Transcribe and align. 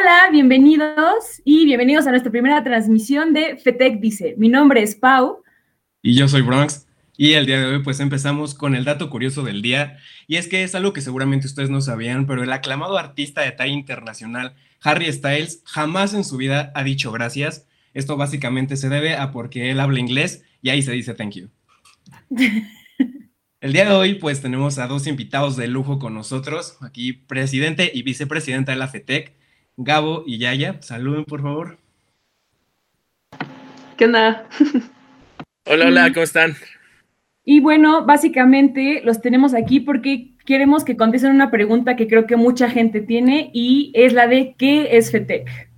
Hola, 0.00 0.28
bienvenidos 0.30 1.42
y 1.44 1.64
bienvenidos 1.64 2.06
a 2.06 2.10
nuestra 2.10 2.30
primera 2.30 2.62
transmisión 2.62 3.32
de 3.32 3.56
FETEC 3.56 3.98
Dice. 3.98 4.34
Mi 4.38 4.48
nombre 4.48 4.82
es 4.82 4.94
Pau. 4.94 5.42
Y 6.02 6.14
yo 6.14 6.28
soy 6.28 6.42
Bronx. 6.42 6.86
Y 7.16 7.32
el 7.32 7.46
día 7.46 7.58
de 7.58 7.66
hoy 7.66 7.82
pues 7.82 7.98
empezamos 7.98 8.54
con 8.54 8.76
el 8.76 8.84
dato 8.84 9.10
curioso 9.10 9.42
del 9.42 9.60
día. 9.60 9.98
Y 10.28 10.36
es 10.36 10.46
que 10.46 10.62
es 10.62 10.76
algo 10.76 10.92
que 10.92 11.00
seguramente 11.00 11.48
ustedes 11.48 11.68
no 11.68 11.80
sabían, 11.80 12.26
pero 12.26 12.44
el 12.44 12.52
aclamado 12.52 12.96
artista 12.96 13.40
de 13.40 13.50
talla 13.50 13.72
internacional 13.72 14.54
Harry 14.82 15.12
Styles 15.12 15.62
jamás 15.64 16.14
en 16.14 16.22
su 16.22 16.36
vida 16.36 16.70
ha 16.76 16.84
dicho 16.84 17.10
gracias. 17.10 17.66
Esto 17.92 18.16
básicamente 18.16 18.76
se 18.76 18.88
debe 18.88 19.16
a 19.16 19.32
porque 19.32 19.70
él 19.70 19.80
habla 19.80 19.98
inglés 19.98 20.44
y 20.62 20.68
ahí 20.68 20.82
se 20.82 20.92
dice 20.92 21.14
thank 21.14 21.32
you. 21.32 21.48
El 23.60 23.72
día 23.72 23.86
de 23.86 23.90
hoy, 23.90 24.14
pues 24.14 24.40
tenemos 24.40 24.78
a 24.78 24.86
dos 24.86 25.08
invitados 25.08 25.56
de 25.56 25.66
lujo 25.66 25.98
con 25.98 26.14
nosotros, 26.14 26.76
aquí 26.80 27.12
presidente 27.12 27.90
y 27.92 28.02
vicepresidenta 28.02 28.70
de 28.70 28.78
la 28.78 28.86
FETEC, 28.86 29.34
Gabo 29.78 30.24
y 30.26 30.38
Yaya. 30.38 30.82
Saluden, 30.82 31.24
por 31.24 31.40
favor. 31.40 31.78
¿Qué 33.96 34.06
onda? 34.06 34.48
hola, 35.66 35.86
hola, 35.86 36.12
¿cómo 36.12 36.24
están? 36.24 36.56
Y 37.44 37.60
bueno, 37.60 38.04
básicamente 38.04 39.02
los 39.04 39.22
tenemos 39.22 39.54
aquí 39.54 39.78
porque 39.80 40.32
queremos 40.44 40.84
que 40.84 40.96
contesten 40.96 41.30
una 41.30 41.50
pregunta 41.50 41.94
que 41.94 42.08
creo 42.08 42.26
que 42.26 42.36
mucha 42.36 42.68
gente 42.68 43.00
tiene 43.00 43.50
y 43.54 43.92
es 43.94 44.12
la 44.12 44.26
de 44.26 44.54
¿qué 44.58 44.98
es 44.98 45.12
FETEC? 45.12 45.70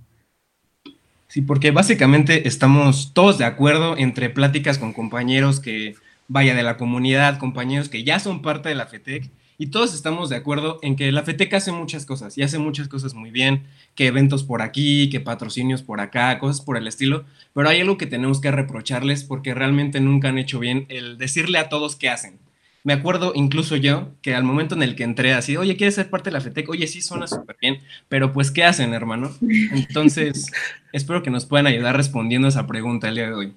Sí, 1.27 1.41
porque 1.41 1.71
básicamente 1.71 2.47
estamos 2.47 3.13
todos 3.13 3.37
de 3.37 3.45
acuerdo 3.45 3.95
entre 3.97 4.31
pláticas 4.31 4.79
con 4.79 4.93
compañeros 4.93 5.59
que 5.59 5.95
vaya 6.27 6.55
de 6.55 6.63
la 6.63 6.75
comunidad, 6.75 7.37
compañeros 7.37 7.87
que 7.87 8.03
ya 8.03 8.19
son 8.19 8.41
parte 8.41 8.69
de 8.69 8.75
la 8.75 8.87
FETEC 8.87 9.29
y 9.57 9.67
todos 9.67 9.93
estamos 9.93 10.29
de 10.29 10.35
acuerdo 10.35 10.79
en 10.81 10.95
que 10.95 11.11
la 11.11 11.23
FETEC 11.23 11.53
hace 11.53 11.71
muchas 11.71 12.05
cosas 12.05 12.37
y 12.37 12.43
hace 12.43 12.57
muchas 12.57 12.87
cosas 12.87 13.13
muy 13.13 13.31
bien, 13.31 13.63
que 13.95 14.07
eventos 14.07 14.43
por 14.43 14.61
aquí, 14.61 15.09
que 15.09 15.19
patrocinios 15.19 15.83
por 15.83 15.99
acá, 15.99 16.39
cosas 16.39 16.61
por 16.61 16.77
el 16.77 16.87
estilo, 16.87 17.25
pero 17.53 17.69
hay 17.69 17.81
algo 17.81 17.97
que 17.97 18.07
tenemos 18.07 18.41
que 18.41 18.51
reprocharles 18.51 19.23
porque 19.23 19.53
realmente 19.53 19.99
nunca 19.99 20.29
han 20.29 20.37
hecho 20.37 20.59
bien 20.59 20.85
el 20.89 21.17
decirle 21.17 21.57
a 21.57 21.69
todos 21.69 21.95
qué 21.95 22.09
hacen. 22.09 22.39
Me 22.83 22.93
acuerdo 22.93 23.33
incluso 23.35 23.75
yo 23.75 24.09
que 24.23 24.33
al 24.33 24.43
momento 24.43 24.73
en 24.73 24.81
el 24.81 24.95
que 24.95 25.03
entré 25.03 25.33
así, 25.33 25.55
oye, 25.55 25.77
¿quieres 25.77 25.95
ser 25.95 26.09
parte 26.09 26.31
de 26.31 26.33
la 26.33 26.41
FETEC? 26.41 26.67
Oye, 26.69 26.87
sí, 26.87 27.01
suena 27.01 27.27
súper 27.27 27.55
bien, 27.61 27.79
pero 28.09 28.33
pues, 28.33 28.49
¿qué 28.49 28.63
hacen, 28.63 28.93
hermano? 28.93 29.31
Entonces, 29.41 30.51
espero 30.91 31.21
que 31.21 31.29
nos 31.29 31.45
puedan 31.45 31.67
ayudar 31.67 31.95
respondiendo 31.95 32.47
a 32.47 32.49
esa 32.49 32.65
pregunta 32.65 33.09
el 33.09 33.15
día 33.15 33.27
de 33.27 33.33
hoy. 33.33 33.53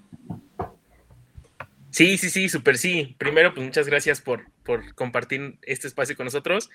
Sí, 1.90 2.18
sí, 2.18 2.28
sí, 2.28 2.48
súper 2.48 2.77
sí. 2.77 3.14
Primero, 3.16 3.55
pues 3.55 3.64
muchas 3.64 3.86
gracias 3.86 4.20
por, 4.20 4.44
por 4.64 4.94
compartir 4.94 5.58
este 5.62 5.86
espacio 5.86 6.16
con 6.16 6.24
nosotros. 6.24 6.70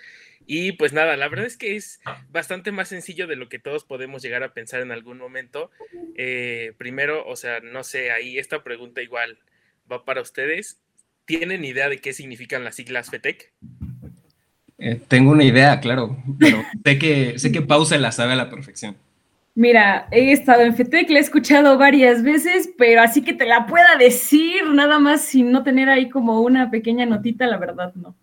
Y 0.46 0.74
pues 0.74 0.94
nada, 0.94 1.18
la 1.18 1.28
verdad 1.28 1.46
es 1.46 1.58
que 1.58 1.76
es 1.76 2.00
bastante 2.30 2.72
más 2.72 2.88
sencillo 2.88 3.28
de 3.28 3.36
lo 3.36 3.50
que 3.50 3.60
todos 3.60 3.84
podemos 3.84 4.22
llegar 4.22 4.44
a 4.44 4.54
pensar 4.54 4.82
en 4.82 4.92
algún 4.92 5.18
momento. 5.18 5.72
Eh, 6.16 6.74
primero, 6.78 7.26
o 7.28 7.36
sea, 7.36 7.60
no 7.60 7.84
sé, 7.84 8.12
ahí 8.12 8.38
esta 8.38 8.64
pregunta 8.64 9.02
igual 9.02 9.40
va 9.92 10.06
para 10.06 10.22
ustedes. 10.22 10.80
¿Tienen 11.26 11.66
idea 11.66 11.90
de 11.90 12.00
qué 12.00 12.14
significan 12.14 12.64
las 12.64 12.76
siglas 12.76 13.10
FETEC? 13.10 13.52
Eh, 14.78 15.02
tengo 15.08 15.32
una 15.32 15.44
idea, 15.44 15.80
claro, 15.82 16.18
pero 16.40 16.64
sé 16.86 16.98
que, 16.98 17.38
sé 17.38 17.52
que 17.52 17.62
Pausa 17.62 17.98
la 17.98 18.12
sabe 18.12 18.34
a 18.34 18.38
la 18.38 18.50
perfección. 18.50 18.96
Mira, 19.60 20.08
he 20.12 20.32
estado 20.32 20.62
en 20.62 20.74
FETEC, 20.74 21.10
la 21.10 21.18
he 21.18 21.22
escuchado 21.22 21.78
varias 21.78 22.24
veces, 22.24 22.70
pero 22.78 23.02
así 23.02 23.22
que 23.22 23.34
te 23.34 23.46
la 23.46 23.66
pueda 23.66 23.98
decir 23.98 24.66
nada 24.68 25.00
más 25.00 25.26
sin 25.26 25.52
no 25.52 25.64
tener 25.64 25.90
ahí 25.90 26.10
como 26.10 26.40
una 26.40 26.72
pequeña 26.72 27.06
notita, 27.06 27.46
la 27.46 27.58
verdad 27.58 27.94
no. 27.96 28.16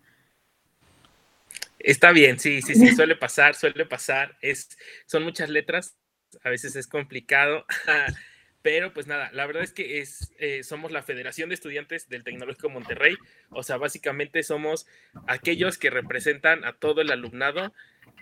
Está 1.77 2.11
bien, 2.11 2.39
sí, 2.39 2.63
sí, 2.63 2.73
sí, 2.73 2.87
suele 2.95 3.15
pasar, 3.15 3.53
suele 3.53 3.85
pasar. 3.85 4.35
Es, 4.41 4.79
son 5.05 5.21
muchas 5.25 5.49
letras, 5.49 5.95
a 6.41 6.49
veces 6.49 6.75
es 6.75 6.87
complicado, 6.87 7.67
pero 8.63 8.91
pues 8.91 9.05
nada, 9.05 9.29
la 9.31 9.45
verdad 9.45 9.61
es 9.61 9.73
que 9.73 9.99
es, 9.99 10.33
eh, 10.39 10.63
somos 10.63 10.91
la 10.91 11.03
Federación 11.03 11.49
de 11.49 11.55
Estudiantes 11.55 12.09
del 12.09 12.23
Tecnológico 12.23 12.69
Monterrey, 12.69 13.15
o 13.51 13.61
sea, 13.61 13.77
básicamente 13.77 14.41
somos 14.41 14.87
aquellos 15.27 15.77
que 15.77 15.91
representan 15.91 16.65
a 16.65 16.73
todo 16.73 17.01
el 17.01 17.11
alumnado 17.11 17.73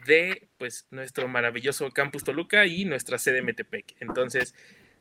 de 0.05 0.47
pues 0.57 0.87
nuestro 0.91 1.27
maravilloso 1.27 1.89
campus 1.91 2.23
Toluca 2.23 2.65
y 2.65 2.85
nuestra 2.85 3.17
sede 3.17 3.41
Metepec. 3.41 3.95
Entonces, 3.99 4.53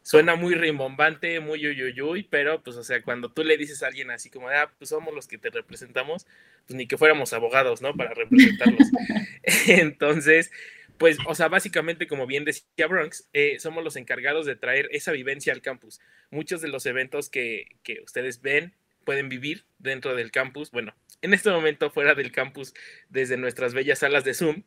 suena 0.02 0.36
muy 0.36 0.54
rimbombante, 0.54 1.40
muy 1.40 1.66
uyuyuy, 1.66 2.24
pero 2.24 2.62
pues 2.62 2.76
o 2.76 2.84
sea, 2.84 3.02
cuando 3.02 3.32
tú 3.32 3.42
le 3.42 3.56
dices 3.56 3.82
a 3.82 3.88
alguien 3.88 4.10
así 4.10 4.30
como, 4.30 4.48
ah, 4.48 4.72
pues 4.78 4.90
somos 4.90 5.14
los 5.14 5.26
que 5.26 5.38
te 5.38 5.50
representamos, 5.50 6.26
pues 6.66 6.76
ni 6.76 6.86
que 6.86 6.98
fuéramos 6.98 7.32
abogados, 7.32 7.82
¿no? 7.82 7.94
Para 7.94 8.14
representarlos. 8.14 8.88
Entonces, 9.66 10.50
pues, 10.98 11.18
o 11.26 11.34
sea, 11.34 11.48
básicamente, 11.48 12.06
como 12.06 12.26
bien 12.26 12.44
decía 12.44 12.86
Bronx, 12.86 13.28
eh, 13.32 13.58
somos 13.58 13.82
los 13.82 13.96
encargados 13.96 14.46
de 14.46 14.56
traer 14.56 14.88
esa 14.92 15.12
vivencia 15.12 15.52
al 15.52 15.62
campus. 15.62 16.00
Muchos 16.30 16.60
de 16.60 16.68
los 16.68 16.86
eventos 16.86 17.30
que, 17.30 17.66
que 17.82 18.00
ustedes 18.02 18.42
ven 18.42 18.74
pueden 19.04 19.28
vivir 19.28 19.64
dentro 19.78 20.14
del 20.14 20.30
campus, 20.30 20.70
bueno, 20.70 20.94
en 21.22 21.34
este 21.34 21.50
momento 21.50 21.90
fuera 21.90 22.14
del 22.14 22.32
campus, 22.32 22.74
desde 23.08 23.36
nuestras 23.36 23.74
bellas 23.74 24.00
salas 24.00 24.24
de 24.24 24.34
Zoom, 24.34 24.62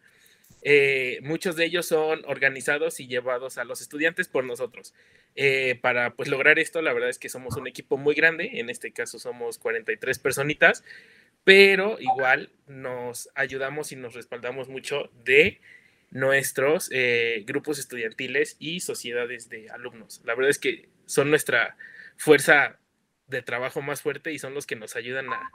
eh, 0.63 1.19
muchos 1.21 1.55
de 1.55 1.65
ellos 1.65 1.85
son 1.85 2.23
organizados 2.25 2.99
y 2.99 3.07
llevados 3.07 3.57
a 3.57 3.63
los 3.63 3.81
estudiantes 3.81 4.27
por 4.27 4.43
nosotros. 4.43 4.93
Eh, 5.35 5.77
para 5.81 6.15
pues 6.15 6.29
lograr 6.29 6.57
esto, 6.57 6.81
la 6.81 6.93
verdad 6.93 7.09
es 7.09 7.19
que 7.19 7.29
somos 7.29 7.55
un 7.57 7.67
equipo 7.67 7.97
muy 7.97 8.15
grande, 8.15 8.51
en 8.53 8.69
este 8.69 8.91
caso 8.91 9.19
somos 9.19 9.59
43 9.59 10.17
personitas, 10.19 10.83
pero 11.43 11.99
igual 11.99 12.49
nos 12.65 13.29
ayudamos 13.35 13.91
y 13.91 13.95
nos 13.95 14.15
respaldamos 14.15 14.67
mucho 14.67 15.11
de 15.23 15.61
nuestros 16.09 16.89
eh, 16.91 17.43
grupos 17.45 17.79
estudiantiles 17.79 18.55
y 18.59 18.79
sociedades 18.79 19.49
de 19.49 19.69
alumnos. 19.69 20.21
La 20.25 20.35
verdad 20.35 20.49
es 20.49 20.59
que 20.59 20.89
son 21.05 21.29
nuestra 21.29 21.77
fuerza 22.17 22.79
de 23.27 23.41
trabajo 23.41 23.81
más 23.81 24.01
fuerte 24.01 24.33
y 24.33 24.39
son 24.39 24.53
los 24.53 24.65
que 24.65 24.75
nos 24.75 24.95
ayudan 24.95 25.31
a, 25.31 25.51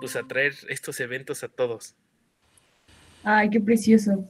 pues, 0.00 0.16
a 0.16 0.22
traer 0.22 0.54
estos 0.68 1.00
eventos 1.00 1.44
a 1.44 1.48
todos. 1.48 1.94
Ay, 3.22 3.50
qué 3.50 3.60
precioso. 3.60 4.24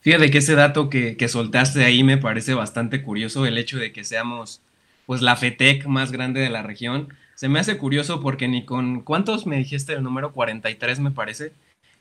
Fíjate 0.00 0.30
que 0.30 0.38
ese 0.38 0.54
dato 0.54 0.88
que, 0.88 1.16
que, 1.16 1.28
soltaste 1.28 1.84
ahí 1.84 2.02
me 2.04 2.16
parece 2.16 2.54
bastante 2.54 3.02
curioso, 3.02 3.44
el 3.44 3.58
hecho 3.58 3.78
de 3.78 3.92
que 3.92 4.04
seamos 4.04 4.62
pues 5.10 5.22
la 5.22 5.36
FETEC 5.36 5.86
más 5.86 6.12
grande 6.12 6.40
de 6.40 6.50
la 6.50 6.62
región. 6.62 7.12
Se 7.34 7.48
me 7.48 7.58
hace 7.58 7.76
curioso 7.78 8.20
porque 8.20 8.46
ni 8.46 8.64
con, 8.64 9.00
¿cuántos 9.00 9.44
me 9.44 9.56
dijiste 9.56 9.92
el 9.92 10.04
número? 10.04 10.32
43 10.32 11.00
me 11.00 11.10
parece. 11.10 11.52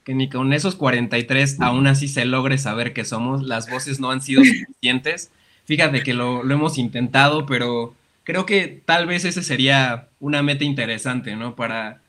Que 0.04 0.14
ni 0.14 0.30
con 0.30 0.54
esos 0.54 0.76
43 0.76 1.60
aún 1.60 1.88
así 1.88 2.08
se 2.08 2.26
logre 2.26 2.58
saber 2.58 2.94
que 2.94 3.06
somos. 3.06 3.42
Las 3.42 3.70
voces 3.70 4.00
no 4.00 4.12
han 4.12 4.22
sido 4.22 4.44
suficientes. 4.46 5.32
Fíjate 5.66 6.04
que 6.04 6.14
lo, 6.14 6.44
lo 6.44 6.54
hemos 6.54 6.78
intentado, 6.78 7.48
pero 7.48 7.96
creo 8.30 8.46
que 8.46 8.84
tal 8.86 9.08
vez 9.08 9.26
ese 9.26 9.42
sería 9.42 10.10
una 10.20 10.44
meta 10.44 10.64
interesante, 10.64 11.36
¿no? 11.36 11.56
Para 11.56 12.04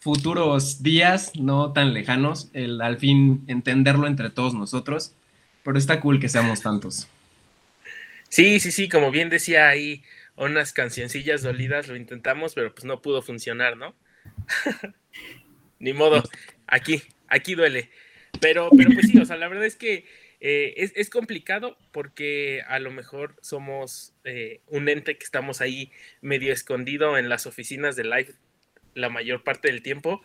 futuros 0.00 0.82
días 0.82 1.30
no 1.38 1.72
tan 1.72 1.94
lejanos, 1.94 2.50
el 2.54 2.80
al 2.80 2.98
fin 2.98 3.44
entenderlo 3.46 4.08
entre 4.08 4.30
todos 4.30 4.52
nosotros 4.52 5.14
pero 5.62 5.78
está 5.78 6.00
cool 6.00 6.18
que 6.18 6.28
seamos 6.28 6.62
tantos. 6.62 7.06
Sí, 8.28 8.58
sí, 8.58 8.72
sí, 8.72 8.88
como 8.88 9.12
bien 9.12 9.28
decía 9.28 9.68
ahí, 9.68 10.02
unas 10.34 10.72
cancioncillas 10.72 11.42
dolidas 11.42 11.86
lo 11.86 11.94
intentamos, 11.94 12.54
pero 12.54 12.74
pues 12.74 12.84
no 12.84 13.00
pudo 13.00 13.22
funcionar, 13.22 13.76
¿no? 13.76 13.94
Ni 15.78 15.92
modo, 15.92 16.22
aquí, 16.66 17.02
aquí 17.28 17.54
duele. 17.54 17.90
Pero, 18.40 18.70
pero 18.76 18.90
pues 18.92 19.08
sí, 19.08 19.18
o 19.18 19.24
sea, 19.24 19.36
la 19.36 19.46
verdad 19.46 19.66
es 19.66 19.76
que 19.76 20.06
eh, 20.40 20.90
es, 20.94 21.10
complicado 21.10 21.76
porque 21.92 22.62
a 22.66 22.78
lo 22.78 22.90
mejor 22.90 23.36
somos 23.42 24.14
eh, 24.24 24.62
un 24.68 24.88
ente 24.88 25.18
que 25.18 25.24
estamos 25.24 25.60
ahí 25.60 25.92
medio 26.22 26.52
escondido 26.52 27.18
en 27.18 27.28
las 27.28 27.46
oficinas 27.46 27.94
de 27.94 28.04
Live 28.04 28.34
la 28.94 29.10
mayor 29.10 29.44
parte 29.44 29.68
del 29.68 29.82
tiempo, 29.82 30.22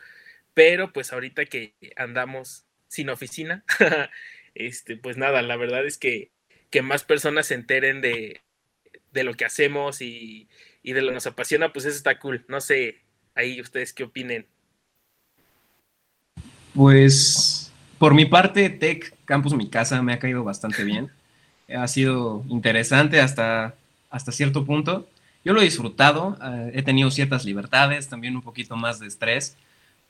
pero 0.53 0.93
pues 0.93 1.11
ahorita 1.11 1.45
que 1.45 1.73
andamos 1.97 2.65
sin 2.87 3.09
oficina, 3.09 3.65
este, 4.55 4.95
pues 4.95 5.17
nada, 5.17 5.41
la 5.41 5.57
verdad 5.57 5.85
es 5.85 5.97
que, 5.97 6.31
que 6.69 6.81
más 6.81 7.03
personas 7.03 7.47
se 7.47 7.55
enteren 7.55 7.99
de, 7.99 8.41
lo 9.11 9.33
que 9.33 9.45
hacemos 9.45 10.01
y, 10.01 10.47
de 10.83 11.01
lo 11.01 11.09
que 11.09 11.15
nos 11.15 11.27
apasiona, 11.27 11.73
pues 11.73 11.85
eso 11.85 11.97
está 11.97 12.19
cool. 12.19 12.45
No 12.47 12.61
sé, 12.61 13.01
ahí 13.33 13.59
ustedes 13.59 13.93
qué 13.93 14.03
opinen. 14.03 14.47
Pues 16.73 17.64
por 18.05 18.13
mi 18.13 18.25
parte, 18.25 18.69
Tech 18.69 19.15
Campus 19.25 19.55
Mi 19.55 19.67
Casa 19.67 19.99
me 20.03 20.13
ha 20.13 20.19
caído 20.19 20.43
bastante 20.43 20.83
bien. 20.83 21.09
Ha 21.75 21.87
sido 21.87 22.43
interesante 22.47 23.19
hasta, 23.19 23.73
hasta 24.11 24.31
cierto 24.31 24.63
punto. 24.63 25.07
Yo 25.43 25.53
lo 25.53 25.61
he 25.61 25.63
disfrutado, 25.63 26.37
eh, 26.39 26.73
he 26.75 26.83
tenido 26.83 27.09
ciertas 27.09 27.43
libertades, 27.43 28.07
también 28.07 28.35
un 28.35 28.43
poquito 28.43 28.75
más 28.75 28.99
de 28.99 29.07
estrés, 29.07 29.57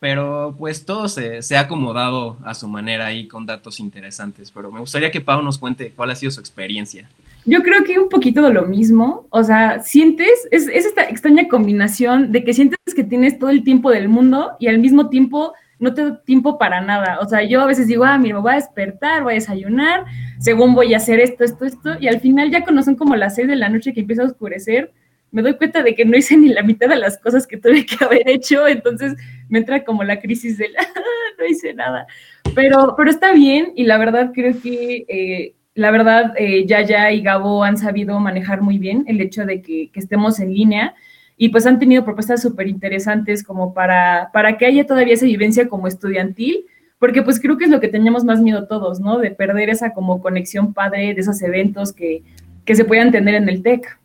pero 0.01 0.53
pues 0.59 0.83
todo 0.83 1.07
se, 1.07 1.39
ha 1.55 1.59
acomodado 1.61 2.37
a 2.43 2.53
su 2.53 2.67
manera 2.67 3.05
ahí 3.05 3.29
con 3.29 3.45
datos 3.45 3.79
interesantes. 3.79 4.51
Pero 4.51 4.69
me 4.69 4.81
gustaría 4.81 5.09
que 5.09 5.21
Pau 5.21 5.41
nos 5.41 5.57
cuente 5.57 5.93
cuál 5.95 6.11
ha 6.11 6.15
sido 6.15 6.33
su 6.33 6.41
experiencia. 6.41 7.07
Yo 7.45 7.63
creo 7.63 7.85
que 7.85 7.97
un 7.97 8.09
poquito 8.09 8.41
de 8.41 8.51
lo 8.51 8.65
mismo, 8.65 9.25
o 9.29 9.41
sea, 9.41 9.81
sientes, 9.81 10.49
es, 10.51 10.67
esta 10.67 11.03
extraña 11.03 11.47
combinación 11.47 12.33
de 12.33 12.43
que 12.43 12.53
sientes 12.53 12.77
que 12.93 13.05
tienes 13.05 13.39
todo 13.39 13.51
el 13.51 13.63
tiempo 13.63 13.89
del 13.89 14.09
mundo 14.09 14.51
y 14.59 14.67
al 14.67 14.79
mismo 14.79 15.07
tiempo 15.07 15.53
no 15.79 15.93
tengo 15.93 16.17
tiempo 16.19 16.57
para 16.57 16.81
nada. 16.81 17.19
O 17.19 17.27
sea, 17.27 17.43
yo 17.43 17.61
a 17.61 17.65
veces 17.65 17.87
digo, 17.87 18.03
ah, 18.05 18.17
mira, 18.17 18.35
me 18.35 18.41
voy 18.41 18.53
a 18.53 18.55
despertar, 18.55 19.23
voy 19.23 19.33
a 19.33 19.35
desayunar, 19.35 20.05
según 20.39 20.73
voy 20.73 20.93
a 20.93 20.97
hacer 20.97 21.19
esto, 21.19 21.43
esto, 21.43 21.65
esto, 21.65 21.95
y 21.99 22.07
al 22.07 22.19
final 22.19 22.51
ya 22.51 22.63
son 22.83 22.95
como 22.95 23.15
las 23.15 23.35
seis 23.35 23.47
de 23.47 23.55
la 23.55 23.69
noche 23.69 23.93
que 23.93 24.01
empieza 24.01 24.23
a 24.23 24.27
oscurecer, 24.27 24.91
me 25.31 25.41
doy 25.41 25.55
cuenta 25.55 25.83
de 25.83 25.95
que 25.95 26.05
no 26.05 26.15
hice 26.15 26.37
ni 26.37 26.49
la 26.49 26.63
mitad 26.63 26.87
de 26.87 26.95
las 26.95 27.17
cosas 27.17 27.45
que 27.45 27.57
tuve 27.57 27.85
que 27.85 28.03
haber 28.03 28.29
hecho, 28.29 28.67
entonces 28.67 29.15
me 29.49 29.59
entra 29.59 29.83
como 29.83 30.03
la 30.03 30.19
crisis 30.19 30.57
de, 30.57 30.69
ah, 30.79 31.01
no 31.37 31.45
hice 31.45 31.73
nada. 31.73 32.07
Pero, 32.53 32.95
pero 32.95 33.09
está 33.09 33.33
bien 33.33 33.73
y 33.75 33.83
la 33.83 33.97
verdad 33.97 34.31
creo 34.33 34.53
que, 34.61 35.05
eh, 35.09 35.55
la 35.73 35.91
verdad, 35.91 36.33
eh, 36.37 36.65
Yaya 36.65 37.11
y 37.11 37.21
Gabo 37.21 37.65
han 37.65 37.77
sabido 37.77 38.17
manejar 38.19 38.61
muy 38.61 38.77
bien 38.77 39.03
el 39.07 39.19
hecho 39.19 39.45
de 39.45 39.61
que, 39.61 39.89
que 39.91 39.99
estemos 39.99 40.39
en 40.39 40.53
línea 40.53 40.95
y 41.37 41.49
pues 41.49 41.65
han 41.65 41.79
tenido 41.79 42.05
propuestas 42.05 42.41
súper 42.41 42.67
interesantes 42.67 43.43
como 43.43 43.73
para, 43.73 44.29
para 44.31 44.57
que 44.57 44.65
haya 44.65 44.85
todavía 44.85 45.13
esa 45.13 45.25
vivencia 45.25 45.67
como 45.67 45.87
estudiantil, 45.87 46.65
porque 46.99 47.21
pues 47.21 47.39
creo 47.39 47.57
que 47.57 47.65
es 47.65 47.71
lo 47.71 47.79
que 47.79 47.89
teníamos 47.89 48.23
más 48.23 48.41
miedo 48.41 48.67
todos, 48.67 48.99
¿no? 48.99 49.17
De 49.19 49.31
perder 49.31 49.69
esa 49.69 49.93
como 49.93 50.21
conexión 50.21 50.73
padre 50.73 51.13
de 51.13 51.21
esos 51.21 51.41
eventos 51.41 51.91
que, 51.91 52.23
que 52.63 52.75
se 52.75 52.85
puedan 52.85 53.11
tener 53.11 53.35
en 53.35 53.49
el 53.49 53.61
TEC. 53.61 53.99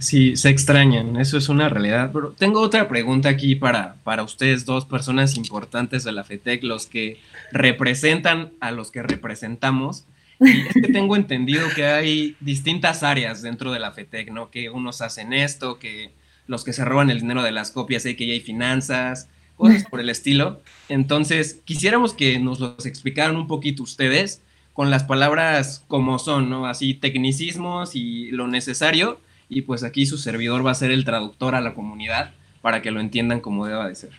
Sí, 0.00 0.36
se 0.36 0.48
extrañan, 0.48 1.16
eso 1.16 1.36
es 1.38 1.48
una 1.48 1.68
realidad. 1.68 2.10
Pero 2.12 2.30
tengo 2.30 2.60
otra 2.60 2.88
pregunta 2.88 3.28
aquí 3.28 3.56
para, 3.56 3.96
para 4.04 4.22
ustedes, 4.22 4.64
dos 4.64 4.84
personas 4.84 5.36
importantes 5.36 6.04
de 6.04 6.12
la 6.12 6.22
FETEC, 6.22 6.62
los 6.62 6.86
que 6.86 7.18
representan 7.52 8.52
a 8.60 8.70
los 8.70 8.92
que 8.92 9.02
representamos. 9.02 10.04
Y 10.40 10.60
es 10.68 10.74
que 10.74 10.92
tengo 10.92 11.16
entendido 11.16 11.68
que 11.74 11.86
hay 11.86 12.36
distintas 12.40 13.02
áreas 13.02 13.42
dentro 13.42 13.72
de 13.72 13.80
la 13.80 13.92
FETEC, 13.92 14.30
¿no? 14.30 14.50
Que 14.50 14.70
unos 14.70 15.00
hacen 15.00 15.32
esto, 15.32 15.78
que 15.78 16.12
los 16.46 16.64
que 16.64 16.72
se 16.72 16.84
roban 16.84 17.10
el 17.10 17.20
dinero 17.20 17.42
de 17.42 17.52
las 17.52 17.70
copias, 17.70 18.04
hay 18.06 18.14
que 18.14 18.26
ya 18.26 18.32
hay 18.32 18.40
finanzas, 18.40 19.28
cosas 19.56 19.84
por 19.84 20.00
el 20.00 20.08
estilo. 20.08 20.62
Entonces, 20.88 21.60
quisiéramos 21.64 22.14
que 22.14 22.38
nos 22.38 22.60
los 22.60 22.86
explicaran 22.86 23.36
un 23.36 23.46
poquito 23.46 23.82
ustedes 23.82 24.42
con 24.72 24.90
las 24.90 25.04
palabras 25.04 25.84
como 25.88 26.18
son, 26.18 26.48
¿no? 26.48 26.66
Así, 26.66 26.94
tecnicismos 26.94 27.96
y 27.96 28.30
lo 28.30 28.46
necesario. 28.46 29.20
Y 29.48 29.62
pues 29.62 29.82
aquí 29.82 30.06
su 30.06 30.18
servidor 30.18 30.64
va 30.64 30.70
a 30.70 30.74
ser 30.74 30.90
el 30.90 31.04
traductor 31.04 31.54
a 31.54 31.60
la 31.60 31.74
comunidad 31.74 32.32
para 32.60 32.80
que 32.80 32.90
lo 32.90 33.00
entiendan 33.00 33.40
como 33.40 33.66
deba 33.66 33.88
de 33.88 33.94
ser. 33.94 34.10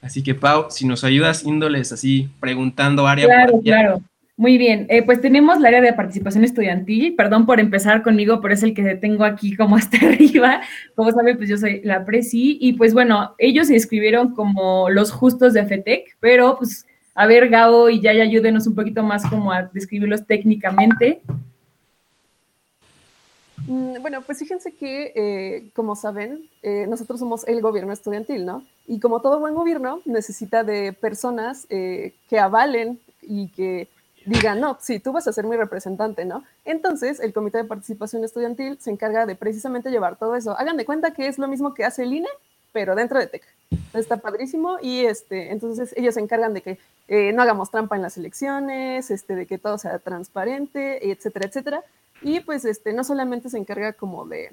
Así 0.00 0.22
que, 0.22 0.34
Pau, 0.34 0.66
si 0.70 0.86
nos 0.86 1.02
ayudas 1.02 1.44
índoles 1.44 1.90
así, 1.90 2.28
preguntando 2.38 3.06
área 3.06 3.26
claro, 3.26 3.52
por 3.52 3.60
área. 3.60 3.80
Claro, 3.80 4.02
muy 4.36 4.58
bien, 4.58 4.86
eh, 4.90 5.04
pues 5.04 5.20
tenemos 5.20 5.58
el 5.58 5.66
área 5.66 5.80
de 5.80 5.92
participación 5.92 6.42
estudiantil, 6.42 7.14
perdón 7.14 7.46
por 7.46 7.60
empezar 7.60 8.02
conmigo, 8.02 8.40
pero 8.40 8.54
es 8.54 8.64
el 8.64 8.74
que 8.74 8.96
tengo 8.96 9.22
aquí 9.24 9.56
como 9.56 9.76
hasta 9.76 9.96
arriba. 9.98 10.60
Como 10.96 11.12
saben, 11.12 11.36
pues 11.36 11.48
yo 11.48 11.56
soy 11.56 11.82
la 11.82 12.04
presi 12.04 12.58
y 12.60 12.72
pues 12.72 12.94
bueno, 12.94 13.34
ellos 13.38 13.68
se 13.68 13.74
inscribieron 13.74 14.34
como 14.34 14.90
los 14.90 15.12
justos 15.12 15.52
de 15.52 15.64
FETEC, 15.64 16.16
pero 16.18 16.56
pues 16.58 16.84
a 17.14 17.26
ver, 17.26 17.48
Gabo 17.48 17.88
y 17.88 18.00
Yaya, 18.00 18.24
ayúdenos 18.24 18.66
un 18.66 18.74
poquito 18.74 19.04
más 19.04 19.24
como 19.30 19.52
a 19.52 19.70
describirlos 19.72 20.26
técnicamente. 20.26 21.20
Mm, 23.68 24.02
bueno, 24.02 24.20
pues 24.22 24.40
fíjense 24.40 24.74
que, 24.74 25.12
eh, 25.14 25.70
como 25.74 25.94
saben, 25.94 26.50
eh, 26.64 26.86
nosotros 26.88 27.20
somos 27.20 27.46
el 27.46 27.60
gobierno 27.60 27.92
estudiantil, 27.92 28.44
¿no? 28.44 28.64
Y 28.88 28.98
como 28.98 29.20
todo 29.20 29.38
buen 29.38 29.54
gobierno, 29.54 30.00
necesita 30.04 30.64
de 30.64 30.92
personas 30.92 31.68
que 31.68 32.38
avalen 32.38 32.98
y 33.22 33.48
que 33.48 33.88
digan, 34.26 34.60
no, 34.60 34.78
sí, 34.80 35.00
tú 35.00 35.12
vas 35.12 35.26
a 35.28 35.32
ser 35.32 35.44
mi 35.44 35.56
representante, 35.56 36.24
¿no? 36.24 36.44
Entonces, 36.64 37.20
el 37.20 37.32
Comité 37.32 37.58
de 37.58 37.64
Participación 37.64 38.24
Estudiantil 38.24 38.78
se 38.80 38.90
encarga 38.90 39.26
de 39.26 39.34
precisamente 39.36 39.90
llevar 39.90 40.16
todo 40.16 40.36
eso. 40.36 40.58
Hagan 40.58 40.76
de 40.76 40.84
cuenta 40.84 41.12
que 41.12 41.26
es 41.26 41.38
lo 41.38 41.48
mismo 41.48 41.74
que 41.74 41.84
hace 41.84 42.04
el 42.04 42.14
INE, 42.14 42.28
pero 42.72 42.94
dentro 42.94 43.18
de 43.18 43.26
TEC. 43.26 43.42
Está 43.92 44.16
padrísimo 44.16 44.78
y 44.82 45.04
este, 45.04 45.52
entonces 45.52 45.94
ellos 45.96 46.14
se 46.14 46.20
encargan 46.20 46.54
de 46.54 46.62
que 46.62 46.78
eh, 47.06 47.32
no 47.32 47.42
hagamos 47.42 47.70
trampa 47.70 47.96
en 47.96 48.02
las 48.02 48.16
elecciones, 48.16 49.10
este, 49.10 49.36
de 49.36 49.46
que 49.46 49.58
todo 49.58 49.78
sea 49.78 49.98
transparente, 50.00 51.10
etcétera, 51.10 51.46
etcétera. 51.46 51.82
Y 52.20 52.40
pues 52.40 52.64
este, 52.64 52.92
no 52.92 53.04
solamente 53.04 53.48
se 53.48 53.58
encarga 53.58 53.92
como 53.92 54.26
de 54.26 54.52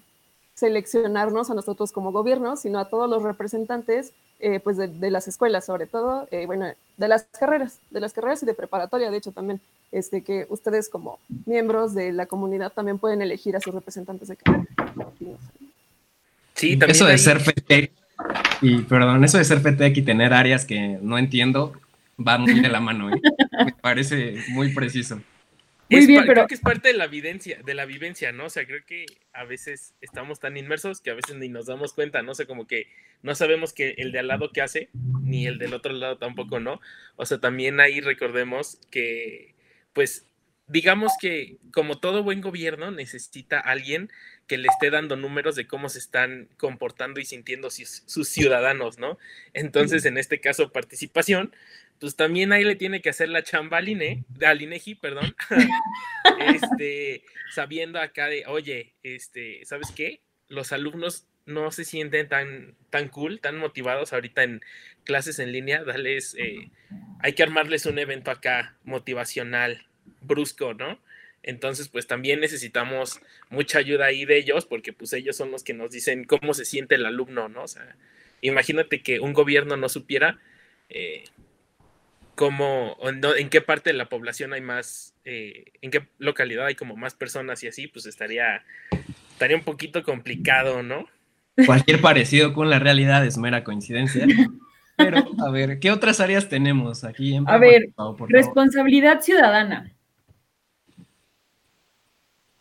seleccionarnos 0.62 1.50
a 1.50 1.56
nosotros 1.56 1.92
como 1.92 2.12
gobierno, 2.12 2.56
sino 2.56 2.78
a 2.78 2.86
todos 2.88 3.10
los 3.10 3.24
representantes 3.24 4.14
eh, 4.40 4.60
pues 4.60 4.78
de, 4.78 5.10
las 5.10 5.28
escuelas, 5.28 5.66
sobre 5.66 5.88
todo, 5.88 6.28
eh, 6.30 6.46
bueno, 6.46 6.68
de 6.98 7.08
las 7.08 7.24
carreras, 7.24 7.80
de 7.90 8.00
las 8.00 8.14
carreras 8.14 8.44
y 8.44 8.46
de 8.46 8.54
preparatoria, 8.54 9.10
de 9.10 9.18
hecho 9.18 9.32
también, 9.32 9.60
este, 9.92 10.22
que 10.22 10.46
ustedes 10.50 10.88
como 10.88 11.18
miembros 11.48 11.96
de 11.96 12.12
la 12.12 12.28
comunidad 12.28 12.72
también 12.72 13.00
pueden 13.00 13.24
elegir 13.24 13.56
a 13.56 13.60
sus 13.60 13.74
representantes 13.74 14.28
de 14.28 14.36
carrera. 14.36 14.68
Sí, 16.54 16.78
también 16.78 16.92
eso 16.92 17.06
de 17.08 17.18
ser 17.18 17.40
FETEC, 17.40 17.92
y 18.62 18.82
perdón, 18.84 19.24
eso 19.24 19.40
de 19.40 19.46
ser 19.46 19.62
FETEC 19.62 19.98
y 19.98 20.02
tener 20.04 20.32
áreas 20.32 20.64
que 20.64 21.00
no 21.02 21.18
entiendo, 21.18 21.74
va 22.20 22.38
muy 22.38 22.60
de 22.60 22.70
la 22.70 22.80
mano, 22.80 23.10
¿eh? 23.10 23.20
me 23.66 23.74
parece 23.82 24.36
muy 24.50 24.72
preciso. 24.76 25.20
Muy 25.92 26.08
bien, 26.08 26.22
pero... 26.22 26.34
Creo 26.34 26.48
que 26.48 26.56
es 26.56 26.62
parte 26.62 26.88
de 26.88 26.94
la 26.96 27.08
vivencia, 27.08 27.60
de 27.64 27.74
la 27.74 27.86
vivencia, 27.86 28.32
¿no? 28.32 28.46
O 28.46 28.50
sea, 28.50 28.66
creo 28.66 28.84
que 28.86 29.06
a 29.34 29.44
veces 29.44 29.94
estamos 30.02 30.40
tan 30.40 30.58
inmersos 30.58 31.02
que 31.02 31.12
a 31.12 31.16
veces 31.16 31.36
ni 31.36 31.50
nos 31.50 31.66
damos 31.66 31.94
cuenta, 31.94 32.22
¿no? 32.22 32.32
O 32.32 32.36
sea, 32.36 32.46
como 32.46 32.66
que 32.66 32.88
no 33.22 33.36
sabemos 33.36 33.74
que 33.74 33.96
el 33.98 34.12
de 34.12 34.20
al 34.20 34.28
lado 34.28 34.52
qué 34.52 34.62
hace, 34.62 34.90
ni 35.22 35.46
el 35.46 35.60
del 35.60 35.74
otro 35.74 35.94
lado 35.94 36.18
tampoco, 36.18 36.60
¿no? 36.60 36.80
O 37.18 37.26
sea, 37.26 37.40
también 37.40 37.80
ahí 37.80 38.02
recordemos 38.02 38.80
que, 38.90 39.54
pues, 39.94 40.26
digamos 40.68 41.12
que 41.20 41.58
como 41.74 42.00
todo 42.00 42.24
buen 42.24 42.40
gobierno 42.40 42.92
necesita 42.92 43.60
alguien 43.60 44.10
que 44.48 44.58
le 44.58 44.70
esté 44.70 44.90
dando 44.90 45.18
números 45.18 45.56
de 45.58 45.68
cómo 45.68 45.90
se 45.90 46.00
están 46.00 46.48
comportando 46.58 47.20
y 47.20 47.26
sintiendo 47.26 47.70
sus 47.70 48.30
ciudadanos, 48.30 48.98
¿no? 48.98 49.18
Entonces, 49.54 50.06
en 50.06 50.18
este 50.18 50.40
caso, 50.40 50.72
participación, 50.72 51.54
pues 52.02 52.16
también 52.16 52.52
ahí 52.52 52.64
le 52.64 52.76
tiene 52.76 53.00
que 53.00 53.12
hacer 53.12 53.30
la 53.30 53.44
chamba 53.44 53.78
al, 53.78 53.88
INE, 53.88 54.26
al 54.44 54.60
INEGI, 54.60 54.96
perdón, 54.96 55.36
este, 56.40 57.24
sabiendo 57.54 58.02
acá 58.02 58.26
de, 58.26 58.44
oye, 58.48 58.96
este, 59.04 59.64
¿sabes 59.66 59.92
qué? 59.96 60.20
Los 60.48 60.72
alumnos 60.72 61.28
no 61.46 61.70
se 61.70 61.86
sienten 61.86 62.28
tan, 62.28 62.74
tan 62.90 63.08
cool, 63.08 63.40
tan 63.40 63.58
motivados 63.58 64.14
ahorita 64.14 64.42
en 64.42 64.62
clases 65.04 65.38
en 65.38 65.52
línea, 65.52 65.84
dales, 65.84 66.36
eh, 66.40 66.72
hay 67.20 67.34
que 67.34 67.44
armarles 67.44 67.86
un 67.86 68.00
evento 68.00 68.32
acá 68.32 68.76
motivacional, 68.84 69.86
brusco, 70.22 70.74
¿no? 70.74 71.00
Entonces, 71.44 71.88
pues 71.88 72.08
también 72.08 72.40
necesitamos 72.40 73.20
mucha 73.52 73.78
ayuda 73.78 74.06
ahí 74.06 74.26
de 74.26 74.38
ellos, 74.38 74.66
porque 74.66 74.92
pues 74.92 75.14
ellos 75.14 75.38
son 75.38 75.52
los 75.52 75.64
que 75.64 75.76
nos 75.76 75.92
dicen 75.92 76.24
cómo 76.24 76.56
se 76.56 76.66
siente 76.66 76.96
el 76.96 77.06
alumno, 77.06 77.48
¿no? 77.48 77.64
O 77.64 77.68
sea, 77.68 77.96
imagínate 78.42 79.04
que 79.04 79.20
un 79.20 79.34
gobierno 79.34 79.78
no 79.78 79.88
supiera, 79.88 80.40
eh, 80.90 81.26
cómo, 82.42 82.98
en 83.04 83.50
qué 83.50 83.62
parte 83.62 83.92
de 83.92 83.96
la 83.96 84.10
población 84.10 84.52
hay 84.54 84.62
más, 84.62 85.14
eh, 85.26 85.66
en 85.84 85.92
qué 85.92 86.08
localidad 86.18 86.66
hay 86.66 86.74
como 86.74 86.96
más 86.96 87.14
personas 87.14 87.62
y 87.62 87.68
así, 87.68 87.86
pues 87.86 88.08
estaría, 88.08 88.64
estaría 89.34 89.56
un 89.56 89.62
poquito 89.62 90.02
complicado, 90.02 90.82
¿no? 90.82 91.06
Cualquier 91.68 92.02
parecido 92.02 92.56
con 92.56 92.72
la 92.72 92.80
realidad 92.80 93.24
es 93.28 93.38
mera 93.38 93.64
coincidencia. 93.64 94.26
Pero, 94.98 95.24
a 95.46 95.52
ver, 95.52 95.80
¿qué 95.80 95.92
otras 95.92 96.20
áreas 96.20 96.50
tenemos 96.50 97.04
aquí? 97.04 97.36
En 97.36 97.48
a 97.48 97.60
ver, 97.60 97.90
responsabilidad 98.28 99.22
ciudadana. 99.22 99.92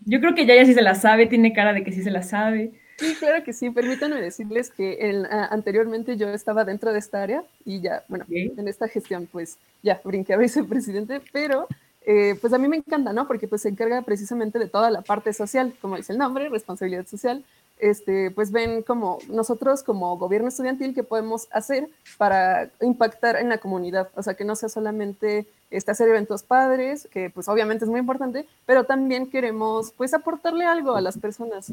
Yo 0.00 0.20
creo 0.20 0.34
que 0.34 0.44
ya, 0.44 0.56
ya 0.56 0.66
sí 0.66 0.74
se 0.74 0.82
la 0.82 0.94
sabe, 0.94 1.26
tiene 1.26 1.54
cara 1.54 1.72
de 1.72 1.84
que 1.84 1.92
sí 1.92 2.02
se 2.02 2.10
la 2.10 2.22
sabe. 2.22 2.72
Sí, 3.00 3.14
claro 3.18 3.42
que 3.42 3.54
sí. 3.54 3.70
Permítanme 3.70 4.20
decirles 4.20 4.70
que 4.70 5.24
anteriormente 5.50 6.18
yo 6.18 6.28
estaba 6.28 6.66
dentro 6.66 6.92
de 6.92 6.98
esta 6.98 7.22
área 7.22 7.42
y 7.64 7.80
ya, 7.80 8.04
bueno, 8.08 8.26
en 8.28 8.68
esta 8.68 8.88
gestión 8.88 9.26
pues 9.32 9.56
ya 9.82 9.98
brinqué 10.04 10.34
a 10.34 10.36
vicepresidente, 10.36 11.22
pero 11.32 11.66
eh, 12.02 12.36
pues 12.42 12.52
a 12.52 12.58
mí 12.58 12.68
me 12.68 12.76
encanta, 12.76 13.14
¿no? 13.14 13.26
Porque 13.26 13.48
pues 13.48 13.62
se 13.62 13.70
encarga 13.70 14.02
precisamente 14.02 14.58
de 14.58 14.68
toda 14.68 14.90
la 14.90 15.00
parte 15.00 15.32
social, 15.32 15.72
como 15.80 15.96
dice 15.96 16.12
el 16.12 16.18
nombre, 16.18 16.50
responsabilidad 16.50 17.06
social. 17.06 17.42
Este, 17.78 18.30
pues 18.32 18.52
ven 18.52 18.82
como 18.82 19.18
nosotros 19.30 19.82
como 19.82 20.18
gobierno 20.18 20.48
estudiantil 20.48 20.94
qué 20.94 21.02
podemos 21.02 21.48
hacer 21.50 21.88
para 22.18 22.68
impactar 22.82 23.36
en 23.36 23.48
la 23.48 23.56
comunidad, 23.56 24.10
o 24.14 24.22
sea, 24.22 24.34
que 24.34 24.44
no 24.44 24.54
sea 24.54 24.68
solamente 24.68 25.46
este, 25.70 25.90
hacer 25.90 26.10
eventos 26.10 26.42
padres, 26.42 27.08
que 27.10 27.30
pues 27.30 27.48
obviamente 27.48 27.86
es 27.86 27.90
muy 27.90 28.00
importante, 28.00 28.46
pero 28.66 28.84
también 28.84 29.30
queremos 29.30 29.92
pues 29.96 30.12
aportarle 30.12 30.66
algo 30.66 30.94
a 30.94 31.00
las 31.00 31.16
personas. 31.16 31.72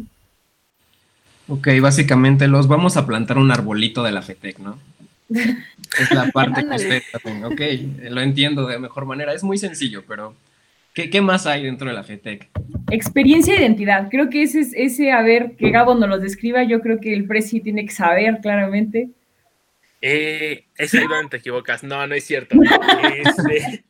Ok, 1.47 1.69
básicamente 1.81 2.47
los 2.47 2.67
vamos 2.67 2.97
a 2.97 3.05
plantar 3.05 3.37
un 3.37 3.51
arbolito 3.51 4.03
de 4.03 4.11
la 4.11 4.21
FETEC, 4.21 4.59
¿no? 4.59 4.79
Es 5.29 6.11
la 6.11 6.29
parte 6.31 6.65
que 6.67 6.75
usted 6.75 7.03
también. 7.11 7.45
Ok, 7.45 7.61
lo 8.11 8.21
entiendo 8.21 8.67
de 8.67 8.79
mejor 8.79 9.05
manera. 9.05 9.33
Es 9.33 9.43
muy 9.43 9.57
sencillo, 9.57 10.03
pero 10.07 10.35
¿qué, 10.93 11.21
más 11.21 11.45
hay 11.47 11.63
dentro 11.63 11.87
de 11.87 11.93
la 11.93 12.03
FETEC? 12.03 12.49
Experiencia 12.91 13.55
e 13.55 13.59
identidad. 13.59 14.09
Creo 14.09 14.29
que 14.29 14.43
ese 14.43 14.59
es 14.59 14.73
ese, 14.75 15.11
a 15.11 15.21
ver, 15.21 15.55
que 15.57 15.71
Gabo 15.71 15.95
nos 15.95 16.09
lo 16.09 16.19
describa. 16.19 16.63
Yo 16.63 16.81
creo 16.81 16.99
que 16.99 17.13
el 17.13 17.25
Presi 17.25 17.61
tiene 17.61 17.85
que 17.85 17.93
saber 17.93 18.39
claramente. 18.41 19.09
Eh, 20.01 20.65
es 20.77 20.93
ahí 20.93 21.07
donde 21.07 21.29
te 21.29 21.37
equivocas. 21.37 21.83
No, 21.83 22.05
no 22.07 22.15
es 22.15 22.25
cierto. 22.25 22.55
Este, 23.13 23.83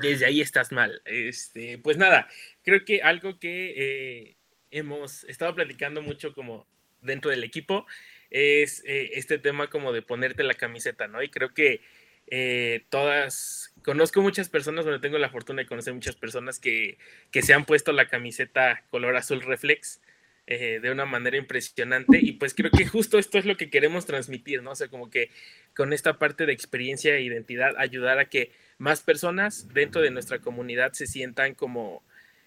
desde 0.00 0.26
ahí 0.26 0.40
estás 0.40 0.70
mal. 0.70 1.00
Este, 1.06 1.78
pues 1.78 1.96
nada, 1.96 2.28
creo 2.62 2.84
que 2.84 3.02
algo 3.02 3.38
que 3.38 3.74
eh, 3.76 4.36
hemos 4.70 5.24
estado 5.24 5.54
platicando 5.54 6.02
mucho 6.02 6.34
como 6.34 6.66
dentro 7.00 7.30
del 7.30 7.44
equipo 7.44 7.86
es 8.30 8.82
eh, 8.86 9.10
este 9.14 9.38
tema 9.38 9.68
como 9.68 9.92
de 9.92 10.02
ponerte 10.02 10.42
la 10.42 10.54
camiseta, 10.54 11.08
¿no? 11.08 11.22
Y 11.22 11.28
creo 11.28 11.54
que 11.54 11.80
eh, 12.26 12.84
todas, 12.90 13.72
conozco 13.82 14.20
muchas 14.20 14.48
personas, 14.48 14.84
bueno, 14.84 15.00
tengo 15.00 15.16
la 15.18 15.30
fortuna 15.30 15.62
de 15.62 15.68
conocer 15.68 15.94
muchas 15.94 16.16
personas 16.16 16.58
que, 16.58 16.98
que 17.30 17.42
se 17.42 17.54
han 17.54 17.64
puesto 17.64 17.92
la 17.92 18.08
camiseta 18.08 18.84
color 18.90 19.16
azul 19.16 19.40
reflex 19.40 20.00
eh, 20.46 20.80
de 20.80 20.90
una 20.90 21.04
manera 21.06 21.36
impresionante 21.36 22.18
y 22.20 22.32
pues 22.32 22.54
creo 22.54 22.70
que 22.70 22.86
justo 22.86 23.18
esto 23.18 23.38
es 23.38 23.44
lo 23.44 23.56
que 23.56 23.70
queremos 23.70 24.06
transmitir, 24.06 24.62
¿no? 24.62 24.72
O 24.72 24.74
sea, 24.74 24.88
como 24.88 25.10
que 25.10 25.30
con 25.74 25.92
esta 25.92 26.18
parte 26.18 26.46
de 26.46 26.52
experiencia 26.52 27.14
e 27.14 27.22
identidad 27.22 27.74
ayudar 27.78 28.18
a 28.18 28.26
que 28.26 28.52
más 28.78 29.02
personas 29.02 29.72
dentro 29.72 30.00
de 30.02 30.10
nuestra 30.10 30.38
comunidad 30.38 30.92
se 30.92 31.06
sientan 31.06 31.54
como 31.54 32.02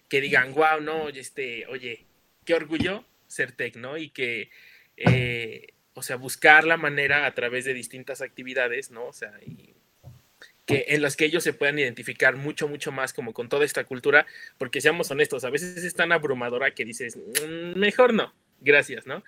que 0.08 0.20
digan, 0.20 0.52
wow, 0.52 0.80
no, 0.80 1.08
este, 1.08 1.66
oye, 1.68 2.04
qué 2.44 2.54
orgullo 2.54 3.04
ser 3.26 3.52
tech, 3.52 3.76
¿no? 3.76 3.96
Y 3.96 4.10
que, 4.10 4.50
eh, 4.96 5.68
o 5.94 6.02
sea, 6.02 6.16
buscar 6.16 6.64
la 6.64 6.76
manera 6.76 7.26
a 7.26 7.34
través 7.34 7.64
de 7.64 7.74
distintas 7.74 8.20
actividades, 8.20 8.90
¿no? 8.90 9.06
O 9.06 9.12
sea, 9.12 9.32
y 9.46 9.74
que 10.66 10.86
en 10.88 11.02
las 11.02 11.16
que 11.16 11.24
ellos 11.24 11.42
se 11.42 11.52
puedan 11.52 11.78
identificar 11.78 12.36
mucho, 12.36 12.68
mucho 12.68 12.92
más 12.92 13.12
como 13.12 13.32
con 13.32 13.48
toda 13.48 13.64
esta 13.64 13.84
cultura, 13.84 14.26
porque 14.58 14.80
seamos 14.80 15.10
honestos, 15.10 15.44
a 15.44 15.50
veces 15.50 15.82
es 15.82 15.94
tan 15.94 16.12
abrumadora 16.12 16.72
que 16.72 16.84
dices, 16.84 17.16
mm, 17.16 17.78
mejor 17.78 18.14
no, 18.14 18.32
gracias, 18.60 19.06
¿no? 19.06 19.24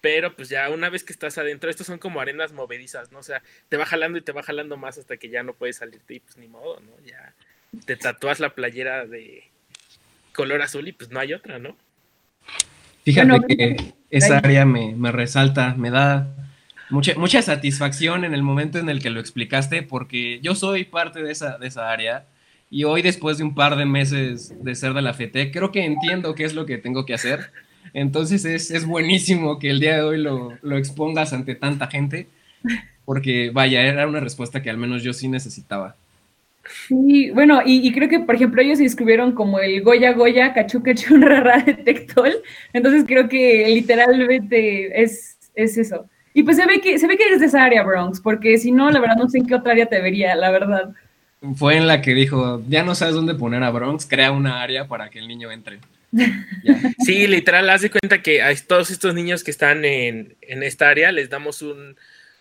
Pero 0.00 0.34
pues 0.34 0.48
ya 0.48 0.68
una 0.70 0.90
vez 0.90 1.04
que 1.04 1.12
estás 1.12 1.38
adentro, 1.38 1.70
estos 1.70 1.86
son 1.86 1.98
como 1.98 2.20
arenas 2.20 2.52
movedizas, 2.52 3.12
¿no? 3.12 3.20
O 3.20 3.22
sea, 3.22 3.42
te 3.68 3.76
va 3.76 3.86
jalando 3.86 4.18
y 4.18 4.22
te 4.22 4.32
va 4.32 4.42
jalando 4.42 4.76
más 4.76 4.98
hasta 4.98 5.16
que 5.16 5.28
ya 5.28 5.44
no 5.44 5.54
puedes 5.54 5.76
salirte 5.76 6.14
y 6.14 6.20
pues 6.20 6.36
ni 6.36 6.48
modo, 6.48 6.80
¿no? 6.80 6.92
Ya 7.04 7.34
te 7.86 7.96
tatúas 7.96 8.40
la 8.40 8.54
playera 8.54 9.06
de 9.06 9.44
color 10.34 10.62
azul 10.62 10.88
y 10.88 10.92
pues 10.92 11.10
no 11.10 11.20
hay 11.20 11.32
otra, 11.32 11.58
¿no? 11.60 11.76
Fíjate 13.04 13.56
que 13.56 13.94
esa 14.10 14.38
área 14.38 14.64
me, 14.64 14.94
me 14.94 15.10
resalta, 15.10 15.74
me 15.74 15.90
da 15.90 16.28
mucha, 16.90 17.14
mucha 17.16 17.42
satisfacción 17.42 18.24
en 18.24 18.34
el 18.34 18.42
momento 18.42 18.78
en 18.78 18.88
el 18.88 19.02
que 19.02 19.10
lo 19.10 19.20
explicaste, 19.20 19.82
porque 19.82 20.38
yo 20.42 20.54
soy 20.54 20.84
parte 20.84 21.22
de 21.22 21.32
esa, 21.32 21.58
de 21.58 21.66
esa 21.66 21.90
área 21.90 22.26
y 22.70 22.84
hoy 22.84 23.02
después 23.02 23.38
de 23.38 23.44
un 23.44 23.54
par 23.54 23.76
de 23.76 23.84
meses 23.84 24.54
de 24.62 24.74
ser 24.74 24.94
de 24.94 25.02
la 25.02 25.14
FETE, 25.14 25.50
creo 25.50 25.72
que 25.72 25.84
entiendo 25.84 26.34
qué 26.34 26.44
es 26.44 26.54
lo 26.54 26.64
que 26.64 26.78
tengo 26.78 27.04
que 27.04 27.14
hacer. 27.14 27.50
Entonces 27.92 28.44
es, 28.44 28.70
es 28.70 28.86
buenísimo 28.86 29.58
que 29.58 29.70
el 29.70 29.80
día 29.80 29.96
de 29.96 30.02
hoy 30.02 30.18
lo, 30.18 30.56
lo, 30.62 30.78
expongas 30.78 31.32
ante 31.32 31.54
tanta 31.54 31.88
gente, 31.88 32.28
porque 33.04 33.50
vaya, 33.52 33.82
era 33.82 34.06
una 34.06 34.20
respuesta 34.20 34.62
que 34.62 34.70
al 34.70 34.78
menos 34.78 35.02
yo 35.02 35.12
sí 35.12 35.28
necesitaba. 35.28 35.96
Sí, 36.88 37.30
bueno, 37.30 37.60
y, 37.64 37.86
y 37.86 37.92
creo 37.92 38.08
que, 38.08 38.20
por 38.20 38.34
ejemplo, 38.34 38.62
ellos 38.62 38.78
se 38.78 38.84
inscribieron 38.84 39.32
como 39.32 39.58
el 39.58 39.82
Goya 39.82 40.12
Goya, 40.12 40.54
Cachu 40.54 40.82
Cachu 40.82 41.16
Rara 41.20 41.58
Detectol, 41.58 42.42
entonces 42.72 43.04
creo 43.06 43.28
que 43.28 43.66
literalmente 43.68 45.02
es, 45.02 45.38
es 45.54 45.76
eso. 45.78 46.06
Y 46.34 46.42
pues 46.44 46.56
se 46.56 46.66
ve 46.66 46.80
que 46.80 46.98
se 46.98 47.06
ve 47.06 47.16
que 47.16 47.24
eres 47.24 47.40
de 47.40 47.46
esa 47.46 47.64
área, 47.64 47.82
Bronx, 47.82 48.20
porque 48.20 48.56
si 48.58 48.72
no, 48.72 48.90
la 48.90 49.00
verdad 49.00 49.16
no 49.16 49.28
sé 49.28 49.38
en 49.38 49.46
qué 49.46 49.54
otra 49.54 49.72
área 49.72 49.86
te 49.86 50.00
vería, 50.00 50.34
la 50.34 50.50
verdad. 50.50 50.92
Fue 51.56 51.76
en 51.76 51.86
la 51.86 52.00
que 52.00 52.14
dijo, 52.14 52.62
ya 52.68 52.84
no 52.84 52.94
sabes 52.94 53.14
dónde 53.14 53.34
poner 53.34 53.62
a 53.64 53.70
Bronx, 53.70 54.06
crea 54.06 54.30
una 54.30 54.62
área 54.62 54.86
para 54.86 55.10
que 55.10 55.18
el 55.18 55.28
niño 55.28 55.50
entre. 55.50 55.80
Sí, 57.04 57.26
literal, 57.26 57.68
haz 57.68 57.82
de 57.82 57.90
cuenta 57.90 58.22
que 58.22 58.42
a 58.42 58.54
todos 58.66 58.90
estos 58.90 59.14
niños 59.14 59.42
que 59.42 59.50
están 59.50 59.84
en, 59.84 60.36
en 60.40 60.62
esta 60.62 60.88
área 60.88 61.10
les 61.10 61.28
damos 61.28 61.62
un, 61.62 61.96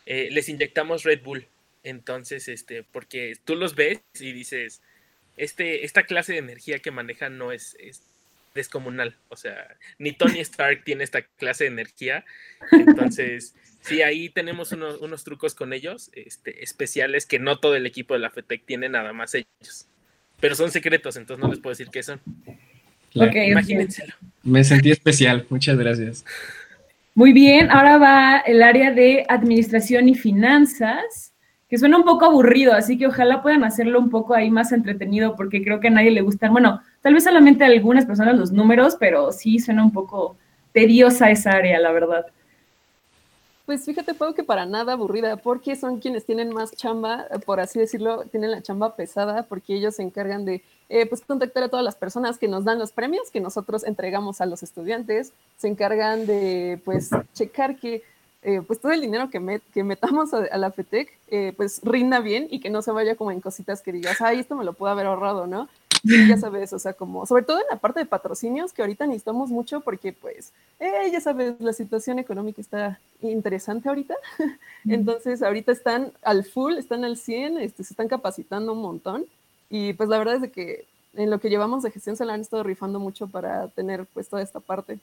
eh, 0.06 0.30
les 0.32 0.50
inyectamos 0.50 1.04
Red 1.04 1.22
Bull. 1.24 1.48
Entonces, 1.84 2.48
este, 2.48 2.84
porque 2.84 3.38
tú 3.44 3.56
los 3.56 3.76
ves 3.76 4.02
y 4.20 4.32
dices, 4.32 4.82
este, 5.38 5.86
esta 5.86 6.04
clase 6.04 6.34
de 6.34 6.40
energía 6.40 6.80
que 6.80 6.92
manejan 6.92 7.38
no 7.38 7.52
es, 7.52 7.76
es 7.80 8.04
descomunal. 8.54 9.16
O 9.30 9.36
sea, 9.36 9.76
ni 9.98 10.14
Tony 10.14 10.40
Stark 10.40 10.84
tiene 10.86 11.04
esta 11.04 11.22
clase 11.22 11.66
de 11.66 11.72
energía. 11.72 12.26
Entonces, 12.72 13.56
Sí, 13.82 14.04
ahí 14.04 14.30
tenemos 14.30 14.72
unos, 14.72 15.02
unos 15.02 15.24
trucos 15.24 15.56
con 15.56 15.74
ellos, 15.74 16.12
este, 16.14 16.64
especiales 16.64 17.26
que 17.26 17.40
no 17.40 17.58
todo 17.58 17.76
el 17.76 17.86
equipo 17.86 18.14
de 18.14 18.20
la 18.20 18.30
FETEC 18.30 18.64
tiene, 18.66 18.90
nada 18.90 19.12
más 19.12 19.34
ellos. 19.34 19.88
Pero 20.40 20.56
son 20.56 20.72
secretos, 20.72 21.16
entonces 21.18 21.44
no 21.44 21.50
les 21.50 21.60
puedo 21.60 21.72
decir 21.72 21.90
qué 21.92 22.04
son. 22.04 22.22
Okay, 23.16 23.52
Imagínenselo. 23.52 24.14
Me 24.44 24.64
sentí 24.64 24.92
especial, 24.92 25.46
muchas 25.50 25.78
gracias. 25.78 26.24
Muy 27.16 27.34
bien, 27.34 27.72
ahora 27.72 27.98
va 27.98 28.38
el 28.40 28.62
área 28.62 28.92
de 28.92 29.26
administración 29.28 30.08
y 30.08 30.16
finanzas, 30.16 31.31
que 31.72 31.78
suena 31.78 31.96
un 31.96 32.04
poco 32.04 32.26
aburrido, 32.26 32.74
así 32.74 32.98
que 32.98 33.08
ojalá 33.08 33.42
puedan 33.42 33.64
hacerlo 33.64 33.98
un 33.98 34.10
poco 34.10 34.34
ahí 34.34 34.52
más 34.52 34.74
entretenido, 34.74 35.38
porque 35.38 35.64
creo 35.64 35.80
que 35.80 35.88
a 35.88 35.92
nadie 35.92 36.12
le 36.12 36.20
gustan, 36.20 36.52
bueno, 36.52 36.82
tal 37.02 37.14
vez 37.14 37.24
solamente 37.24 37.64
a 37.64 37.68
algunas 37.68 38.06
personas 38.06 38.38
los 38.38 38.52
números, 38.52 38.98
pero 39.00 39.32
sí 39.32 39.58
suena 39.58 39.82
un 39.82 39.94
poco 39.94 40.36
tediosa 40.74 41.32
esa 41.32 41.52
área, 41.52 41.80
la 41.80 41.94
verdad. 41.94 42.26
Pues 43.66 43.86
fíjate, 43.86 44.14
puedo 44.14 44.36
que 44.36 44.44
para 44.44 44.66
nada 44.66 44.92
aburrida, 44.92 45.38
porque 45.38 45.78
son 45.78 46.02
quienes 46.02 46.26
tienen 46.26 46.50
más 46.50 46.74
chamba, 46.74 47.28
por 47.46 47.62
así 47.62 47.80
decirlo, 47.80 48.26
tienen 48.26 48.52
la 48.52 48.62
chamba 48.62 48.98
pesada, 48.98 49.44
porque 49.44 49.74
ellos 49.74 49.96
se 49.96 50.04
encargan 50.04 50.44
de 50.44 50.62
eh, 50.90 51.06
pues, 51.06 51.22
contactar 51.22 51.64
a 51.64 51.70
todas 51.70 51.86
las 51.86 51.96
personas 51.96 52.38
que 52.38 52.50
nos 52.50 52.66
dan 52.66 52.80
los 52.80 52.92
premios 52.92 53.32
que 53.32 53.40
nosotros 53.40 53.86
entregamos 53.86 54.42
a 54.42 54.46
los 54.46 54.62
estudiantes, 54.62 55.32
se 55.56 55.70
encargan 55.70 56.26
de 56.26 56.82
pues 56.84 57.12
checar 57.34 57.78
que 57.78 58.04
eh, 58.44 58.62
pues 58.66 58.80
todo 58.80 58.92
el 58.92 59.02
dinero 59.02 59.30
que, 59.30 59.40
met, 59.40 59.62
que 59.74 59.84
metamos 59.84 60.34
a, 60.34 60.46
a 60.52 60.58
la 60.58 60.72
FETEC 60.72 61.12
eh, 61.28 61.54
pues 61.56 61.82
rinda 61.84 62.20
bien 62.20 62.48
y 62.50 62.60
que 62.60 62.70
no 62.70 62.82
se 62.82 62.92
vaya 62.92 63.16
como 63.16 63.32
en 63.32 63.42
cositas 63.42 63.82
que 63.82 63.92
digas, 63.92 64.22
ay, 64.22 64.40
esto 64.40 64.56
me 64.56 64.66
lo 64.66 64.74
puedo 64.74 64.92
haber 64.92 65.06
ahorrado, 65.06 65.48
¿no? 65.48 65.68
ya 66.04 66.38
sabes, 66.38 66.74
o 66.74 66.80
sea, 66.80 66.94
como, 66.94 67.26
sobre 67.26 67.44
todo 67.44 67.60
en 67.60 67.66
la 67.70 67.78
parte 67.78 68.00
de 68.00 68.06
patrocinios, 68.06 68.74
que 68.74 68.82
ahorita 68.82 69.06
necesitamos 69.06 69.50
mucho 69.50 69.82
porque, 69.82 70.14
pues, 70.14 70.52
eh, 70.80 71.10
ya 71.12 71.22
sabes, 71.22 71.60
la 71.60 71.74
situación 71.74 72.20
económica 72.20 72.62
está 72.62 73.00
interesante 73.22 73.90
ahorita. 73.90 74.16
Entonces, 74.86 75.44
ahorita 75.44 75.72
están 75.72 76.12
al 76.24 76.44
full, 76.44 76.78
están 76.78 77.06
al 77.06 77.18
100, 77.18 77.58
este, 77.60 77.84
se 77.84 77.94
están 77.94 78.08
capacitando 78.08 78.74
un 78.74 78.82
montón. 78.82 79.26
Y 79.70 79.94
pues 79.94 80.10
la 80.10 80.18
verdad 80.18 80.36
es 80.36 80.42
de 80.42 80.52
que 80.52 80.86
en 81.14 81.30
lo 81.30 81.40
que 81.40 81.50
llevamos 81.50 81.84
de 81.84 81.92
gestión 81.92 82.16
se 82.18 82.26
la 82.26 82.34
han 82.34 82.42
estado 82.42 82.64
rifando 82.64 83.00
mucho 83.00 83.28
para 83.28 83.68
tener 83.70 84.06
pues 84.14 84.28
toda 84.28 84.42
esta 84.42 84.60
parte. 84.60 85.00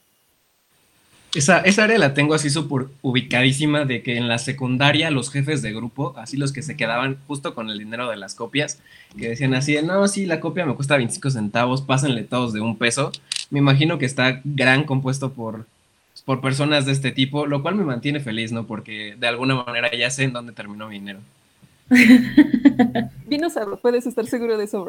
Esa, 1.35 1.61
esa 1.61 1.85
área 1.85 1.99
la 1.99 2.14
tengo 2.14 2.35
así 2.35 2.49
súper 2.49 2.88
ubicadísima 3.02 3.85
de 3.85 4.02
que 4.02 4.16
en 4.16 4.28
la 4.28 4.38
secundaria 4.38 5.11
los 5.11 5.30
jefes 5.30 5.61
de 5.61 5.75
grupo, 5.75 6.14
así 6.16 6.38
los 6.38 6.52
que 6.52 6.62
se 6.62 6.76
quedaban 6.76 7.18
justo 7.26 7.54
con 7.54 7.68
el 7.68 7.78
dinero 7.78 8.08
de 8.08 8.16
las 8.16 8.35
copias, 8.35 8.80
que 9.16 9.28
decían 9.28 9.54
así, 9.54 9.75
de, 9.75 9.82
no, 9.82 10.08
sí, 10.08 10.25
la 10.25 10.40
copia 10.40 10.64
me 10.64 10.75
cuesta 10.75 10.97
25 10.97 11.30
centavos, 11.30 11.82
pásenle 11.82 12.25
todos 12.25 12.54
de 12.54 12.61
un 12.62 12.76
peso. 12.76 13.12
Me 13.50 13.58
imagino 13.58 13.99
que 13.99 14.06
está 14.06 14.40
gran 14.44 14.85
compuesto 14.85 15.32
por, 15.32 15.66
por 16.25 16.40
personas 16.40 16.87
de 16.87 16.92
este 16.92 17.12
tipo, 17.12 17.47
lo 17.47 17.62
cual 17.62 17.75
me 17.75 17.85
mantiene 17.85 18.20
feliz, 18.20 18.50
¿no? 18.50 18.66
Porque 18.66 19.14
de 19.18 19.28
alguna 19.28 19.62
manera 19.62 19.90
ya 19.94 20.11
sé 20.11 20.25
en 20.25 20.32
dónde 20.32 20.52
terminó 20.52 20.88
mi 20.88 20.99
dinero. 20.99 21.20
Usado, 23.47 23.78
puedes 23.80 24.06
estar 24.06 24.26
seguro 24.26 24.58
de 24.58 24.64
eso, 24.64 24.87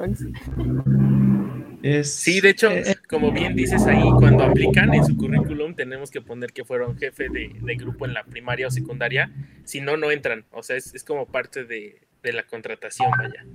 Bronx 1.82 2.10
sí, 2.10 2.42
de 2.42 2.50
hecho, 2.50 2.72
eh, 2.72 2.96
como 3.08 3.32
bien 3.32 3.56
dices 3.56 3.86
ahí, 3.86 4.04
cuando 4.18 4.44
aplican 4.44 4.94
en 4.94 5.06
su 5.06 5.16
currículum 5.16 5.74
tenemos 5.76 6.12
que 6.12 6.22
poner 6.22 6.52
que 6.52 6.66
fueron 6.66 6.98
jefe 6.98 7.30
de, 7.30 7.76
grupo 7.76 8.06
en 8.06 8.14
la 8.14 8.24
primaria 8.24 8.68
o 8.68 8.72
secundaria, 8.72 9.32
si 9.64 9.82
no, 9.82 9.98
no 9.98 10.12
entran. 10.12 10.44
O 10.52 10.64
sea, 10.64 10.76
es, 10.76 11.04
como 11.06 11.26
parte 11.26 11.64
de, 11.64 12.00
la 12.24 12.44
contratación, 12.44 13.10
vaya. 13.18 13.46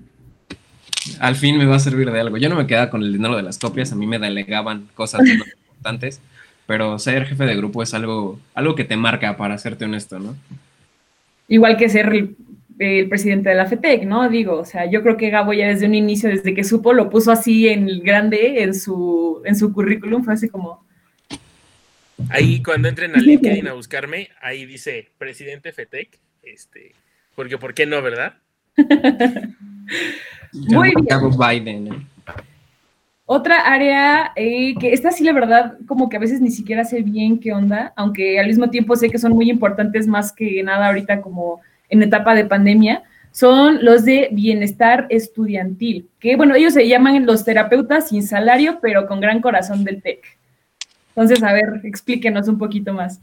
Al 1.20 1.36
fin 1.36 1.58
me 1.58 1.66
va 1.66 1.76
a 1.76 1.80
servir 1.80 2.10
de 2.10 2.20
algo. 2.20 2.38
Yo 2.38 2.48
no 2.48 2.56
me 2.56 2.66
quedaba 2.66 2.90
con 2.90 3.02
el 3.02 3.12
dinero 3.12 3.36
de 3.36 3.42
las 3.42 3.58
copias, 3.58 3.92
a 3.92 3.96
mí 3.96 4.06
me 4.06 4.18
delegaban 4.18 4.88
cosas 4.94 5.20
importantes, 5.26 6.20
pero 6.66 6.98
ser 6.98 7.26
jefe 7.26 7.44
de 7.44 7.56
grupo 7.56 7.82
es 7.82 7.92
algo, 7.92 8.40
algo 8.54 8.74
que 8.74 8.84
te 8.84 8.96
marca, 8.96 9.36
para 9.36 9.58
serte 9.58 9.84
honesto, 9.84 10.18
¿no? 10.18 10.34
Igual 11.46 11.76
que 11.76 11.90
ser 11.90 12.30
el 12.78 13.08
presidente 13.08 13.48
de 13.48 13.54
la 13.54 13.66
FETEC, 13.66 14.04
¿no? 14.04 14.28
Digo, 14.28 14.58
o 14.58 14.64
sea, 14.64 14.86
yo 14.86 15.02
creo 15.02 15.16
que 15.16 15.30
Gabo 15.30 15.52
ya 15.52 15.68
desde 15.68 15.86
un 15.86 15.94
inicio, 15.94 16.28
desde 16.28 16.54
que 16.54 16.64
supo, 16.64 16.92
lo 16.92 17.10
puso 17.10 17.30
así 17.30 17.68
en 17.68 18.00
grande 18.00 18.62
en 18.62 18.74
su, 18.74 19.42
en 19.44 19.56
su 19.56 19.72
currículum, 19.72 20.24
fue 20.24 20.34
así 20.34 20.48
como... 20.48 20.84
Ahí 22.30 22.62
cuando 22.62 22.88
entren 22.88 23.14
a 23.14 23.18
LinkedIn 23.20 23.68
a 23.68 23.74
buscarme, 23.74 24.28
ahí 24.40 24.66
dice 24.66 25.10
presidente 25.18 25.72
FETEC, 25.72 26.18
este, 26.42 26.94
porque 27.34 27.58
¿por 27.58 27.74
qué 27.74 27.86
no, 27.86 28.02
verdad? 28.02 28.34
Muy 30.52 30.92
bien. 30.94 31.30
Biden. 31.38 31.92
¿eh? 31.92 32.06
Otra 33.26 33.60
área 33.60 34.32
eh, 34.36 34.74
que 34.78 34.92
esta 34.92 35.10
sí 35.10 35.24
la 35.24 35.32
verdad 35.32 35.78
como 35.86 36.08
que 36.08 36.16
a 36.16 36.20
veces 36.20 36.40
ni 36.40 36.50
siquiera 36.50 36.84
sé 36.84 37.02
bien 37.02 37.40
qué 37.40 37.52
onda, 37.52 37.92
aunque 37.96 38.38
al 38.38 38.46
mismo 38.46 38.68
tiempo 38.68 38.96
sé 38.96 39.08
que 39.08 39.18
son 39.18 39.32
muy 39.32 39.50
importantes 39.50 40.06
más 40.06 40.32
que 40.32 40.62
nada 40.62 40.88
ahorita 40.88 41.22
como 41.22 41.60
en 41.94 42.02
etapa 42.02 42.34
de 42.34 42.44
pandemia, 42.44 43.02
son 43.32 43.84
los 43.84 44.04
de 44.04 44.28
bienestar 44.30 45.06
estudiantil, 45.10 46.08
que 46.20 46.36
bueno, 46.36 46.54
ellos 46.54 46.74
se 46.74 46.86
llaman 46.86 47.26
los 47.26 47.44
terapeutas 47.44 48.10
sin 48.10 48.22
salario, 48.22 48.78
pero 48.80 49.08
con 49.08 49.20
gran 49.20 49.40
corazón 49.40 49.82
del 49.82 50.02
TEC. 50.02 50.24
Entonces, 51.08 51.42
a 51.42 51.52
ver, 51.52 51.80
explíquenos 51.82 52.46
un 52.46 52.58
poquito 52.58 52.92
más. 52.92 53.20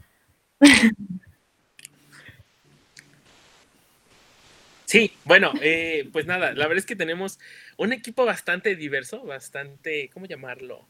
Sí, 4.84 5.10
bueno, 5.24 5.52
eh, 5.62 6.06
pues 6.12 6.26
nada, 6.26 6.52
la 6.52 6.66
verdad 6.66 6.76
es 6.76 6.84
que 6.84 6.96
tenemos 6.96 7.38
un 7.78 7.94
equipo 7.94 8.26
bastante 8.26 8.76
diverso, 8.76 9.24
bastante, 9.24 10.10
¿cómo 10.12 10.26
llamarlo? 10.26 10.86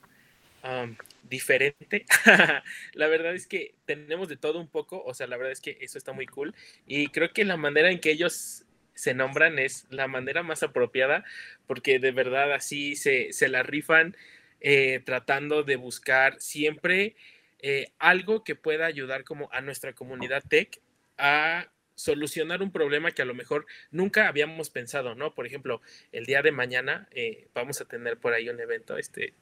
Diferente. 1.23 2.05
la 2.95 3.07
verdad 3.07 3.35
es 3.35 3.47
que 3.47 3.75
tenemos 3.85 4.29
de 4.29 4.37
todo 4.37 4.61
un 4.61 4.69
poco, 4.69 5.03
o 5.05 5.15
sea, 5.15 5.27
la 5.27 5.37
verdad 5.37 5.53
es 5.53 5.61
que 5.61 5.79
eso 5.81 5.99
está 5.99 6.13
muy 6.13 6.27
cool 6.27 6.55
y 6.87 7.09
creo 7.09 7.33
que 7.33 7.45
la 7.45 7.57
manera 7.57 7.91
en 7.91 8.01
que 8.01 8.11
ellos 8.11 8.65
se 8.95 9.15
nombran 9.15 9.59
es 9.59 9.87
la 9.91 10.07
manera 10.07 10.43
más 10.43 10.63
apropiada 10.63 11.25
porque 11.67 11.99
de 11.99 12.13
verdad 12.13 12.53
así 12.53 12.95
se, 12.95 13.33
se 13.33 13.49
la 13.49 13.63
rifan 13.63 14.17
eh, 14.61 15.01
tratando 15.05 15.63
de 15.63 15.77
buscar 15.77 16.39
siempre 16.41 17.17
eh, 17.61 17.93
algo 17.99 18.45
que 18.45 18.55
pueda 18.55 18.87
ayudar 18.87 19.25
como 19.25 19.49
a 19.53 19.61
nuestra 19.61 19.93
comunidad 19.93 20.43
tech 20.49 20.81
a 21.19 21.69
solucionar 21.95 22.63
un 22.63 22.73
problema 22.73 23.13
que 23.13 23.23
a 23.23 23.25
lo 23.27 23.35
mejor 23.35 23.67
nunca 23.91 24.29
habíamos 24.29 24.71
pensado, 24.71 25.15
¿no? 25.15 25.35
Por 25.35 25.47
ejemplo, 25.47 25.81
el 26.11 26.27
día 26.27 26.43
de 26.43 26.53
mañana 26.53 27.09
eh, 27.13 27.49
vamos 27.55 27.81
a 27.81 27.85
tener 27.85 28.19
por 28.19 28.33
ahí 28.33 28.49
un 28.49 28.61
evento, 28.61 28.97
este, 28.97 29.35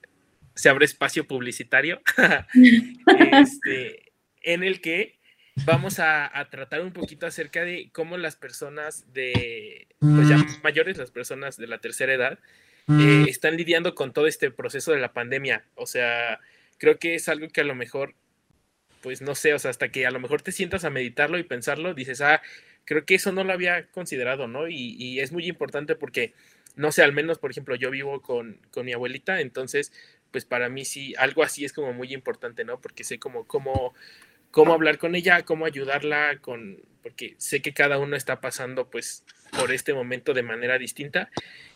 se 0.54 0.68
abre 0.68 0.84
espacio 0.84 1.26
publicitario, 1.26 2.00
este, 3.32 4.12
en 4.42 4.62
el 4.62 4.80
que 4.80 5.20
vamos 5.64 5.98
a, 5.98 6.30
tratar 6.50 6.80
un 6.80 6.92
poquito 6.92 7.26
acerca 7.26 7.64
de 7.64 7.90
cómo 7.92 8.16
las 8.16 8.36
personas 8.36 9.12
de, 9.12 9.88
pues 9.98 10.28
ya 10.28 10.38
mm. 10.38 10.60
mayores, 10.62 10.98
las 10.98 11.10
personas 11.10 11.56
de 11.56 11.66
la 11.66 11.78
tercera 11.78 12.14
edad, 12.14 12.38
mm. 12.86 13.00
eh, 13.00 13.24
están 13.28 13.56
lidiando 13.56 13.94
con 13.94 14.12
todo 14.12 14.26
este 14.26 14.50
proceso 14.50 14.92
de 14.92 15.00
la 15.00 15.12
pandemia. 15.12 15.64
O 15.74 15.86
sea, 15.86 16.40
creo 16.78 16.98
que 16.98 17.14
es 17.14 17.28
algo 17.28 17.48
que 17.48 17.60
a 17.60 17.64
lo 17.64 17.74
mejor, 17.74 18.14
pues 19.02 19.22
no 19.22 19.34
sé, 19.34 19.54
o 19.54 19.58
sea, 19.58 19.70
hasta 19.70 19.90
que 19.90 20.06
a 20.06 20.10
lo 20.10 20.20
mejor 20.20 20.42
te 20.42 20.52
sientas 20.52 20.84
a 20.84 20.90
meditarlo 20.90 21.38
y 21.38 21.44
pensarlo, 21.44 21.94
dices, 21.94 22.20
ah, 22.20 22.42
creo 22.84 23.04
que 23.04 23.14
eso 23.14 23.32
no 23.32 23.44
lo 23.44 23.52
había 23.52 23.86
considerado, 23.88 24.48
¿no? 24.48 24.68
Y, 24.68 24.96
y 24.98 25.20
es 25.20 25.32
muy 25.32 25.46
importante 25.46 25.94
porque, 25.94 26.34
no 26.76 26.92
sé, 26.92 27.02
al 27.02 27.12
menos, 27.12 27.38
por 27.38 27.50
ejemplo, 27.50 27.74
yo 27.76 27.90
vivo 27.90 28.22
con, 28.22 28.60
con 28.70 28.86
mi 28.86 28.92
abuelita, 28.92 29.40
entonces 29.40 29.92
pues 30.30 30.44
para 30.44 30.68
mí 30.68 30.84
sí, 30.84 31.14
algo 31.18 31.42
así 31.42 31.64
es 31.64 31.72
como 31.72 31.92
muy 31.92 32.12
importante, 32.12 32.64
¿no? 32.64 32.80
Porque 32.80 33.04
sé 33.04 33.18
como 33.18 33.46
cómo, 33.46 33.94
cómo 34.50 34.72
hablar 34.72 34.98
con 34.98 35.14
ella, 35.14 35.42
cómo 35.42 35.66
ayudarla, 35.66 36.38
con, 36.40 36.78
porque 37.02 37.34
sé 37.38 37.60
que 37.60 37.72
cada 37.72 37.98
uno 37.98 38.16
está 38.16 38.40
pasando 38.40 38.88
pues 38.88 39.24
por 39.58 39.72
este 39.72 39.92
momento 39.92 40.32
de 40.32 40.42
manera 40.42 40.78
distinta 40.78 41.28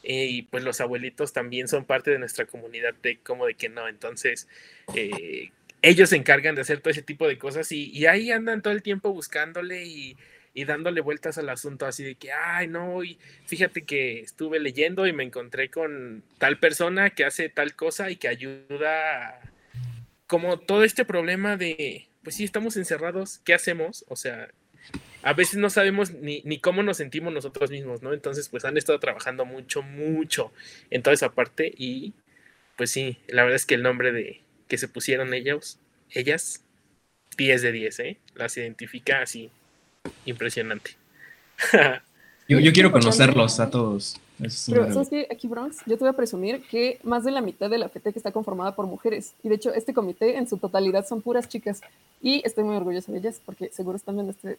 eh, 0.02 0.26
y 0.26 0.42
pues 0.42 0.62
los 0.62 0.80
abuelitos 0.80 1.32
también 1.32 1.66
son 1.66 1.84
parte 1.84 2.11
de 2.11 2.18
nuestra 2.18 2.46
comunidad 2.46 2.94
de 3.02 3.18
como 3.18 3.46
de 3.46 3.54
que 3.54 3.68
no, 3.68 3.88
entonces 3.88 4.49
eh, 4.94 5.50
ellos 5.82 6.11
se 6.11 6.16
encargan 6.16 6.54
de 6.54 6.61
hacer 6.61 6.80
todo 6.80 6.90
ese 6.90 7.02
tipo 7.02 7.26
de 7.26 7.38
cosas 7.38 7.73
y, 7.73 7.90
y 7.90 8.06
ahí 8.06 8.30
andan 8.30 8.62
todo 8.62 8.73
el 8.73 8.82
tiempo 8.82 9.12
buscándole 9.12 9.84
y 9.84 10.16
y 10.54 10.64
dándole 10.64 11.00
vueltas 11.00 11.37
al 11.37 11.49
asunto 11.49 11.84
así 11.84 12.04
de 12.04 12.14
que, 12.14 12.32
ay, 12.32 12.68
no, 12.68 13.02
y 13.02 13.18
fíjate 13.46 13.82
que 13.82 14.20
estuve 14.20 14.61
leyendo 14.61 15.06
y 15.06 15.12
me 15.12 15.25
encontré 15.25 15.68
con 15.68 16.23
tal 16.38 16.58
persona 16.58 17.11
que 17.11 17.25
hace 17.25 17.49
tal 17.49 17.75
cosa 17.75 18.11
y 18.11 18.16
que 18.16 18.28
ayuda 18.28 19.40
como 20.28 20.58
todo 20.61 20.84
este 20.84 21.04
problema 21.04 21.56
de, 21.56 22.06
pues 22.23 22.37
sí, 22.37 22.44
estamos 22.44 22.76
encerrados, 22.76 23.40
¿qué 23.44 23.52
hacemos? 23.52 24.04
O 24.08 24.14
sea, 24.14 24.49
a 25.23 25.32
veces 25.32 25.56
no 25.56 25.70
sabemos 25.70 26.12
ni, 26.12 26.40
ni, 26.44 26.61
cómo 26.61 26.84
nos 26.84 26.99
sentimos 26.99 27.32
nosotros 27.32 27.70
mismos, 27.70 28.02
¿no? 28.02 28.12
Entonces, 28.12 28.49
pues 28.49 28.64
han 28.64 28.76
estado 28.76 29.00
trabajando 29.00 29.44
mucho, 29.44 29.82
mucho 29.82 30.52
en 30.90 31.02
toda 31.02 31.14
esa 31.14 31.32
parte 31.32 31.73
y, 31.76 32.14
pues 32.76 32.90
sí, 32.90 33.18
la 33.26 33.42
verdad 33.42 33.56
es 33.56 33.66
que 33.66 33.75
el 33.75 33.82
nombre 33.82 34.12
de 34.12 34.40
que 34.68 34.78
se 34.78 34.87
pusieron 34.87 35.34
ellos, 35.34 35.78
ellas, 36.11 36.62
10 37.37 37.62
de 37.62 37.73
10, 37.73 37.99
¿eh? 38.00 38.18
Las 38.34 38.56
identifica 38.56 39.20
así 39.20 39.50
impresionante. 40.25 40.92
yo, 42.49 42.73
quiero 42.73 42.92
conocerlos 42.92 43.61
a 43.61 43.70
todos. 43.70 44.20
Pero, 44.66 44.92
¿sabes 44.92 45.08
qué? 45.08 45.28
Aquí, 45.30 45.46
Bronx, 45.46 45.78
yo 45.87 45.96
te 45.96 46.00
voy 46.00 46.08
a 46.08 46.12
presumir 46.12 46.62
que 46.68 46.99
más 47.04 47.25
de 47.25 47.30
la 47.30 47.40
mitad 47.40 47.70
de 47.70 47.78
la 47.78 47.88
FETEC 47.88 48.16
está 48.16 48.32
conformada 48.32 48.75
por 48.75 48.87
mujeres. 48.87 49.32
Y 49.42 49.49
de 49.49 49.54
hecho, 49.54 49.73
este 49.73 49.94
comité 49.94 50.37
en 50.37 50.49
su 50.49 50.58
totalidad 50.58 51.06
son 51.06 51.23
puras 51.23 51.49
chicas. 51.49 51.80
Y 52.20 52.42
estoy 52.44 52.64
muy 52.64 52.76
orgullosa 52.76 53.12
de 53.12 53.18
ellas 53.18 53.40
porque 53.44 53.70
seguro 53.73 53.96
están 53.96 54.16
viendo 54.16 54.32
este 54.32 54.58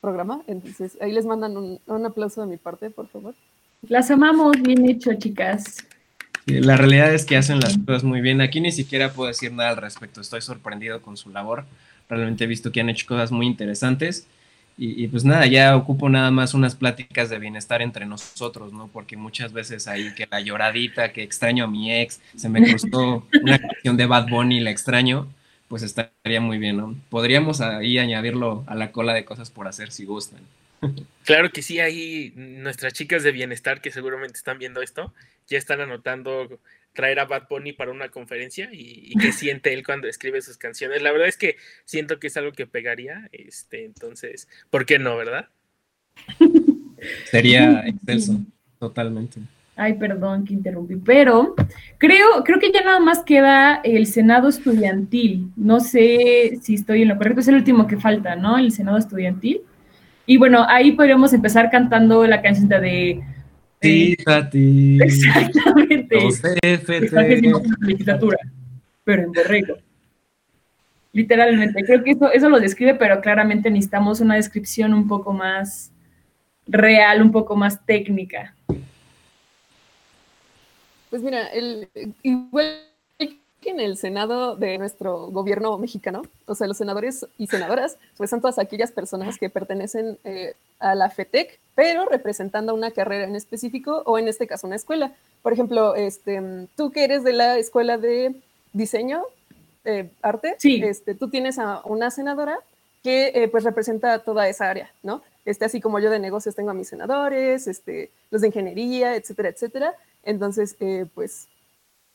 programa. 0.00 0.42
Entonces, 0.46 0.96
ahí 1.00 1.12
les 1.12 1.26
mandan 1.26 1.56
un, 1.56 1.78
un 1.86 2.06
aplauso 2.06 2.40
de 2.40 2.46
mi 2.46 2.56
parte, 2.56 2.90
por 2.90 3.08
favor. 3.08 3.34
Las 3.88 4.10
amamos, 4.10 4.60
bien 4.62 4.88
hecho, 4.88 5.12
chicas. 5.14 5.76
La 6.46 6.76
realidad 6.76 7.14
es 7.14 7.24
que 7.24 7.36
hacen 7.36 7.60
las 7.60 7.76
cosas 7.78 8.02
muy 8.02 8.20
bien. 8.20 8.40
Aquí 8.40 8.60
ni 8.60 8.72
siquiera 8.72 9.12
puedo 9.12 9.28
decir 9.28 9.52
nada 9.52 9.70
al 9.70 9.76
respecto. 9.76 10.20
Estoy 10.20 10.40
sorprendido 10.40 11.02
con 11.02 11.16
su 11.16 11.30
labor. 11.30 11.64
Realmente 12.08 12.44
he 12.44 12.46
visto 12.46 12.72
que 12.72 12.80
han 12.80 12.88
hecho 12.88 13.06
cosas 13.06 13.30
muy 13.30 13.46
interesantes. 13.46 14.26
Y, 14.78 15.06
pues 15.08 15.24
nada, 15.24 15.46
ya 15.46 15.76
ocupo 15.76 16.08
nada 16.08 16.30
más 16.30 16.54
unas 16.54 16.74
pláticas 16.74 17.30
de 17.30 17.38
bienestar 17.38 17.82
entre 17.82 18.06
nosotros, 18.06 18.72
¿no? 18.72 18.88
Porque 18.88 19.16
muchas 19.16 19.52
veces 19.52 19.86
ahí 19.86 20.14
que 20.14 20.26
la 20.28 20.40
lloradita, 20.40 21.12
que 21.12 21.22
extraño 21.22 21.64
a 21.64 21.68
mi 21.68 21.92
ex, 21.92 22.20
se 22.34 22.48
me 22.48 22.62
cruzó 22.64 23.26
una 23.42 23.58
canción 23.58 23.96
de 23.96 24.06
Bad 24.06 24.28
Bunny, 24.28 24.60
la 24.60 24.70
extraño, 24.70 25.28
pues 25.68 25.82
estaría 25.82 26.40
muy 26.40 26.58
bien, 26.58 26.78
¿no? 26.78 26.96
Podríamos 27.10 27.60
ahí 27.60 27.98
añadirlo 27.98 28.64
a 28.66 28.74
la 28.74 28.92
cola 28.92 29.14
de 29.14 29.24
cosas 29.24 29.50
por 29.50 29.68
hacer 29.68 29.92
si 29.92 30.04
gustan. 30.04 30.40
Claro 31.24 31.52
que 31.52 31.62
sí, 31.62 31.78
ahí 31.78 32.32
nuestras 32.34 32.92
chicas 32.94 33.22
de 33.22 33.30
bienestar 33.30 33.80
que 33.80 33.92
seguramente 33.92 34.36
están 34.36 34.58
viendo 34.58 34.82
esto, 34.82 35.12
ya 35.46 35.56
están 35.56 35.80
anotando 35.80 36.48
traer 36.92 37.20
a 37.20 37.24
Bad 37.24 37.48
Bunny 37.48 37.72
para 37.72 37.90
una 37.90 38.08
conferencia 38.10 38.68
y, 38.72 39.12
qué 39.20 39.32
siente 39.32 39.72
él 39.72 39.84
cuando 39.84 40.08
escribe 40.08 40.42
sus 40.42 40.58
canciones. 40.58 41.02
La 41.02 41.12
verdad 41.12 41.28
es 41.28 41.36
que 41.36 41.56
siento 41.84 42.18
que 42.18 42.26
es 42.26 42.36
algo 42.36 42.52
que 42.52 42.66
pegaría, 42.66 43.28
este, 43.32 43.84
entonces, 43.84 44.48
¿por 44.70 44.86
qué 44.86 44.98
no, 44.98 45.16
verdad? 45.16 45.48
Sería 47.30 47.82
excelso, 47.86 48.40
totalmente. 48.78 49.40
Ay, 49.74 49.94
perdón 49.94 50.44
que 50.44 50.52
interrumpí, 50.52 50.96
pero 50.96 51.54
creo, 51.96 52.44
creo 52.44 52.60
que 52.60 52.70
ya 52.70 52.82
nada 52.82 53.00
más 53.00 53.20
queda 53.20 53.80
el 53.84 54.06
Senado 54.06 54.48
estudiantil. 54.48 55.50
No 55.56 55.80
sé 55.80 56.58
si 56.60 56.74
estoy 56.74 57.02
en 57.02 57.08
lo 57.08 57.16
correcto, 57.16 57.40
es 57.40 57.48
el 57.48 57.54
último 57.54 57.86
que 57.86 57.96
falta, 57.96 58.36
¿no? 58.36 58.58
El 58.58 58.70
Senado 58.70 58.98
estudiantil. 58.98 59.62
Y 60.26 60.36
bueno, 60.36 60.66
ahí 60.68 60.92
podríamos 60.92 61.32
empezar 61.32 61.70
cantando 61.70 62.26
la 62.26 62.42
canción 62.42 62.68
de 62.68 63.22
Tati. 64.24 64.98
Exactamente. 65.02 66.16
legislatura, 67.80 68.38
pero 69.04 69.22
en 69.22 69.32
borrego. 69.32 69.76
Literalmente, 71.12 71.84
creo 71.84 72.02
que 72.02 72.12
eso, 72.12 72.32
eso 72.32 72.48
lo 72.48 72.58
describe, 72.58 72.94
pero 72.94 73.20
claramente 73.20 73.70
necesitamos 73.70 74.20
una 74.20 74.36
descripción 74.36 74.94
un 74.94 75.06
poco 75.06 75.32
más 75.32 75.92
real, 76.66 77.20
un 77.20 77.32
poco 77.32 77.54
más 77.56 77.84
técnica. 77.84 78.54
Pues 81.10 81.22
mira, 81.22 81.48
el, 81.48 81.88
igual 82.22 82.91
en 83.66 83.80
el 83.80 83.96
Senado 83.96 84.56
de 84.56 84.78
nuestro 84.78 85.28
gobierno 85.28 85.76
mexicano, 85.78 86.22
o 86.46 86.54
sea, 86.54 86.66
los 86.66 86.76
senadores 86.76 87.26
y 87.38 87.46
senadoras, 87.46 87.96
pues 88.16 88.30
son 88.30 88.40
todas 88.40 88.58
aquellas 88.58 88.92
personas 88.92 89.38
que 89.38 89.50
pertenecen 89.50 90.18
eh, 90.24 90.54
a 90.78 90.94
la 90.94 91.10
FETEC, 91.10 91.58
pero 91.74 92.06
representando 92.06 92.74
una 92.74 92.90
carrera 92.90 93.24
en 93.24 93.36
específico 93.36 94.02
o 94.06 94.18
en 94.18 94.28
este 94.28 94.46
caso 94.46 94.66
una 94.66 94.76
escuela. 94.76 95.12
Por 95.42 95.52
ejemplo, 95.52 95.94
este, 95.94 96.40
tú 96.76 96.90
que 96.90 97.04
eres 97.04 97.24
de 97.24 97.32
la 97.32 97.58
escuela 97.58 97.98
de 97.98 98.34
diseño, 98.72 99.22
eh, 99.84 100.10
arte, 100.22 100.56
este, 100.62 101.14
tú 101.14 101.28
tienes 101.28 101.58
a 101.58 101.82
una 101.84 102.10
senadora 102.10 102.58
que 103.02 103.32
eh, 103.34 103.48
pues 103.48 103.64
representa 103.64 104.20
toda 104.20 104.48
esa 104.48 104.70
área, 104.70 104.92
¿no? 105.02 105.22
Este, 105.44 105.64
así 105.64 105.80
como 105.80 105.98
yo 105.98 106.10
de 106.10 106.20
negocios 106.20 106.54
tengo 106.54 106.70
a 106.70 106.74
mis 106.74 106.88
senadores, 106.88 107.66
este, 107.66 108.10
los 108.30 108.42
de 108.42 108.46
ingeniería, 108.48 109.16
etcétera, 109.16 109.48
etcétera. 109.48 109.94
Entonces, 110.24 110.76
pues 111.14 111.48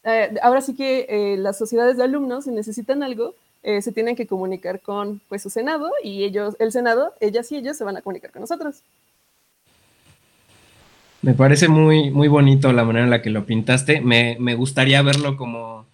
eh, 0.07 0.35
ahora 0.41 0.61
sí 0.61 0.73
que 0.73 1.05
eh, 1.09 1.37
las 1.37 1.57
sociedades 1.57 1.97
de 1.97 2.03
alumnos, 2.03 2.45
si 2.45 2.51
necesitan 2.51 3.03
algo, 3.03 3.35
eh, 3.61 3.81
se 3.81 3.91
tienen 3.91 4.15
que 4.15 4.25
comunicar 4.25 4.79
con 4.79 5.19
pues, 5.27 5.43
su 5.43 5.49
Senado 5.49 5.89
y 6.01 6.23
ellos, 6.23 6.55
el 6.59 6.71
Senado, 6.71 7.13
ellas 7.19 7.51
y 7.51 7.57
ellos 7.57 7.75
se 7.75 7.83
van 7.83 7.97
a 7.97 8.01
comunicar 8.01 8.31
con 8.31 8.39
nosotros. 8.39 8.77
Me 11.21 11.33
parece 11.33 11.67
muy, 11.67 12.09
muy 12.09 12.29
bonito 12.29 12.71
la 12.71 12.85
manera 12.85 13.03
en 13.03 13.09
la 13.09 13.21
que 13.21 13.29
lo 13.29 13.45
pintaste. 13.45 13.99
Me, 13.99 14.37
me 14.39 14.55
gustaría 14.55 15.01
verlo 15.01 15.35
como 15.35 15.85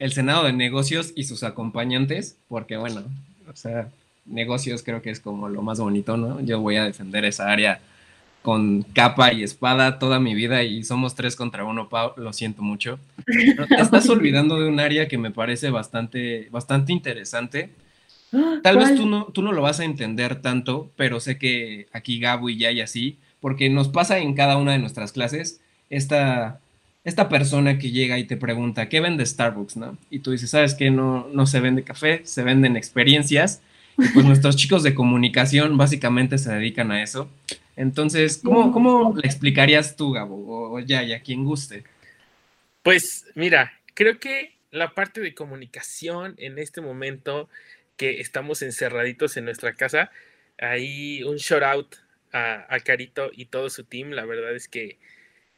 el 0.00 0.12
Senado 0.12 0.44
de 0.44 0.52
negocios 0.52 1.12
y 1.14 1.24
sus 1.24 1.44
acompañantes, 1.44 2.36
porque 2.48 2.76
bueno, 2.76 3.04
o 3.48 3.54
sea, 3.54 3.88
negocios 4.26 4.82
creo 4.82 5.00
que 5.00 5.10
es 5.10 5.20
como 5.20 5.48
lo 5.48 5.62
más 5.62 5.78
bonito, 5.78 6.16
¿no? 6.16 6.40
Yo 6.40 6.60
voy 6.60 6.76
a 6.76 6.84
defender 6.84 7.24
esa 7.24 7.52
área 7.52 7.80
con 8.42 8.82
capa 8.82 9.32
y 9.32 9.42
espada 9.42 9.98
toda 9.98 10.18
mi 10.18 10.34
vida 10.34 10.62
y 10.62 10.82
somos 10.82 11.14
tres 11.14 11.36
contra 11.36 11.64
uno, 11.64 11.88
Pau, 11.88 12.12
lo 12.16 12.32
siento 12.32 12.62
mucho. 12.62 12.98
Te 13.26 13.80
estás 13.80 14.08
olvidando 14.08 14.58
de 14.58 14.68
un 14.68 14.80
área 14.80 15.08
que 15.08 15.18
me 15.18 15.30
parece 15.30 15.70
bastante, 15.70 16.48
bastante 16.50 16.92
interesante. 16.92 17.70
Tal 18.62 18.78
vez 18.78 18.94
tú 18.94 19.06
no, 19.06 19.26
tú 19.26 19.42
no 19.42 19.52
lo 19.52 19.62
vas 19.62 19.80
a 19.80 19.84
entender 19.84 20.40
tanto, 20.40 20.90
pero 20.96 21.18
sé 21.18 21.36
que 21.36 21.88
aquí 21.92 22.20
Gabo 22.20 22.48
y 22.48 22.58
ya 22.58 22.70
y 22.70 22.80
así, 22.80 23.18
porque 23.40 23.68
nos 23.68 23.88
pasa 23.88 24.18
en 24.18 24.34
cada 24.34 24.56
una 24.56 24.72
de 24.72 24.78
nuestras 24.78 25.12
clases 25.12 25.60
esta, 25.90 26.60
esta 27.04 27.28
persona 27.28 27.78
que 27.78 27.90
llega 27.90 28.18
y 28.18 28.24
te 28.24 28.36
pregunta, 28.36 28.88
¿qué 28.88 29.00
vende 29.00 29.26
Starbucks? 29.26 29.76
¿no? 29.76 29.98
Y 30.10 30.20
tú 30.20 30.30
dices, 30.30 30.50
¿sabes 30.50 30.74
qué? 30.74 30.90
No, 30.90 31.26
no 31.32 31.46
se 31.46 31.60
vende 31.60 31.82
café, 31.82 32.22
se 32.24 32.42
venden 32.44 32.76
experiencias. 32.76 33.62
Pues 34.14 34.24
nuestros 34.24 34.56
chicos 34.56 34.82
de 34.82 34.94
comunicación 34.94 35.76
básicamente 35.76 36.38
se 36.38 36.52
dedican 36.52 36.90
a 36.90 37.02
eso. 37.02 37.30
Entonces, 37.76 38.40
¿cómo, 38.42 38.72
cómo 38.72 39.14
le 39.16 39.26
explicarías 39.26 39.96
tú, 39.96 40.12
Gabo? 40.12 40.72
O, 40.72 40.80
ya, 40.80 41.02
ya, 41.02 41.20
quien 41.20 41.44
guste. 41.44 41.84
Pues 42.82 43.26
mira, 43.34 43.72
creo 43.94 44.18
que 44.18 44.54
la 44.70 44.94
parte 44.94 45.20
de 45.20 45.34
comunicación 45.34 46.34
en 46.38 46.58
este 46.58 46.80
momento 46.80 47.48
que 47.96 48.20
estamos 48.20 48.62
encerraditos 48.62 49.36
en 49.36 49.44
nuestra 49.44 49.74
casa, 49.74 50.10
ahí 50.58 51.22
un 51.22 51.36
shout 51.36 51.62
out 51.62 51.96
a, 52.32 52.66
a 52.74 52.80
Carito 52.80 53.30
y 53.32 53.46
todo 53.46 53.68
su 53.70 53.84
team, 53.84 54.10
la 54.10 54.24
verdad 54.24 54.54
es 54.54 54.68
que 54.68 54.98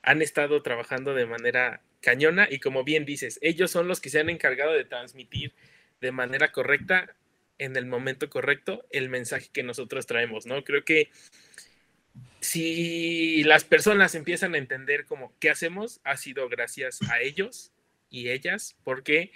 han 0.02 0.22
estado 0.22 0.62
trabajando 0.62 1.14
de 1.14 1.26
manera 1.26 1.80
cañona 2.00 2.48
y 2.50 2.58
como 2.58 2.82
bien 2.82 3.04
dices, 3.04 3.38
ellos 3.42 3.70
son 3.70 3.86
los 3.86 4.00
que 4.00 4.10
se 4.10 4.20
han 4.20 4.30
encargado 4.30 4.72
de 4.72 4.84
transmitir 4.84 5.52
de 6.00 6.10
manera 6.10 6.50
correcta 6.50 7.14
en 7.58 7.76
el 7.76 7.86
momento 7.86 8.28
correcto 8.30 8.84
el 8.90 9.08
mensaje 9.08 9.50
que 9.52 9.62
nosotros 9.62 10.06
traemos, 10.06 10.46
¿no? 10.46 10.64
Creo 10.64 10.84
que 10.84 11.10
si 12.40 13.42
las 13.44 13.64
personas 13.64 14.14
empiezan 14.14 14.54
a 14.54 14.58
entender 14.58 15.04
como 15.06 15.32
qué 15.38 15.50
hacemos, 15.50 16.00
ha 16.04 16.16
sido 16.16 16.48
gracias 16.48 16.98
a 17.10 17.20
ellos 17.20 17.72
y 18.10 18.30
ellas, 18.30 18.76
porque 18.84 19.32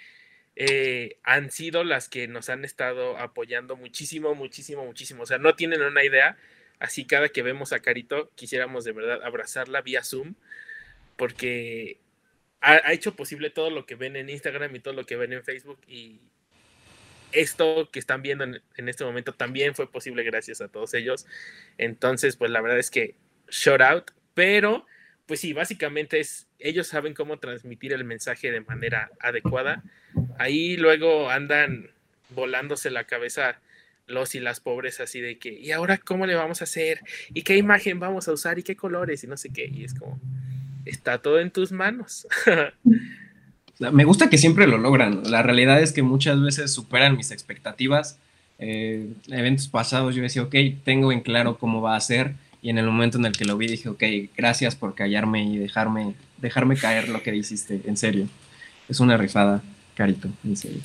eh, 0.59 1.17
han 1.23 1.51
sido 1.51 1.83
las 1.83 2.09
que 2.09 2.27
nos 2.27 2.49
han 2.49 2.65
estado 2.65 3.17
apoyando 3.17 3.75
muchísimo, 3.75 4.33
muchísimo, 4.35 4.85
muchísimo. 4.85 5.23
O 5.23 5.25
sea, 5.25 5.37
no 5.37 5.55
tienen 5.55 5.81
una 5.81 6.03
idea. 6.03 6.37
Así 6.79 7.05
cada 7.05 7.29
que 7.29 7.43
vemos 7.43 7.73
a 7.73 7.79
Carito, 7.79 8.31
quisiéramos 8.35 8.83
de 8.83 8.91
verdad 8.91 9.23
abrazarla 9.23 9.81
vía 9.81 10.03
Zoom, 10.03 10.35
porque 11.15 11.99
ha, 12.61 12.91
hecho 12.93 13.15
posible 13.15 13.49
todo 13.49 13.69
lo 13.69 13.85
que 13.85 13.95
ven 13.95 14.15
en 14.15 14.29
Instagram 14.29 14.75
y 14.75 14.79
todo 14.79 14.93
lo 14.93 15.05
que 15.05 15.15
ven 15.15 15.33
en 15.33 15.43
Facebook. 15.43 15.79
Y 15.87 16.21
esto 17.31 17.89
que 17.91 17.99
están 17.99 18.21
viendo 18.21 18.43
en, 18.43 18.89
este 18.89 19.03
momento 19.03 19.33
también 19.33 19.75
fue 19.75 19.91
posible 19.91 20.23
gracias 20.23 20.61
a 20.61 20.67
todos 20.67 20.93
ellos. 20.93 21.25
Entonces, 21.77 22.35
pues 22.35 22.51
la 22.51 22.61
verdad 22.61 22.79
es 22.79 22.89
que 22.89 23.15
shout 23.49 23.81
out, 23.81 24.11
pero 24.33 24.85
pues 25.25 25.41
sí, 25.41 25.53
básicamente 25.53 26.19
es, 26.19 26.47
ellos 26.57 26.87
saben 26.87 27.13
cómo 27.13 27.37
transmitir 27.37 27.91
el 27.91 28.05
mensaje 28.05 28.51
de 28.51 28.61
manera 28.61 29.11
adecuada. 29.19 29.83
Ahí 30.39 30.77
luego 30.77 31.29
andan 31.29 31.91
volándose 32.29 32.89
la 32.89 33.03
cabeza 33.03 33.59
los 34.07 34.35
y 34.35 34.39
las 34.39 34.61
pobres 34.61 35.01
así 35.01 35.19
de 35.19 35.37
que, 35.37 35.51
¿y 35.51 35.71
ahora 35.71 35.97
cómo 35.97 36.25
le 36.25 36.35
vamos 36.35 36.61
a 36.61 36.63
hacer? 36.63 37.01
¿Y 37.33 37.43
qué 37.43 37.57
imagen 37.57 37.99
vamos 37.99 38.27
a 38.29 38.31
usar? 38.31 38.57
¿Y 38.57 38.63
qué 38.63 38.77
colores? 38.77 39.23
Y 39.23 39.27
no 39.27 39.35
sé 39.35 39.49
qué. 39.51 39.65
Y 39.65 39.83
es 39.83 39.93
como, 39.93 40.19
está 40.85 41.21
todo 41.21 41.39
en 41.39 41.51
tus 41.51 41.71
manos. 41.71 42.25
Me 43.79 44.05
gusta 44.05 44.29
que 44.29 44.37
siempre 44.37 44.67
lo 44.67 44.77
logran. 44.77 45.29
La 45.29 45.43
realidad 45.43 45.81
es 45.81 45.93
que 45.93 46.01
muchas 46.01 46.41
veces 46.41 46.71
superan 46.71 47.15
mis 47.15 47.31
expectativas. 47.31 48.19
Eh, 48.59 49.07
eventos 49.27 49.67
pasados 49.67 50.15
yo 50.15 50.23
decía, 50.23 50.41
ok, 50.41 50.55
tengo 50.83 51.11
en 51.11 51.21
claro 51.21 51.57
cómo 51.57 51.81
va 51.81 51.95
a 51.95 52.01
ser 52.01 52.33
y 52.61 52.69
en 52.69 52.77
el 52.79 52.85
momento 52.85 53.17
en 53.17 53.25
el 53.25 53.37
que 53.37 53.45
lo 53.45 53.55
vi 53.55 53.67
dije, 53.67 53.89
ok, 53.89 54.03
gracias 54.35 54.75
por 54.75 54.95
callarme 54.95 55.43
y 55.43 55.57
dejarme, 55.57 56.15
dejarme 56.37 56.75
caer 56.75 57.07
lo 57.07 57.21
que 57.21 57.35
hiciste, 57.35 57.81
en 57.85 57.97
serio. 57.97 58.27
Es 58.89 58.99
una 58.99 59.15
rifada, 59.15 59.63
Carito, 59.95 60.29
en 60.43 60.57
serio. 60.57 60.81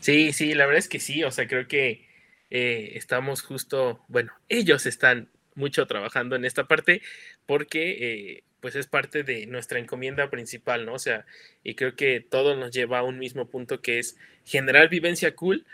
Sí, 0.00 0.32
sí, 0.32 0.54
la 0.54 0.66
verdad 0.66 0.78
es 0.78 0.88
que 0.88 1.00
sí, 1.00 1.24
o 1.24 1.30
sea, 1.30 1.48
creo 1.48 1.66
que 1.66 2.06
eh, 2.50 2.92
estamos 2.94 3.42
justo, 3.42 4.00
bueno, 4.08 4.32
ellos 4.48 4.86
están 4.86 5.28
mucho 5.54 5.86
trabajando 5.86 6.36
en 6.36 6.44
esta 6.44 6.64
parte 6.68 7.00
porque 7.46 7.96
eh, 8.00 8.42
pues 8.66 8.74
es 8.74 8.88
parte 8.88 9.22
de 9.22 9.46
nuestra 9.46 9.78
encomienda 9.78 10.28
principal, 10.28 10.86
¿no? 10.86 10.94
O 10.94 10.98
sea, 10.98 11.24
y 11.62 11.76
creo 11.76 11.94
que 11.94 12.18
todo 12.18 12.56
nos 12.56 12.72
lleva 12.72 12.98
a 12.98 13.04
un 13.04 13.16
mismo 13.16 13.48
punto 13.48 13.80
que 13.80 14.00
es 14.00 14.16
generar 14.44 14.88
vivencia 14.88 15.36
cool, 15.36 15.64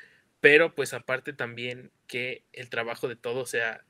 pero 0.40 0.74
pues 0.74 0.92
aparte 0.92 1.32
también 1.32 1.90
que 2.06 2.42
el 2.52 2.68
trabajo 2.68 3.08
de 3.08 3.16
todos 3.16 3.48
sea 3.48 3.82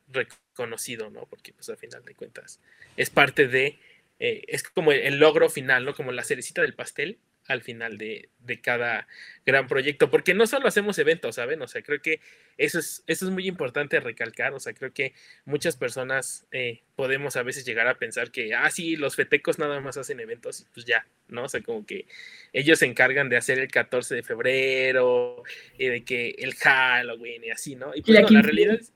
conocido, 0.55 1.11
¿no? 1.11 1.27
Porque 1.27 1.53
pues 1.53 1.69
a 1.69 1.77
final 1.77 2.05
de 2.05 2.15
cuentas 2.15 2.61
es 2.97 3.11
parte 3.11 3.49
de, 3.49 3.81
eh, 4.21 4.45
es 4.47 4.63
como 4.63 4.93
el, 4.93 5.19
logro 5.19 5.51
final, 5.51 5.85
¿no? 5.85 5.95
Como 5.95 6.13
la 6.13 6.23
cerecita 6.23 6.63
del 6.63 6.75
pastel 6.75 7.19
al 7.47 7.63
final 7.63 7.99
de, 7.99 8.29
de, 8.39 8.61
cada 8.61 9.07
gran 9.45 9.67
proyecto, 9.67 10.11
porque 10.11 10.35
no 10.35 10.47
solo 10.47 10.69
hacemos 10.69 10.99
eventos, 10.99 11.35
¿saben? 11.37 11.61
O 11.63 11.69
sea, 11.69 11.83
creo 11.83 12.01
que 12.01 12.21
eso 12.57 12.79
es, 12.79 13.03
eso 13.07 13.27
es 13.27 13.31
muy 13.33 13.49
importante 13.49 13.99
recalcar, 14.01 14.53
o 14.55 14.61
sea, 14.61 14.73
creo 14.73 14.93
que 14.93 15.13
muchas 15.45 15.77
personas 15.77 16.47
eh, 16.53 16.83
podemos 16.95 17.37
a 17.37 17.43
veces 17.43 17.65
llegar 17.65 17.89
a 17.89 17.99
pensar 17.99 18.31
que, 18.31 18.55
ah, 18.55 18.71
sí, 18.71 18.97
los 18.97 19.17
fetecos 19.17 19.59
nada 19.59 19.81
más 19.81 19.97
hacen 19.97 20.21
eventos 20.21 20.61
y 20.61 20.65
pues 20.73 20.87
ya, 20.87 21.07
¿no? 21.29 21.45
O 21.45 21.49
sea, 21.49 21.63
como 21.63 21.85
que 21.85 22.07
ellos 22.53 22.79
se 22.79 22.87
encargan 22.87 23.29
de 23.29 23.37
hacer 23.37 23.59
el 23.59 23.69
14 23.69 24.15
de 24.15 24.23
febrero, 24.23 25.43
y 25.79 25.87
de 25.87 26.05
que 26.05 26.37
el 26.39 26.55
Halloween 26.55 27.45
y 27.45 27.51
así, 27.51 27.75
¿no? 27.75 27.95
Y 27.95 28.03
pues 28.03 28.21
no, 28.21 28.29
la 28.29 28.43
realidad 28.43 28.75
es 28.75 28.93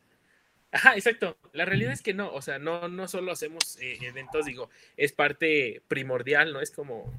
Ajá, 0.73 0.95
exacto. 0.95 1.39
La 1.53 1.65
realidad 1.65 1.93
es 1.93 2.03
que 2.03 2.13
no, 2.13 2.31
o 2.35 2.43
sea, 2.43 2.59
no, 2.59 2.89
no 2.89 3.09
solo 3.09 3.33
hacemos 3.33 3.79
eh, 3.81 3.99
eventos, 4.03 4.45
digo, 4.45 4.69
es 4.99 5.13
parte 5.13 5.81
primordial, 5.89 6.53
¿no? 6.53 6.61
Es 6.61 6.71
como 6.71 7.15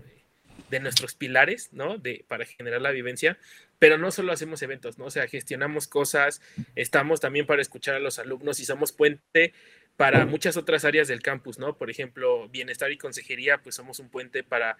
de 0.70 0.80
nuestros 0.80 1.16
pilares, 1.16 1.70
¿no? 1.72 1.98
De, 1.98 2.26
para 2.28 2.46
generar 2.46 2.82
la 2.82 2.92
vivencia, 2.92 3.38
pero 3.80 3.98
no 3.98 4.12
solo 4.12 4.32
hacemos 4.32 4.62
eventos, 4.62 4.98
¿no? 4.98 5.06
O 5.06 5.12
sea, 5.12 5.28
gestionamos 5.28 5.88
cosas, 5.88 6.42
estamos 6.76 7.20
también 7.20 7.46
para 7.46 7.62
escuchar 7.62 7.96
a 7.96 8.00
los 8.00 8.20
alumnos 8.20 8.60
y 8.60 8.66
somos 8.66 8.92
puente 8.92 9.54
para 9.96 10.26
muchas 10.26 10.58
otras 10.58 10.86
áreas 10.86 11.08
del 11.08 11.22
campus, 11.22 11.58
¿no? 11.58 11.78
Por 11.78 11.90
ejemplo, 11.90 12.48
bienestar 12.50 12.92
y 12.92 12.98
consejería, 12.98 13.58
pues 13.60 13.76
somos 13.76 14.00
un 14.00 14.10
puente 14.10 14.44
para 14.44 14.78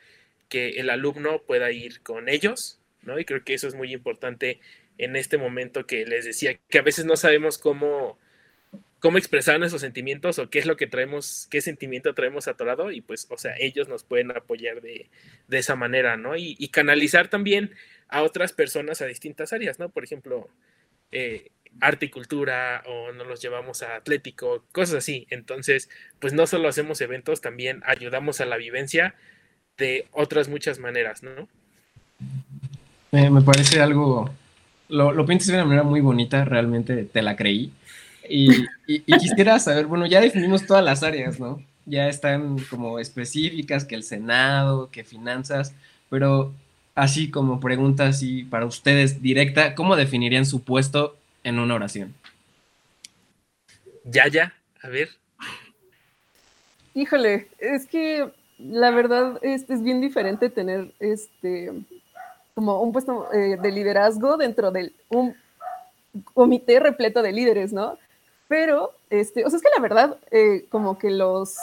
que 0.48 0.80
el 0.80 0.90
alumno 0.90 1.42
pueda 1.42 1.72
ir 1.72 2.02
con 2.02 2.30
ellos, 2.30 2.80
¿no? 3.02 3.20
Y 3.20 3.26
creo 3.26 3.44
que 3.44 3.54
eso 3.54 3.68
es 3.68 3.76
muy 3.76 3.94
importante 3.94 4.60
en 4.98 5.16
este 5.16 5.38
momento 5.38 5.86
que 5.86 6.06
les 6.06 6.26
decía, 6.26 6.58
que 6.70 6.80
a 6.80 6.84
veces 6.84 7.06
no 7.06 7.18
sabemos 7.18 7.58
cómo 7.58 8.20
cómo 9.00 9.18
expresar 9.18 9.60
nuestros 9.60 9.82
sentimientos 9.82 10.40
o 10.40 10.50
qué 10.50 10.60
es 10.60 10.66
lo 10.66 10.78
que 10.78 10.88
traemos, 10.88 11.48
qué 11.52 11.62
sentimiento 11.62 12.14
traemos 12.14 12.48
atorado 12.48 12.92
y 12.92 13.02
pues, 13.02 13.28
o 13.30 13.38
sea, 13.38 13.54
ellos 13.60 13.88
nos 13.88 14.04
pueden 14.04 14.32
apoyar 14.32 14.82
de, 14.82 15.10
esa 15.50 15.76
manera, 15.76 16.18
¿no? 16.18 16.36
Y, 16.36 16.56
canalizar 16.70 17.28
también 17.28 17.72
a 18.10 18.24
otras 18.24 18.54
personas 18.54 19.02
a 19.02 19.06
distintas 19.06 19.54
áreas, 19.54 19.80
¿no? 19.80 19.90
Por 19.90 20.04
ejemplo, 20.04 20.50
eh, 21.12 21.52
arte 21.80 22.08
y 22.08 22.10
cultura 22.10 22.84
o 22.88 23.12
nos 23.12 23.28
los 23.28 23.42
llevamos 23.42 23.84
a 23.84 23.96
atlético, 23.96 24.64
cosas 24.72 24.96
así. 24.96 25.28
Entonces, 25.30 25.90
pues 26.20 26.34
no 26.34 26.48
solo 26.48 26.68
hacemos 26.68 27.02
eventos, 27.02 27.42
también 27.42 27.84
ayudamos 27.86 28.42
a 28.42 28.46
la 28.46 28.58
vivencia 28.58 29.16
de 29.78 30.08
otras 30.12 30.50
muchas 30.50 30.80
maneras, 30.80 31.22
¿no? 31.24 31.48
me 33.12 33.42
parece 33.42 33.80
algo, 33.80 34.32
lo, 34.90 35.12
lo 35.12 35.26
piensas 35.26 35.48
de 35.48 35.54
una 35.54 35.66
manera 35.66 35.84
muy 35.84 36.02
bonita, 36.02 36.46
realmente 36.46 37.06
te 37.06 37.22
la 37.22 37.36
creí. 37.36 37.72
Y, 38.30 38.68
quisiera 39.20 39.60
saber, 39.60 39.86
bueno, 39.86 40.06
ya 40.06 40.22
definimos 40.22 40.66
todas 40.66 40.84
las 40.84 41.04
áreas, 41.04 41.40
¿no? 41.40 41.62
Ya 41.86 42.08
están 42.08 42.58
como 42.70 43.00
específicas, 43.00 43.86
que 43.86 43.96
el 43.96 44.04
Senado, 44.04 44.90
que 44.92 45.04
finanzas, 45.04 45.74
pero 46.10 46.54
así 46.96 47.30
como 47.30 47.60
pregunta 47.60 48.08
así 48.08 48.44
para 48.44 48.66
ustedes 48.66 49.22
directa, 49.22 49.76
¿cómo 49.76 49.96
definirían 49.96 50.46
su 50.46 50.64
puesto 50.64 51.16
en 51.44 51.60
una 51.60 51.76
oración? 51.76 52.14
Ya, 54.04 54.28
ya, 54.28 54.54
a 54.82 54.90
ver. 54.90 55.10
Híjole, 56.94 57.48
es 57.60 57.86
que 57.86 58.32
la 58.58 58.92
verdad 58.92 59.40
es, 59.42 59.70
es 59.70 59.84
bien 59.84 60.02
diferente 60.02 60.50
tener 60.50 60.92
este 61.00 61.72
como 62.58 62.82
un 62.82 62.92
puesto 62.92 63.32
eh, 63.32 63.56
de 63.62 63.72
liderazgo 63.72 64.36
dentro 64.36 64.72
de 64.72 64.92
un 65.10 65.36
comité 66.34 66.80
repleto 66.80 67.22
de 67.22 67.32
líderes, 67.32 67.72
¿no? 67.72 68.00
Pero, 68.48 68.92
este, 69.10 69.46
o 69.46 69.50
sea, 69.50 69.58
es 69.58 69.64
que 69.64 69.70
la 69.76 69.82
verdad, 69.82 70.18
eh, 70.32 70.66
como 70.70 70.98
que 70.98 71.12
los, 71.12 71.58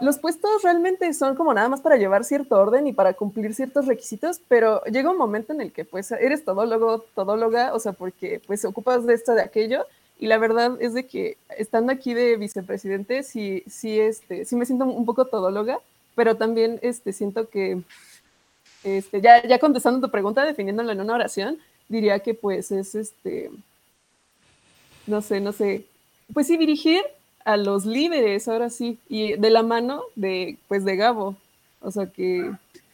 los 0.00 0.18
puestos 0.18 0.62
realmente 0.62 1.12
son 1.14 1.36
como 1.36 1.54
nada 1.54 1.68
más 1.68 1.80
para 1.80 1.96
llevar 1.96 2.24
cierto 2.24 2.58
orden 2.58 2.86
y 2.86 2.92
para 2.92 3.14
cumplir 3.14 3.54
ciertos 3.54 3.86
requisitos, 3.86 4.40
pero 4.48 4.82
llega 4.84 5.10
un 5.10 5.18
momento 5.18 5.52
en 5.52 5.60
el 5.60 5.72
que 5.72 5.84
pues 5.84 6.10
eres 6.10 6.44
todólogo, 6.44 7.04
todóloga, 7.14 7.72
o 7.72 7.78
sea, 7.78 7.92
porque 7.92 8.40
pues 8.46 8.64
ocupas 8.64 9.06
de 9.06 9.14
esto, 9.14 9.34
de 9.34 9.42
aquello, 9.42 9.86
y 10.18 10.26
la 10.26 10.38
verdad 10.38 10.76
es 10.80 10.94
de 10.94 11.06
que 11.06 11.36
estando 11.56 11.92
aquí 11.92 12.14
de 12.14 12.36
vicepresidente, 12.36 13.22
sí, 13.22 13.62
sí, 13.68 14.00
este, 14.00 14.44
sí 14.44 14.56
me 14.56 14.66
siento 14.66 14.86
un 14.86 15.04
poco 15.04 15.26
todóloga, 15.26 15.78
pero 16.14 16.36
también 16.36 16.78
este, 16.82 17.12
siento 17.12 17.48
que, 17.48 17.82
este, 18.82 19.20
ya, 19.20 19.42
ya 19.46 19.58
contestando 19.58 20.06
tu 20.06 20.10
pregunta, 20.10 20.44
definiéndolo 20.44 20.90
en 20.92 21.00
una 21.00 21.14
oración, 21.14 21.58
diría 21.88 22.18
que 22.20 22.34
pues 22.34 22.72
es 22.72 22.94
este 22.94 23.50
no 25.06 25.22
sé, 25.22 25.40
no 25.40 25.52
sé, 25.52 25.84
pues 26.32 26.46
sí, 26.46 26.56
dirigir 26.56 27.02
a 27.44 27.56
los 27.56 27.86
líderes, 27.86 28.48
ahora 28.48 28.70
sí, 28.70 28.98
y 29.08 29.34
de 29.34 29.50
la 29.50 29.62
mano 29.62 30.02
de, 30.16 30.58
pues 30.68 30.84
de 30.84 30.96
Gabo, 30.96 31.36
o 31.80 31.90
sea 31.90 32.06
que 32.06 32.50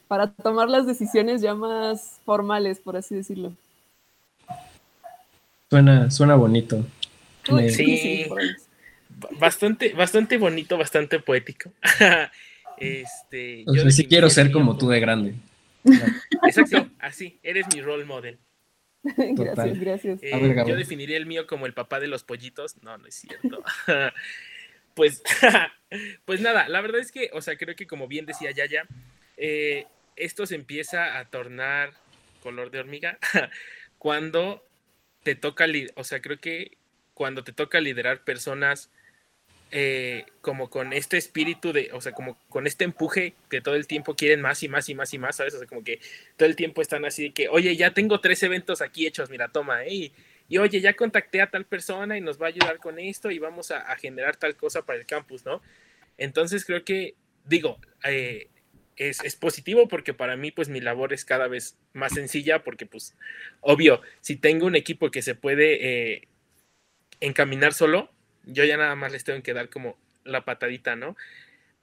para 0.08 0.26
tomar 0.26 0.68
las 0.68 0.86
decisiones 0.86 1.40
ya 1.40 1.54
más 1.54 2.20
formales, 2.26 2.78
por 2.80 2.96
así 2.96 3.14
decirlo. 3.14 3.52
Suena, 5.70 6.10
suena 6.10 6.34
bonito. 6.34 6.84
sí, 7.70 8.26
bastante, 9.38 9.94
bastante 9.94 10.36
bonito, 10.36 10.76
bastante 10.76 11.18
poético. 11.18 11.72
este, 12.76 13.64
yo 13.66 13.90
sí 13.90 14.06
quiero 14.06 14.28
ser 14.28 14.52
como 14.52 14.76
tú 14.76 14.90
de 14.90 15.00
grande. 15.00 15.34
Exacto, 16.42 16.88
así, 16.98 17.38
eres 17.42 17.66
mi 17.74 17.80
role 17.80 18.04
model. 18.04 18.38
gracias, 19.16 19.78
gracias. 19.78 20.20
Eh, 20.22 20.64
yo 20.66 20.76
definiría 20.76 21.16
el 21.16 21.26
mío 21.26 21.46
como 21.46 21.66
el 21.66 21.74
papá 21.74 22.00
de 22.00 22.08
los 22.08 22.24
pollitos. 22.24 22.82
No, 22.82 22.98
no 22.98 23.06
es 23.06 23.14
cierto. 23.14 23.62
pues, 24.94 25.22
pues 26.24 26.40
nada, 26.40 26.68
la 26.68 26.80
verdad 26.80 27.00
es 27.00 27.12
que, 27.12 27.30
o 27.32 27.40
sea, 27.40 27.56
creo 27.56 27.74
que 27.74 27.86
como 27.86 28.08
bien 28.08 28.26
decía 28.26 28.50
Yaya, 28.50 28.84
eh, 29.36 29.86
esto 30.16 30.46
se 30.46 30.54
empieza 30.54 31.18
a 31.18 31.24
tornar 31.30 31.94
color 32.42 32.70
de 32.70 32.80
hormiga 32.80 33.18
cuando 33.98 34.64
te 35.22 35.34
toca, 35.34 35.66
o 35.94 36.04
sea, 36.04 36.20
creo 36.20 36.38
que 36.38 36.76
cuando 37.14 37.44
te 37.44 37.52
toca 37.52 37.80
liderar 37.80 38.24
personas 38.24 38.90
eh, 39.74 40.26
como 40.42 40.68
con 40.68 40.92
este 40.92 41.16
espíritu 41.16 41.72
de, 41.72 41.88
o 41.94 42.00
sea, 42.02 42.12
como 42.12 42.38
con 42.50 42.66
este 42.66 42.84
empuje 42.84 43.32
que 43.48 43.62
todo 43.62 43.74
el 43.74 43.86
tiempo 43.86 44.14
quieren 44.14 44.42
más 44.42 44.62
y 44.62 44.68
más 44.68 44.86
y 44.90 44.94
más 44.94 45.14
y 45.14 45.18
más, 45.18 45.36
¿sabes? 45.36 45.54
O 45.54 45.58
sea, 45.58 45.66
como 45.66 45.82
que 45.82 45.98
todo 46.36 46.46
el 46.46 46.56
tiempo 46.56 46.82
están 46.82 47.06
así 47.06 47.22
de 47.22 47.32
que, 47.32 47.48
oye, 47.48 47.74
ya 47.74 47.94
tengo 47.94 48.20
tres 48.20 48.42
eventos 48.42 48.82
aquí 48.82 49.06
hechos, 49.06 49.30
mira, 49.30 49.48
toma, 49.48 49.84
¿eh? 49.86 50.12
Y, 50.48 50.58
oye, 50.58 50.82
ya 50.82 50.92
contacté 50.92 51.40
a 51.40 51.50
tal 51.50 51.64
persona 51.64 52.18
y 52.18 52.20
nos 52.20 52.38
va 52.38 52.46
a 52.46 52.48
ayudar 52.50 52.80
con 52.80 52.98
esto 52.98 53.30
y 53.30 53.38
vamos 53.38 53.70
a, 53.70 53.82
generar 53.96 54.36
tal 54.36 54.56
cosa 54.56 54.82
para 54.84 54.98
el 54.98 55.06
campus, 55.06 55.46
¿no? 55.46 55.62
Entonces 56.18 56.66
creo 56.66 56.84
que, 56.84 57.14
digo, 57.46 57.78
eh, 58.04 58.48
es, 58.96 59.24
es, 59.24 59.36
positivo 59.36 59.88
porque 59.88 60.12
para 60.12 60.36
mí, 60.36 60.50
pues 60.50 60.68
mi 60.68 60.82
labor 60.82 61.14
es 61.14 61.24
cada 61.24 61.48
vez 61.48 61.78
más 61.94 62.12
sencilla 62.12 62.62
porque, 62.62 62.84
pues, 62.84 63.16
obvio, 63.62 64.02
si 64.20 64.36
tengo 64.36 64.66
un 64.66 64.76
equipo 64.76 65.10
que 65.10 65.22
se 65.22 65.34
puede 65.34 66.12
eh, 66.12 66.28
encaminar 67.20 67.72
solo, 67.72 68.10
yo 68.44 68.64
ya 68.64 68.76
nada 68.76 68.94
más 68.94 69.12
les 69.12 69.24
tengo 69.24 69.42
que 69.42 69.54
dar 69.54 69.68
como 69.68 69.98
la 70.24 70.44
patadita, 70.44 70.96
¿no? 70.96 71.16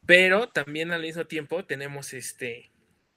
Pero 0.06 0.50
también 0.50 0.91
al 0.91 1.02
mismo 1.02 1.26
tiempo 1.26 1.65
tenemos 1.65 2.13
este, 2.13 2.69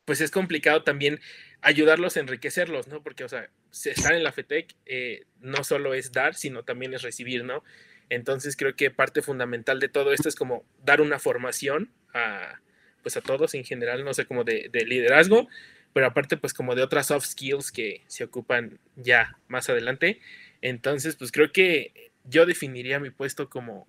pues 0.04 0.20
es 0.20 0.30
complicado 0.30 0.82
también 0.82 1.20
ayudarlos 1.60 2.16
a 2.16 2.20
enriquecerlos, 2.20 2.88
¿no? 2.88 3.02
Porque, 3.02 3.24
o 3.24 3.28
sea, 3.28 3.48
estar 3.70 4.12
en 4.12 4.24
la 4.24 4.32
FETEC 4.32 4.74
eh, 4.86 5.24
no 5.40 5.64
solo 5.64 5.94
es 5.94 6.12
dar, 6.12 6.34
sino 6.34 6.64
también 6.64 6.92
es 6.94 7.02
recibir, 7.02 7.44
¿no? 7.44 7.62
Entonces 8.10 8.56
creo 8.56 8.76
que 8.76 8.90
parte 8.90 9.22
fundamental 9.22 9.80
de 9.80 9.88
todo 9.88 10.12
esto 10.12 10.28
es 10.28 10.34
como 10.34 10.64
dar 10.84 11.00
una 11.00 11.18
formación 11.18 11.90
a, 12.12 12.60
pues 13.02 13.16
a 13.16 13.22
todos 13.22 13.54
en 13.54 13.64
general, 13.64 14.04
no 14.04 14.12
sé, 14.12 14.26
como 14.26 14.44
de, 14.44 14.68
de 14.70 14.84
liderazgo, 14.84 15.48
pero 15.94 16.06
aparte 16.06 16.36
pues 16.36 16.52
como 16.52 16.74
de 16.74 16.82
otras 16.82 17.06
soft 17.06 17.26
skills 17.26 17.72
que 17.72 18.02
se 18.06 18.24
ocupan 18.24 18.78
ya 18.96 19.38
más 19.48 19.70
adelante. 19.70 20.20
Entonces, 20.60 21.16
pues 21.16 21.32
creo 21.32 21.52
que 21.52 22.11
yo 22.24 22.46
definiría 22.46 23.00
mi 23.00 23.10
puesto 23.10 23.48
como 23.48 23.86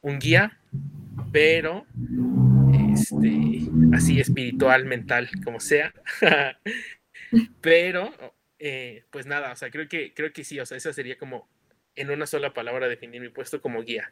un 0.00 0.18
guía, 0.18 0.58
pero 1.32 1.86
este, 2.92 3.68
así 3.92 4.20
espiritual, 4.20 4.84
mental, 4.84 5.28
como 5.44 5.60
sea. 5.60 5.92
pero, 7.60 8.12
eh, 8.58 9.04
pues 9.10 9.26
nada, 9.26 9.52
o 9.52 9.56
sea, 9.56 9.70
creo 9.70 9.88
que, 9.88 10.14
creo 10.14 10.32
que 10.32 10.44
sí, 10.44 10.58
o 10.60 10.66
sea, 10.66 10.76
esa 10.76 10.92
sería 10.92 11.18
como 11.18 11.48
en 11.94 12.10
una 12.10 12.26
sola 12.26 12.52
palabra 12.52 12.88
definir 12.88 13.20
mi 13.20 13.28
puesto 13.28 13.60
como 13.60 13.82
guía. 13.82 14.10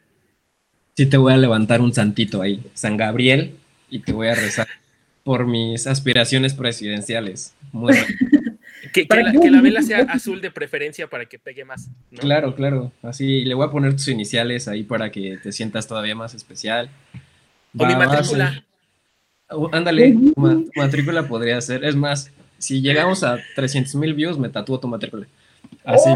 Sí, 0.95 1.05
te 1.05 1.17
voy 1.17 1.33
a 1.33 1.37
levantar 1.37 1.81
un 1.81 1.93
santito 1.93 2.41
ahí, 2.41 2.63
San 2.73 2.97
Gabriel, 2.97 3.55
y 3.89 3.99
te 3.99 4.13
voy 4.13 4.27
a 4.27 4.35
rezar 4.35 4.67
por 5.23 5.45
mis 5.45 5.87
aspiraciones 5.87 6.53
presidenciales. 6.53 7.53
Muy 7.71 7.93
que, 9.03 9.49
la, 9.51 9.61
vela 9.61 9.81
sea 9.81 9.99
azul 10.09 10.41
de 10.41 10.51
preferencia 10.51 11.07
para 11.07 11.25
que 11.25 11.37
pegue 11.37 11.65
más. 11.65 11.89
Claro, 12.17 12.55
claro. 12.55 12.91
Así 13.01 13.43
le 13.43 13.53
voy 13.53 13.67
a 13.67 13.71
poner 13.71 13.93
tus 13.93 14.07
iniciales 14.07 14.67
ahí 14.67 14.83
para 14.83 15.11
que 15.11 15.37
te 15.41 15.51
sientas 15.51 15.87
todavía 15.87 16.15
más 16.15 16.33
especial. 16.33 16.89
O 17.77 17.85
mi 17.85 17.95
matrícula. 17.95 18.63
Uh, 19.51 19.69
ándale, 19.71 20.11
tu, 20.11 20.71
matrícula 20.75 21.27
podría 21.27 21.59
ser. 21.61 21.83
Es 21.83 21.95
más, 21.95 22.31
si 22.57 22.81
llegamos 22.81 23.23
a 23.23 23.37
300 23.55 23.95
mil 23.95 24.13
views, 24.13 24.39
me 24.39 24.49
tatúo 24.49 24.79
tu 24.79 24.87
matrícula. 24.87 25.27
Así. 25.83 26.09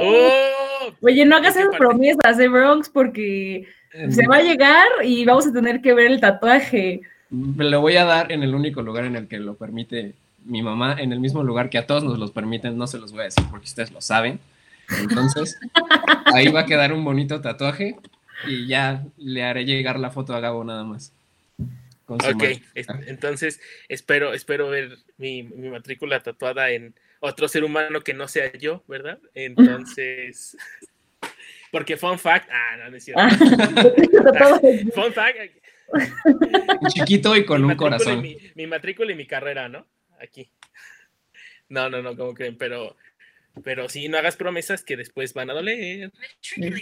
Oh. 0.00 0.32
Oye, 1.02 1.24
no 1.24 1.36
hagas 1.36 1.56
esas 1.56 1.76
promesas, 1.76 2.38
¿eh, 2.38 2.48
Bronx? 2.48 2.88
Porque 2.88 3.66
se 4.10 4.26
va 4.26 4.36
a 4.36 4.42
llegar 4.42 4.86
y 5.04 5.24
vamos 5.24 5.46
a 5.46 5.52
tener 5.52 5.80
que 5.80 5.94
ver 5.94 6.06
el 6.06 6.20
tatuaje. 6.20 7.00
Me 7.30 7.64
lo 7.64 7.80
voy 7.80 7.96
a 7.96 8.04
dar 8.04 8.32
en 8.32 8.42
el 8.42 8.54
único 8.54 8.82
lugar 8.82 9.04
en 9.04 9.16
el 9.16 9.28
que 9.28 9.38
lo 9.38 9.54
permite 9.54 10.14
mi 10.48 10.62
mamá 10.62 10.96
en 10.98 11.12
el 11.12 11.20
mismo 11.20 11.44
lugar 11.44 11.70
que 11.70 11.78
a 11.78 11.86
todos 11.86 12.02
nos 12.02 12.18
los 12.18 12.32
permiten, 12.32 12.78
no 12.78 12.86
se 12.86 12.98
los 12.98 13.12
voy 13.12 13.20
a 13.20 13.24
decir 13.24 13.44
porque 13.50 13.66
ustedes 13.66 13.92
lo 13.92 14.00
saben. 14.00 14.40
Entonces, 15.00 15.58
ahí 16.34 16.48
va 16.48 16.60
a 16.60 16.66
quedar 16.66 16.92
un 16.92 17.04
bonito 17.04 17.40
tatuaje 17.40 17.96
y 18.46 18.66
ya 18.66 19.04
le 19.18 19.44
haré 19.44 19.64
llegar 19.64 20.00
la 20.00 20.10
foto 20.10 20.34
a 20.34 20.40
Gabo 20.40 20.64
nada 20.64 20.84
más. 20.84 21.12
Ok, 22.06 22.42
entonces 23.06 23.60
espero, 23.88 24.32
espero 24.32 24.70
ver 24.70 24.96
mi, 25.18 25.42
matrícula 25.42 26.20
tatuada 26.20 26.70
en 26.70 26.94
otro 27.20 27.48
ser 27.48 27.64
humano 27.64 28.00
que 28.00 28.14
no 28.14 28.28
sea 28.28 28.50
yo, 28.54 28.82
¿verdad? 28.88 29.18
Entonces, 29.34 30.56
porque 31.70 31.98
fun 31.98 32.18
fact, 32.18 32.48
ah, 32.50 32.76
no, 32.78 32.90
no 32.90 32.96
es 32.96 33.04
cierto. 33.04 33.22
fun 34.94 35.12
fact. 35.12 35.36
Chiquito 36.88 37.36
y 37.36 37.44
con 37.44 37.62
un 37.62 37.76
corazón. 37.76 38.22
mi 38.22 38.66
matrícula 38.66 39.12
y 39.12 39.14
mi 39.14 39.26
carrera, 39.26 39.68
¿no? 39.68 39.86
Aquí. 40.20 40.48
No, 41.70 41.90
no, 41.90 42.00
no, 42.00 42.16
como 42.16 42.32
creen, 42.32 42.56
pero, 42.56 42.96
pero 43.62 43.90
sí, 43.90 44.08
no 44.08 44.16
hagas 44.16 44.36
promesas 44.36 44.82
que 44.82 44.96
después 44.96 45.34
van 45.34 45.50
a 45.50 45.52
doler. 45.52 46.10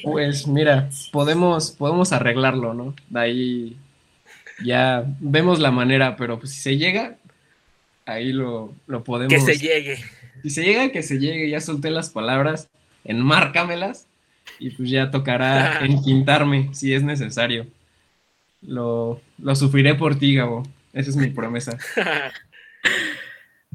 Pues 0.05 0.47
mira, 0.47 0.89
podemos, 1.11 1.73
podemos 1.73 2.13
arreglarlo, 2.13 2.73
¿no? 2.73 2.95
De 3.09 3.19
ahí 3.19 3.77
ya 4.65 5.05
vemos 5.19 5.59
la 5.59 5.73
manera, 5.73 6.15
pero 6.15 6.39
pues 6.39 6.53
si 6.53 6.61
se 6.61 6.77
llega, 6.77 7.17
ahí 8.05 8.33
lo, 8.33 8.75
lo 8.87 9.03
podemos. 9.03 9.35
Que 9.35 9.41
se 9.41 9.59
llegue. 9.59 9.99
Si 10.43 10.51
se 10.51 10.63
llega, 10.63 10.93
que 10.93 11.03
se 11.03 11.19
llegue, 11.19 11.51
ya 11.51 11.61
solté 11.61 11.91
las 11.91 12.11
palabras, 12.11 12.69
enmárcamelas 13.05 14.07
y 14.59 14.71
pues 14.71 14.89
ya 14.91 15.11
tocará 15.11 15.81
enquintarme 15.85 16.71
si 16.75 16.95
es 16.95 17.03
necesario. 17.03 17.67
Lo, 18.63 19.21
lo 19.39 19.57
sufriré 19.57 19.95
por 19.95 20.19
ti, 20.19 20.35
Gabo. 20.35 20.63
Esa 20.93 21.11
es 21.11 21.17
mi 21.17 21.29
promesa. 21.29 21.77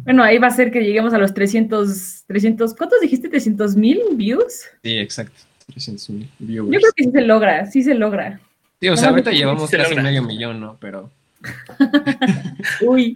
Bueno, 0.04 0.24
ahí 0.24 0.38
va 0.38 0.48
a 0.48 0.52
ser 0.52 0.72
que 0.72 0.82
lleguemos 0.82 1.14
a 1.14 1.18
los 1.18 1.34
300, 1.34 2.24
300, 2.26 2.74
¿cuántos 2.76 3.00
dijiste? 3.02 3.30
¿300 3.30 3.76
mil 3.76 4.02
views? 4.14 4.66
Sí, 4.84 4.98
exacto, 4.98 5.40
300 5.72 6.10
mil 6.10 6.30
views. 6.40 6.70
Yo 6.72 6.80
creo 6.80 6.92
que 6.96 7.04
sí 7.04 7.12
se 7.12 7.22
logra, 7.22 7.66
sí 7.68 7.84
se 7.84 7.94
logra. 7.94 8.40
Sí, 8.80 8.90
o 8.90 8.98
sea, 8.98 9.10
ahorita 9.10 9.32
llevamos 9.32 9.70
casi 9.70 9.96
medio 9.96 10.24
millón, 10.24 10.60
¿no? 10.60 10.78
Pero... 10.80 11.12
Uy. 12.82 13.16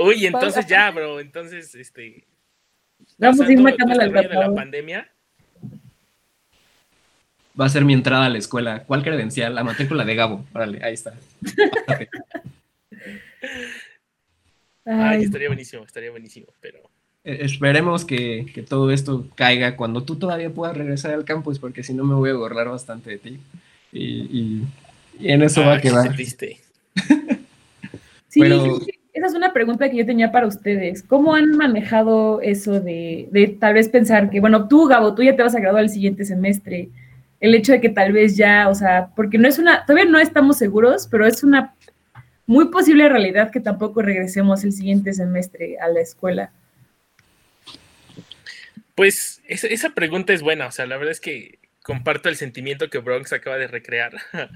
Uy, 0.00 0.26
entonces 0.26 0.66
ya, 0.66 0.90
bro, 0.90 1.20
entonces, 1.20 1.74
este... 1.74 2.24
Vamos 3.18 3.40
a 3.40 3.52
ir 3.52 3.60
marcando 3.60 3.94
la, 3.94 4.08
de 4.08 4.28
la 4.28 4.54
pandemia. 4.54 5.08
Va 7.60 7.66
a 7.66 7.68
ser 7.68 7.84
mi 7.84 7.92
entrada 7.92 8.26
a 8.26 8.28
la 8.28 8.38
escuela. 8.38 8.84
¿Cuál 8.84 9.02
credencial? 9.02 9.54
La 9.54 9.62
matrícula 9.62 10.04
de 10.04 10.14
Gabo. 10.14 10.46
Órale, 10.52 10.82
ahí 10.82 10.94
está. 10.94 11.14
Ay, 14.84 15.24
estaría 15.24 15.48
buenísimo, 15.48 15.84
estaría 15.84 16.10
buenísimo, 16.10 16.46
pero... 16.60 16.78
Eh, 17.24 17.38
esperemos 17.42 18.04
que, 18.04 18.64
todo 18.68 18.90
esto 18.90 19.28
caiga 19.34 19.76
cuando 19.76 20.02
tú 20.02 20.16
todavía 20.16 20.50
puedas 20.50 20.76
regresar 20.76 21.14
al 21.14 21.24
campus, 21.24 21.58
porque 21.58 21.84
si 21.84 21.94
no 21.94 22.04
me 22.04 22.14
voy 22.14 22.30
a 22.30 22.34
borrar 22.34 22.68
bastante 22.68 23.10
de 23.10 23.18
ti. 23.18 23.38
Y, 23.92 24.62
en 25.20 25.42
eso 25.42 25.60
va 25.60 25.74
a 25.74 25.76
ah, 25.76 25.80
quedar. 25.80 26.16
sí, 28.28 28.40
esa 29.12 29.26
es 29.26 29.34
una 29.34 29.52
pregunta 29.52 29.90
que 29.90 29.98
yo 29.98 30.06
tenía 30.06 30.32
para 30.32 30.46
ustedes. 30.46 31.02
¿Cómo 31.02 31.34
han 31.34 31.56
manejado 31.56 32.40
eso 32.40 32.80
de, 32.80 33.28
de, 33.30 33.48
tal 33.48 33.74
vez 33.74 33.88
pensar 33.88 34.30
que, 34.30 34.40
bueno, 34.40 34.68
tú, 34.68 34.86
Gabo, 34.86 35.14
tú 35.14 35.22
ya 35.22 35.36
te 35.36 35.42
vas 35.42 35.54
a 35.54 35.60
graduar 35.60 35.84
el 35.84 35.90
siguiente 35.90 36.24
semestre? 36.24 36.88
El 37.38 37.54
hecho 37.54 37.72
de 37.72 37.80
que 37.80 37.90
tal 37.90 38.12
vez 38.12 38.36
ya, 38.36 38.68
o 38.68 38.74
sea, 38.74 39.10
porque 39.14 39.36
no 39.36 39.48
es 39.48 39.58
una, 39.58 39.84
todavía 39.84 40.10
no 40.10 40.18
estamos 40.18 40.56
seguros, 40.56 41.08
pero 41.10 41.26
es 41.26 41.44
una 41.44 41.74
muy 42.46 42.68
posible 42.68 43.08
realidad 43.08 43.50
que 43.50 43.60
tampoco 43.60 44.02
regresemos 44.02 44.64
el 44.64 44.72
siguiente 44.72 45.12
semestre 45.12 45.78
a 45.78 45.88
la 45.88 46.00
escuela. 46.00 46.52
Pues 48.94 49.42
esa, 49.46 49.90
pregunta 49.90 50.32
es 50.32 50.42
buena, 50.42 50.66
o 50.66 50.70
sea, 50.70 50.86
la 50.86 50.96
verdad 50.96 51.12
es 51.12 51.20
que 51.20 51.58
comparto 51.82 52.28
el 52.28 52.36
sentimiento 52.36 52.90
que 52.90 52.98
Bronx 52.98 53.32
acaba 53.32 53.56
de 53.58 53.68
recrear. 53.68 54.12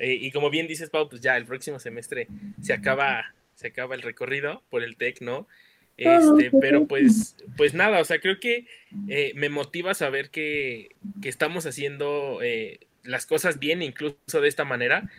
Eh, 0.00 0.14
y 0.14 0.30
como 0.30 0.48
bien 0.48 0.68
dices, 0.68 0.90
Pau, 0.90 1.08
pues 1.08 1.20
ya 1.20 1.36
el 1.36 1.44
próximo 1.44 1.80
semestre 1.80 2.28
se 2.62 2.72
acaba, 2.72 3.34
se 3.56 3.66
acaba 3.66 3.96
el 3.96 4.02
recorrido 4.02 4.62
por 4.70 4.84
el 4.84 4.96
TEC, 4.96 5.22
¿no? 5.22 5.48
Este, 5.96 6.52
pero 6.60 6.86
pues, 6.86 7.34
pues 7.56 7.74
nada, 7.74 8.00
o 8.00 8.04
sea, 8.04 8.20
creo 8.20 8.38
que 8.38 8.68
eh, 9.08 9.32
me 9.34 9.48
motiva 9.48 9.94
saber 9.94 10.30
que, 10.30 10.94
que 11.20 11.28
estamos 11.28 11.66
haciendo 11.66 12.38
eh, 12.40 12.78
las 13.08 13.26
cosas 13.26 13.58
bien, 13.58 13.82
incluso 13.82 14.40
de 14.40 14.48
esta 14.48 14.64
manera, 14.64 15.10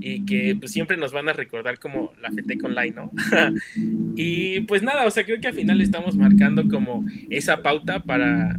y 0.00 0.24
que 0.26 0.54
pues 0.58 0.70
siempre 0.72 0.96
nos 0.96 1.12
van 1.12 1.28
a 1.28 1.32
recordar 1.32 1.78
como 1.78 2.12
la 2.20 2.30
FETEC 2.30 2.62
Online, 2.62 2.94
¿no? 2.94 3.10
y 4.16 4.60
pues 4.60 4.82
nada, 4.82 5.06
o 5.06 5.10
sea, 5.10 5.24
creo 5.24 5.40
que 5.40 5.48
al 5.48 5.54
final 5.54 5.80
estamos 5.80 6.16
marcando 6.16 6.68
como 6.68 7.06
esa 7.30 7.62
pauta 7.62 8.00
para, 8.00 8.58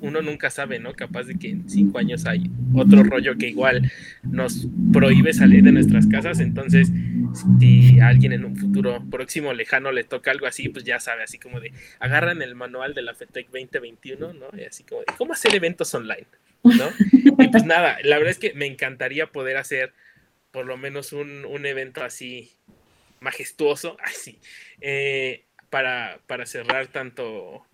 uno 0.00 0.22
nunca 0.22 0.50
sabe, 0.50 0.78
¿no? 0.78 0.94
Capaz 0.94 1.24
de 1.24 1.38
que 1.38 1.50
en 1.50 1.68
cinco 1.68 1.98
años 1.98 2.26
hay 2.26 2.50
otro 2.74 3.02
rollo 3.02 3.36
que 3.36 3.48
igual 3.48 3.90
nos 4.22 4.66
prohíbe 4.92 5.32
salir 5.32 5.62
de 5.62 5.72
nuestras 5.72 6.06
casas, 6.06 6.40
entonces 6.40 6.90
si 7.58 8.00
a 8.00 8.08
alguien 8.08 8.32
en 8.32 8.44
un 8.44 8.56
futuro 8.56 9.04
próximo 9.10 9.52
lejano 9.52 9.92
le 9.92 10.04
toca 10.04 10.30
algo 10.30 10.46
así, 10.46 10.68
pues 10.68 10.84
ya 10.84 10.98
sabe, 10.98 11.22
así 11.22 11.38
como 11.38 11.60
de, 11.60 11.72
agarran 12.00 12.42
el 12.42 12.54
manual 12.54 12.94
de 12.94 13.02
la 13.02 13.14
FETEC 13.14 13.50
2021, 13.50 14.32
¿no? 14.32 14.46
Y 14.58 14.64
así 14.64 14.84
como 14.84 15.00
de, 15.02 15.06
¿cómo 15.16 15.34
hacer 15.34 15.54
eventos 15.54 15.94
online? 15.94 16.26
¿No? 16.62 16.88
Y 17.12 17.48
pues 17.48 17.64
nada, 17.64 17.98
la 18.02 18.18
verdad 18.18 18.32
es 18.32 18.38
que 18.38 18.54
me 18.54 18.66
encantaría 18.66 19.26
poder 19.26 19.56
hacer 19.56 19.92
por 20.50 20.66
lo 20.66 20.76
menos 20.76 21.12
un, 21.12 21.66
evento 21.66 22.02
así 22.02 22.52
majestuoso, 23.20 23.96
ay, 24.04 24.38
eh, 24.80 25.44
para, 25.70 26.18
para 26.26 26.46
cerrar 26.46 26.88
tanto 26.88 27.64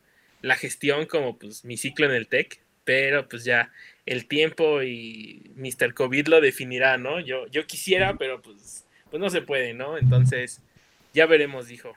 la 0.43 0.57
gestión 0.57 1.07
como 1.07 1.39
pues 1.39 1.65
mi 1.65 1.77
ciclo 1.77 2.07
en 2.07 2.13
el 2.13 2.29
TEC, 2.29 2.61
pero 2.85 3.29
pues 3.29 3.45
ya 3.45 3.71
el 4.07 4.27
tiempo 4.27 4.83
y 4.83 5.51
Mr. 5.57 5.93
COVID 5.95 6.29
lo 6.29 6.41
definirá, 6.41 6.99
¿no? 6.99 7.19
Yo, 7.21 7.47
yo 7.49 7.67
quisiera, 7.67 8.15
pero 8.17 8.41
pues, 8.41 8.85
pues 9.11 9.21
no 9.21 9.29
se 9.29 9.43
puede, 9.43 9.75
¿no? 9.75 9.99
Entonces, 9.99 10.61
ya 11.13 11.27
veremos, 11.27 11.67
dijo. 11.67 11.95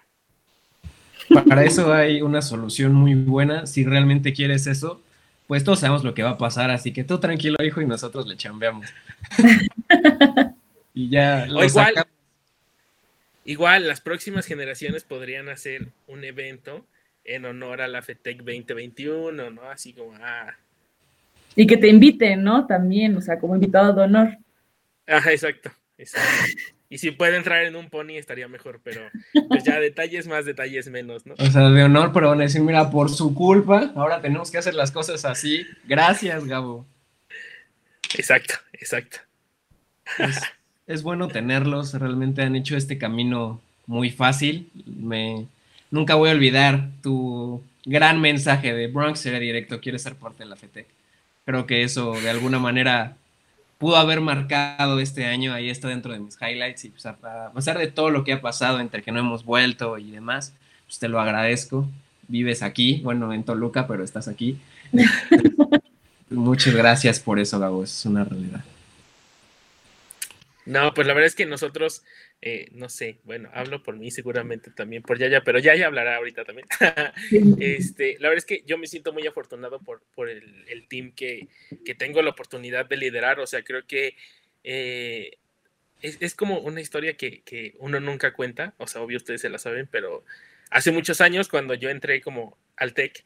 Para 1.47 1.63
eso 1.63 1.93
hay 1.93 2.23
una 2.23 2.41
solución 2.41 2.93
muy 2.93 3.13
buena. 3.13 3.67
Si 3.67 3.85
realmente 3.85 4.33
quieres 4.33 4.65
eso, 4.65 5.01
pues 5.49 5.63
todos 5.63 5.79
sabemos 5.79 6.03
lo 6.03 6.13
que 6.13 6.21
va 6.21 6.29
a 6.29 6.37
pasar, 6.37 6.69
así 6.69 6.93
que 6.93 7.03
tú 7.03 7.19
tranquilo, 7.19 7.57
hijo, 7.63 7.81
y 7.81 7.87
nosotros 7.87 8.27
le 8.27 8.37
chambeamos. 8.37 8.85
y 10.93 11.09
ya 11.09 11.47
lo 11.47 11.65
igual, 11.65 11.95
igual, 13.45 13.87
las 13.87 13.99
próximas 13.99 14.45
generaciones 14.45 15.03
podrían 15.05 15.49
hacer 15.49 15.87
un 16.05 16.23
evento 16.23 16.85
en 17.25 17.45
honor 17.45 17.81
a 17.81 17.87
la 17.87 18.03
FETEC 18.03 18.43
2021, 18.43 19.49
¿no? 19.49 19.63
Así 19.63 19.91
como, 19.93 20.13
ah. 20.21 20.55
Y 21.55 21.65
que 21.65 21.77
te 21.77 21.87
inviten, 21.87 22.43
¿no? 22.43 22.67
También, 22.67 23.17
o 23.17 23.21
sea, 23.21 23.39
como 23.39 23.55
invitado 23.55 23.91
de 23.93 24.03
honor. 24.03 24.37
Ajá, 25.07 25.31
exacto. 25.31 25.71
Y 26.89 26.97
si 26.97 27.11
puede 27.11 27.37
entrar 27.37 27.63
en 27.65 27.75
un 27.75 27.89
pony 27.89 28.17
estaría 28.17 28.47
mejor, 28.47 28.79
pero 28.83 29.01
pues 29.47 29.63
ya 29.63 29.79
detalles 29.79 30.27
más, 30.27 30.45
detalles 30.45 30.89
menos, 30.89 31.25
¿no? 31.25 31.35
O 31.37 31.45
sea, 31.45 31.69
de 31.69 31.83
honor, 31.83 32.11
pero 32.11 32.29
van 32.29 32.39
a 32.39 32.43
decir, 32.43 32.61
mira, 32.61 32.89
por 32.89 33.11
su 33.11 33.35
culpa, 33.35 33.91
ahora 33.95 34.21
tenemos 34.21 34.49
que 34.49 34.57
hacer 34.57 34.73
las 34.73 34.91
cosas 34.91 35.23
así. 35.23 35.65
Gracias, 35.85 36.45
Gabo. 36.45 36.87
Exacto, 38.17 38.55
exacto. 38.73 39.19
Es, 40.87 41.03
bueno 41.03 41.27
tenerlos, 41.27 41.93
realmente 41.93 42.41
han 42.41 42.55
hecho 42.55 42.75
este 42.75 42.97
camino 42.97 43.61
muy 43.85 44.09
fácil. 44.09 44.71
Me, 44.85 45.45
nunca 45.91 46.15
voy 46.15 46.29
a 46.29 46.33
olvidar 46.33 46.89
tu 47.03 47.61
gran 47.85 48.19
mensaje 48.19 48.73
de 48.73 48.87
Bronx 48.87 49.19
será 49.19 49.37
directo, 49.37 49.79
quiere 49.79 49.99
ser 49.99 50.15
parte 50.15 50.43
de 50.43 50.49
la 50.49 50.55
FT. 50.55 50.87
Creo 51.45 51.67
que 51.67 51.83
eso 51.83 52.13
de 52.13 52.31
alguna 52.31 52.57
manera 52.57 53.15
pudo 53.79 53.95
haber 53.95 54.21
marcado 54.21 54.99
este 54.99 55.25
año, 55.25 55.53
ahí 55.53 55.69
está 55.69 55.87
dentro 55.87 56.11
de 56.11 56.19
mis 56.19 56.37
highlights 56.39 56.85
y 56.85 56.89
pues 56.89 57.05
a, 57.07 57.15
pesar 57.55 57.79
de 57.79 57.87
todo 57.87 58.11
lo 58.11 58.23
que 58.23 58.33
ha 58.33 58.41
pasado 58.41 58.79
entre 58.79 59.01
que 59.01 59.11
no 59.11 59.19
hemos 59.19 59.43
vuelto 59.45 59.97
y 59.97 60.11
demás, 60.11 60.53
pues 60.85 60.99
te 60.99 61.07
lo 61.07 61.19
agradezco. 61.19 61.89
Vives 62.27 62.61
aquí, 62.61 63.01
bueno, 63.03 63.33
en 63.33 63.43
Toluca, 63.43 63.87
pero 63.87 64.03
estás 64.03 64.27
aquí. 64.27 64.59
Muchas 66.29 66.75
gracias 66.75 67.19
por 67.19 67.39
eso, 67.39 67.57
Gabo, 67.57 67.83
es 67.83 68.05
una 68.05 68.23
realidad. 68.23 68.63
No, 70.65 70.93
pues 70.93 71.07
la 71.07 71.13
verdad 71.13 71.27
es 71.27 71.35
que 71.35 71.47
nosotros, 71.47 72.03
eh, 72.41 72.69
no 72.71 72.87
sé, 72.87 73.19
bueno, 73.25 73.49
hablo 73.53 73.83
por 73.83 73.97
mí 73.97 74.11
seguramente 74.11 74.71
también 74.71 75.03
por 75.03 75.19
Yaya, 75.19 75.43
pero 75.43 75.59
Yaya 75.59 75.87
hablará 75.87 76.15
ahorita 76.15 76.45
también. 76.45 76.67
este, 77.59 78.13
la 78.19 78.29
verdad 78.29 78.37
es 78.37 78.45
que 78.45 78.63
yo 78.65 78.77
me 78.77 78.87
siento 78.87 79.11
muy 79.11 79.27
afortunado 79.27 79.79
por, 79.79 80.01
por 80.15 80.29
el, 80.29 80.87
team 80.87 81.11
que, 81.11 81.49
que, 81.83 81.95
tengo 81.95 82.21
la 82.21 82.29
oportunidad 82.29 82.85
de 82.85 82.95
liderar, 82.95 83.41
o 83.41 83.47
sea, 83.47 83.61
creo 83.63 83.85
que 83.85 84.15
eh, 84.63 85.37
es, 86.01 86.17
es, 86.21 86.33
como 86.33 86.59
una 86.59 86.79
historia 86.79 87.17
que, 87.17 87.41
que, 87.41 87.75
uno 87.79 87.99
nunca 87.99 88.33
cuenta, 88.33 88.73
o 88.77 88.87
sea, 88.87 89.01
obvio 89.01 89.17
ustedes 89.17 89.41
se 89.41 89.49
la 89.49 89.57
saben, 89.57 89.87
pero 89.91 90.23
hace 90.69 90.91
muchos 90.93 91.19
años 91.19 91.49
cuando 91.49 91.73
yo 91.73 91.89
entré 91.89 92.21
como 92.21 92.57
al 92.77 92.93
TEC, 92.93 93.25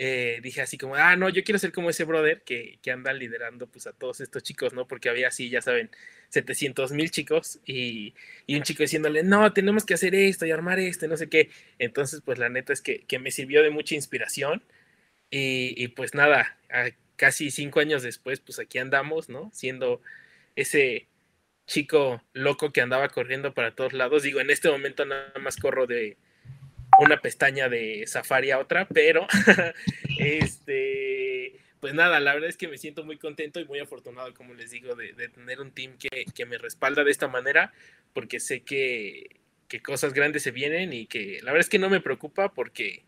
eh, 0.00 0.38
dije 0.44 0.60
así 0.62 0.78
como, 0.78 0.94
ah, 0.94 1.16
no, 1.16 1.28
yo 1.28 1.42
quiero 1.42 1.58
ser 1.58 1.72
como 1.72 1.90
ese 1.90 2.04
brother 2.04 2.42
que, 2.42 2.78
que 2.82 2.92
anda 2.92 3.12
liderando 3.12 3.66
pues 3.66 3.88
a 3.88 3.92
todos 3.92 4.20
estos 4.20 4.44
chicos, 4.44 4.72
¿no? 4.72 4.86
Porque 4.86 5.08
había 5.08 5.26
así, 5.26 5.50
ya 5.50 5.60
saben, 5.60 5.90
700 6.28 6.92
mil 6.92 7.10
chicos 7.10 7.58
y, 7.66 8.14
y, 8.46 8.54
un 8.56 8.62
chico 8.62 8.84
diciéndole, 8.84 9.24
no, 9.24 9.52
tenemos 9.52 9.84
que 9.84 9.94
hacer 9.94 10.14
esto 10.14 10.46
y 10.46 10.52
armar 10.52 10.78
esto, 10.78 11.08
no 11.08 11.16
sé 11.16 11.28
qué. 11.28 11.50
Entonces, 11.80 12.22
pues 12.24 12.38
la 12.38 12.48
neta 12.48 12.72
es 12.72 12.80
que, 12.80 13.00
que 13.06 13.18
me 13.18 13.32
sirvió 13.32 13.60
de 13.64 13.70
mucha 13.70 13.96
inspiración 13.96 14.62
y, 15.30 15.88
pues 15.88 16.14
nada, 16.14 16.56
casi 17.16 17.50
cinco 17.50 17.80
años 17.80 18.02
después, 18.04 18.38
pues 18.40 18.60
aquí 18.60 18.78
andamos, 18.78 19.28
¿no? 19.28 19.50
Siendo 19.52 20.00
ese 20.56 21.08
chico 21.66 22.22
loco 22.34 22.72
que 22.72 22.82
andaba 22.82 23.08
corriendo 23.08 23.52
para 23.52 23.74
todos 23.74 23.92
lados. 23.94 24.22
Digo, 24.22 24.40
en 24.40 24.50
este 24.50 24.70
momento 24.70 25.04
nada 25.04 25.32
más 25.40 25.56
corro 25.56 25.86
de 25.88 26.16
una 26.98 27.20
pestaña 27.20 27.68
de 27.68 28.04
Safari 28.06 28.50
a 28.50 28.58
otra, 28.58 28.86
pero 28.88 29.26
este, 30.18 31.58
pues 31.80 31.94
nada, 31.94 32.20
la 32.20 32.34
verdad 32.34 32.48
es 32.48 32.56
que 32.56 32.68
me 32.68 32.78
siento 32.78 33.04
muy 33.04 33.18
contento 33.18 33.60
y 33.60 33.64
muy 33.64 33.78
afortunado, 33.78 34.34
como 34.34 34.54
les 34.54 34.70
digo, 34.70 34.94
de, 34.94 35.12
tener 35.28 35.60
un 35.60 35.70
team 35.70 35.92
que, 35.98 36.46
me 36.46 36.58
respalda 36.58 37.04
de 37.04 37.10
esta 37.10 37.28
manera, 37.28 37.72
porque 38.12 38.40
sé 38.40 38.60
que, 38.60 39.36
cosas 39.82 40.12
grandes 40.14 40.42
se 40.42 40.50
vienen 40.50 40.92
y 40.92 41.06
que 41.06 41.40
la 41.42 41.52
verdad 41.52 41.60
es 41.60 41.68
que 41.68 41.78
no 41.78 41.90
me 41.90 42.00
preocupa 42.00 42.52
porque 42.52 43.04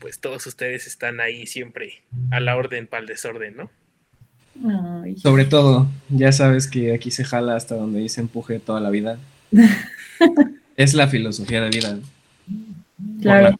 pues 0.00 0.20
todos 0.20 0.46
ustedes 0.46 0.86
están 0.86 1.18
ahí 1.20 1.46
siempre 1.46 2.02
a 2.30 2.40
la 2.40 2.56
orden 2.56 2.86
para 2.86 3.00
el 3.00 3.06
desorden, 3.06 3.56
¿no? 3.56 3.70
Sobre 5.16 5.46
todo, 5.46 5.88
ya 6.10 6.30
sabes 6.30 6.68
que 6.68 6.94
aquí 6.94 7.10
se 7.10 7.24
jala 7.24 7.56
hasta 7.56 7.74
donde 7.74 8.00
dice 8.00 8.20
empuje 8.20 8.60
toda 8.60 8.80
la 8.80 8.90
vida. 8.90 9.18
es 10.76 10.94
la 10.94 11.08
filosofía 11.08 11.62
de 11.62 11.70
vida. 11.70 11.98
Claro. 13.20 13.56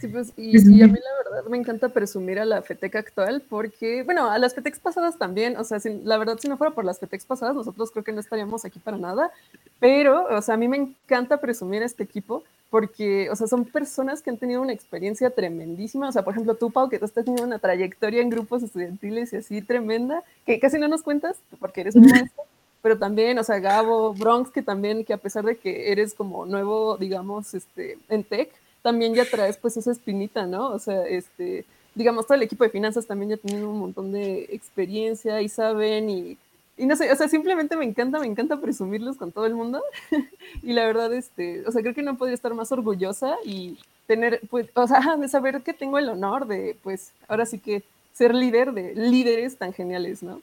Sí, 0.00 0.06
pues, 0.06 0.32
y, 0.36 0.56
a 0.56 0.86
mí 0.86 0.92
la 0.92 1.30
verdad 1.30 1.50
me 1.50 1.56
encanta 1.56 1.88
presumir 1.88 2.38
a 2.38 2.44
la 2.44 2.62
FETEC 2.62 2.94
actual 2.94 3.42
porque, 3.48 4.04
bueno, 4.04 4.30
a 4.30 4.38
las 4.38 4.54
FETECs 4.54 4.78
pasadas 4.78 5.18
también, 5.18 5.56
o 5.56 5.64
sea, 5.64 5.78
la 6.04 6.18
verdad 6.18 6.38
si 6.40 6.48
no 6.48 6.56
fuera 6.56 6.72
por 6.72 6.84
las 6.84 7.00
FETECs 7.00 7.26
pasadas, 7.26 7.56
nosotros 7.56 7.90
creo 7.90 8.04
que 8.04 8.12
no 8.12 8.20
estaríamos 8.20 8.64
aquí 8.64 8.78
para 8.78 8.96
nada, 8.96 9.32
pero, 9.80 10.26
o 10.30 10.40
sea, 10.40 10.54
a 10.54 10.56
mí 10.56 10.68
me 10.68 10.76
encanta 10.76 11.40
presumir 11.40 11.82
a 11.82 11.86
este 11.86 12.04
equipo 12.04 12.44
porque, 12.70 13.28
o 13.30 13.34
sea, 13.34 13.48
son 13.48 13.64
personas 13.64 14.22
que 14.22 14.30
han 14.30 14.36
tenido 14.36 14.62
una 14.62 14.72
experiencia 14.72 15.30
tremendísima, 15.30 16.08
o 16.08 16.12
sea, 16.12 16.22
por 16.22 16.34
ejemplo, 16.34 16.54
tú, 16.54 16.70
Pau, 16.70 16.88
que 16.88 16.98
tú 16.98 17.04
estás 17.04 17.24
teniendo 17.24 17.46
una 17.46 17.58
trayectoria 17.58 18.22
en 18.22 18.30
grupos 18.30 18.62
estudiantiles 18.62 19.32
y 19.32 19.36
así 19.36 19.62
tremenda, 19.62 20.22
que 20.46 20.60
casi 20.60 20.78
no 20.78 20.86
nos 20.86 21.02
cuentas 21.02 21.38
porque 21.58 21.80
eres 21.80 21.96
un 21.96 22.06
maestro, 22.06 22.44
pero 22.82 22.98
también, 22.98 23.38
o 23.38 23.44
sea, 23.44 23.58
Gabo, 23.58 24.14
Bronx, 24.14 24.50
que 24.50 24.62
también, 24.62 25.04
que 25.04 25.12
a 25.12 25.18
pesar 25.18 25.44
de 25.44 25.56
que 25.56 25.90
eres 25.92 26.14
como 26.14 26.46
nuevo, 26.46 26.96
digamos, 26.96 27.54
este, 27.54 27.98
en 28.08 28.24
tech, 28.24 28.50
también 28.82 29.14
ya 29.14 29.24
traes 29.24 29.56
pues 29.56 29.76
esa 29.76 29.90
espinita, 29.90 30.46
¿no? 30.46 30.68
O 30.68 30.78
sea, 30.78 31.04
este, 31.06 31.64
digamos, 31.94 32.26
todo 32.26 32.36
el 32.36 32.42
equipo 32.42 32.64
de 32.64 32.70
finanzas 32.70 33.06
también 33.06 33.30
ya 33.30 33.36
tienen 33.36 33.64
un 33.64 33.78
montón 33.78 34.12
de 34.12 34.48
experiencia 34.50 35.42
y 35.42 35.48
saben 35.48 36.08
y, 36.08 36.38
y 36.76 36.86
no 36.86 36.94
sé, 36.94 37.10
o 37.10 37.16
sea, 37.16 37.28
simplemente 37.28 37.76
me 37.76 37.84
encanta, 37.84 38.20
me 38.20 38.26
encanta 38.26 38.60
presumirlos 38.60 39.16
con 39.16 39.32
todo 39.32 39.46
el 39.46 39.54
mundo 39.54 39.82
y 40.62 40.72
la 40.72 40.86
verdad, 40.86 41.12
este, 41.12 41.66
o 41.66 41.72
sea, 41.72 41.82
creo 41.82 41.94
que 41.94 42.02
no 42.02 42.16
podría 42.16 42.34
estar 42.34 42.54
más 42.54 42.70
orgullosa 42.70 43.36
y 43.44 43.78
tener, 44.06 44.40
pues, 44.48 44.68
o 44.74 44.86
sea, 44.86 45.16
de 45.20 45.28
saber 45.28 45.62
que 45.62 45.74
tengo 45.74 45.98
el 45.98 46.08
honor 46.08 46.46
de, 46.46 46.76
pues, 46.82 47.12
ahora 47.26 47.46
sí 47.46 47.58
que 47.58 47.82
ser 48.12 48.34
líder 48.34 48.72
de 48.72 48.94
líderes 48.94 49.56
tan 49.56 49.72
geniales, 49.72 50.22
¿no? 50.22 50.40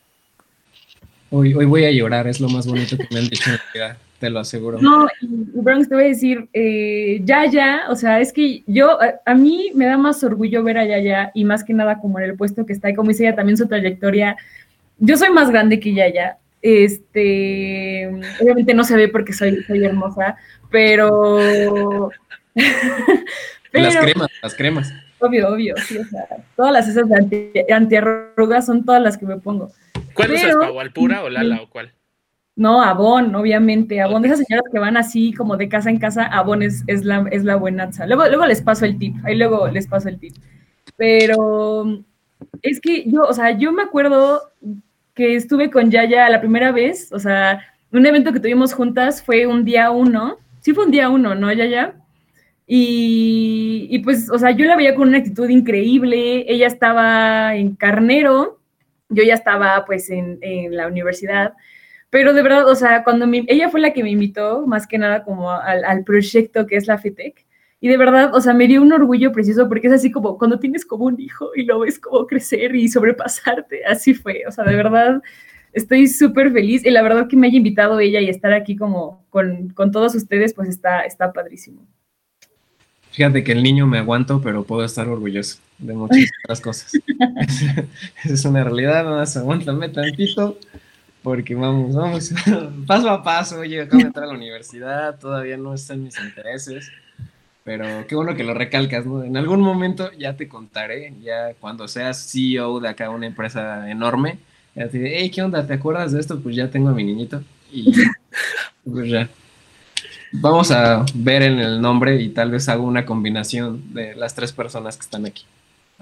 Hoy, 1.31 1.53
hoy 1.53 1.65
voy 1.65 1.85
a 1.85 1.91
llorar, 1.91 2.27
es 2.27 2.39
lo 2.39 2.49
más 2.49 2.67
bonito 2.67 2.97
que 2.97 3.07
me 3.11 3.19
han 3.19 3.27
dicho 3.27 3.49
en 3.49 3.55
la 3.55 3.61
vida, 3.73 3.97
te 4.19 4.29
lo 4.29 4.39
aseguro. 4.39 4.79
No, 4.79 5.07
y 5.21 5.27
Bronx, 5.53 5.89
te 5.89 5.95
voy 5.95 6.05
a 6.05 6.07
decir, 6.07 6.47
eh, 6.53 7.19
Yaya, 7.23 7.83
o 7.89 7.95
sea, 7.95 8.19
es 8.19 8.31
que 8.31 8.63
yo, 8.67 8.99
a, 9.25 9.33
mí 9.33 9.71
me 9.73 9.85
da 9.85 9.97
más 9.97 10.23
orgullo 10.23 10.63
ver 10.63 10.77
a 10.77 10.85
Yaya 10.85 11.31
y 11.33 11.43
más 11.43 11.63
que 11.63 11.73
nada 11.73 11.99
como 11.99 12.19
en 12.19 12.25
el 12.25 12.35
puesto 12.35 12.65
que 12.65 12.73
está 12.73 12.89
y 12.89 12.95
como 12.95 13.09
dice 13.09 13.23
ella 13.23 13.35
también 13.35 13.57
su 13.57 13.67
trayectoria. 13.67 14.37
Yo 14.99 15.17
soy 15.17 15.31
más 15.31 15.49
grande 15.49 15.79
que 15.79 15.93
Yaya, 15.93 16.37
este, 16.61 18.07
obviamente 18.41 18.73
no 18.73 18.83
se 18.83 18.95
ve 18.95 19.07
porque 19.07 19.33
soy, 19.33 19.63
soy 19.63 19.83
hermosa, 19.83 20.35
pero... 20.71 22.11
las 23.73 23.97
cremas, 23.97 24.29
las 24.41 24.55
cremas. 24.55 24.93
Obvio, 25.19 25.49
obvio, 25.49 25.75
sí, 25.77 25.97
o 25.97 26.05
sea, 26.05 26.27
todas 26.55 26.71
las 26.71 26.87
esas 26.87 27.09
de 27.09 27.15
anti, 27.15 27.51
antiarrugas 27.71 28.65
son 28.65 28.85
todas 28.85 29.01
las 29.01 29.17
que 29.17 29.25
me 29.25 29.37
pongo. 29.37 29.71
¿Cuál 30.15 30.29
Pero, 30.29 30.39
usas, 30.39 30.55
Pau? 30.55 30.79
¿Alpura 30.79 31.23
o 31.23 31.29
Lala 31.29 31.61
o 31.61 31.69
cuál? 31.69 31.91
No, 32.55 32.81
Avon, 32.81 33.35
obviamente. 33.35 34.01
Avon, 34.01 34.21
de 34.21 34.29
esas 34.29 34.45
señoras 34.45 34.65
que 34.71 34.79
van 34.79 34.95
así 34.95 35.33
como 35.33 35.57
de 35.57 35.67
casa 35.67 35.89
en 35.89 35.99
casa, 35.99 36.25
Avon 36.25 36.63
es, 36.63 36.83
es, 36.87 37.03
la, 37.03 37.27
es 37.31 37.43
la 37.43 37.57
buenaza. 37.57 38.07
Luego, 38.07 38.25
luego 38.27 38.45
les 38.45 38.61
paso 38.61 38.85
el 38.85 38.97
tip, 38.97 39.15
ahí 39.25 39.35
luego 39.35 39.67
les 39.67 39.87
paso 39.87 40.07
el 40.07 40.17
tip. 40.17 40.33
Pero 40.95 42.03
es 42.61 42.79
que 42.79 43.03
yo, 43.09 43.23
o 43.23 43.33
sea, 43.33 43.51
yo 43.51 43.71
me 43.73 43.83
acuerdo 43.83 44.41
que 45.13 45.35
estuve 45.35 45.69
con 45.69 45.91
Yaya 45.91 46.29
la 46.29 46.39
primera 46.39 46.71
vez, 46.71 47.11
o 47.11 47.19
sea, 47.19 47.61
un 47.91 48.05
evento 48.05 48.31
que 48.31 48.39
tuvimos 48.39 48.73
juntas 48.73 49.21
fue 49.21 49.45
un 49.47 49.65
día 49.65 49.91
uno, 49.91 50.37
sí 50.61 50.73
fue 50.73 50.85
un 50.85 50.91
día 50.91 51.09
uno, 51.09 51.35
¿no, 51.35 51.51
Yaya? 51.51 51.95
Y, 52.67 53.87
y 53.91 53.99
pues, 53.99 54.29
o 54.29 54.39
sea, 54.39 54.51
yo 54.51 54.65
la 54.65 54.75
veía 54.75 54.95
con 54.95 55.09
una 55.09 55.19
actitud 55.19 55.49
increíble, 55.49 56.45
ella 56.51 56.67
estaba 56.67 57.55
en 57.55 57.75
carnero, 57.75 58.59
yo 59.09 59.23
ya 59.23 59.33
estaba 59.33 59.85
pues 59.85 60.09
en, 60.09 60.39
la 60.71 60.87
universidad, 60.87 61.53
pero 62.09 62.33
de 62.33 62.43
verdad, 62.43 62.67
o 62.67 62.75
sea, 62.75 63.03
cuando 63.03 63.27
ella 63.47 63.69
fue 63.69 63.81
la 63.81 63.93
que 63.93 64.03
me 64.03 64.11
invitó, 64.11 64.65
más 64.67 64.87
que 64.87 64.97
nada 64.97 65.23
como 65.23 65.51
al, 65.51 66.03
proyecto 66.03 66.65
que 66.67 66.77
es 66.77 66.87
la 66.87 66.97
FITEC, 66.97 67.45
y 67.81 67.87
de 67.87 67.97
verdad, 67.97 68.33
o 68.33 68.41
sea, 68.41 68.53
me 68.53 68.67
dio 68.67 68.81
un 68.81 68.93
orgullo 68.93 69.31
preciso 69.31 69.67
porque 69.67 69.87
es 69.87 69.93
así 69.93 70.11
como 70.11 70.37
cuando 70.37 70.59
tienes 70.59 70.85
como 70.85 71.05
un 71.05 71.19
hijo 71.19 71.51
y 71.55 71.63
lo 71.63 71.79
ves 71.79 71.99
como 71.99 72.25
crecer 72.25 72.75
y 72.75 72.87
sobrepasarte, 72.87 73.85
así 73.85 74.13
fue, 74.13 74.43
o 74.47 74.51
sea, 74.51 74.63
de 74.63 74.75
verdad, 74.75 75.21
estoy 75.73 76.07
súper 76.07 76.51
feliz 76.51 76.85
y 76.85 76.89
la 76.89 77.01
verdad 77.03 77.27
que 77.27 77.35
me 77.35 77.47
haya 77.47 77.57
invitado 77.57 77.99
ella 77.99 78.21
y 78.21 78.29
estar 78.29 78.53
aquí 78.53 78.75
como 78.75 79.25
con, 79.29 79.69
con 79.69 79.91
todos 79.91 80.15
ustedes, 80.15 80.53
pues 80.53 80.69
está, 80.69 81.01
está 81.01 81.33
padrísimo. 81.33 81.85
Fíjate 83.15 83.45
que 83.45 83.53
el 83.53 83.63
niño 83.63 83.87
me 83.87 83.99
aguanto, 83.99 84.41
pero 84.41 84.65
puedo 84.65 84.83
estar 84.83 85.07
orgulloso 85.07 85.59
de 85.77 85.93
muchas 85.93 86.29
otras 86.43 86.59
cosas. 86.59 86.91
Esa 87.47 87.85
es 88.25 88.43
una 88.43 88.61
realidad, 88.65 89.05
nada 89.05 89.19
más 89.19 89.37
aguántame 89.37 89.87
tantito, 89.87 90.59
porque 91.23 91.55
vamos, 91.55 91.95
vamos, 91.95 92.33
paso 92.87 93.09
a 93.09 93.23
paso, 93.23 93.59
oye, 93.59 93.83
acabo 93.83 94.01
de 94.01 94.07
entrar 94.07 94.25
a 94.25 94.27
la 94.27 94.33
universidad, 94.33 95.17
todavía 95.17 95.55
no 95.55 95.73
están 95.73 96.03
mis 96.03 96.19
intereses, 96.19 96.91
pero 97.63 98.05
qué 98.05 98.15
bueno 98.15 98.35
que 98.35 98.43
lo 98.43 98.53
recalcas, 98.53 99.05
¿no? 99.05 99.23
En 99.23 99.37
algún 99.37 99.61
momento 99.61 100.11
ya 100.11 100.35
te 100.35 100.49
contaré, 100.49 101.13
ya 101.23 101.53
cuando 101.57 101.87
seas 101.87 102.29
CEO 102.29 102.81
de 102.81 102.89
acá 102.89 103.09
una 103.09 103.27
empresa 103.27 103.89
enorme, 103.89 104.39
ya 104.75 104.89
te 104.89 104.97
diré, 104.97 105.19
hey, 105.21 105.29
¿qué 105.29 105.41
onda? 105.41 105.65
¿Te 105.65 105.75
acuerdas 105.75 106.11
de 106.11 106.19
esto? 106.19 106.41
Pues 106.41 106.53
ya 106.53 106.69
tengo 106.69 106.89
a 106.89 106.93
mi 106.93 107.05
niñito 107.05 107.41
y 107.71 107.93
pues 108.83 109.09
ya. 109.09 109.29
Vamos 110.41 110.71
a 110.71 111.05
ver 111.13 111.43
en 111.43 111.59
el 111.59 111.81
nombre 111.81 112.21
y 112.21 112.29
tal 112.29 112.51
vez 112.51 112.67
hago 112.69 112.83
una 112.83 113.05
combinación 113.05 113.93
de 113.93 114.15
las 114.15 114.35
tres 114.35 114.51
personas 114.51 114.97
que 114.97 115.03
están 115.03 115.25
aquí. 115.25 115.45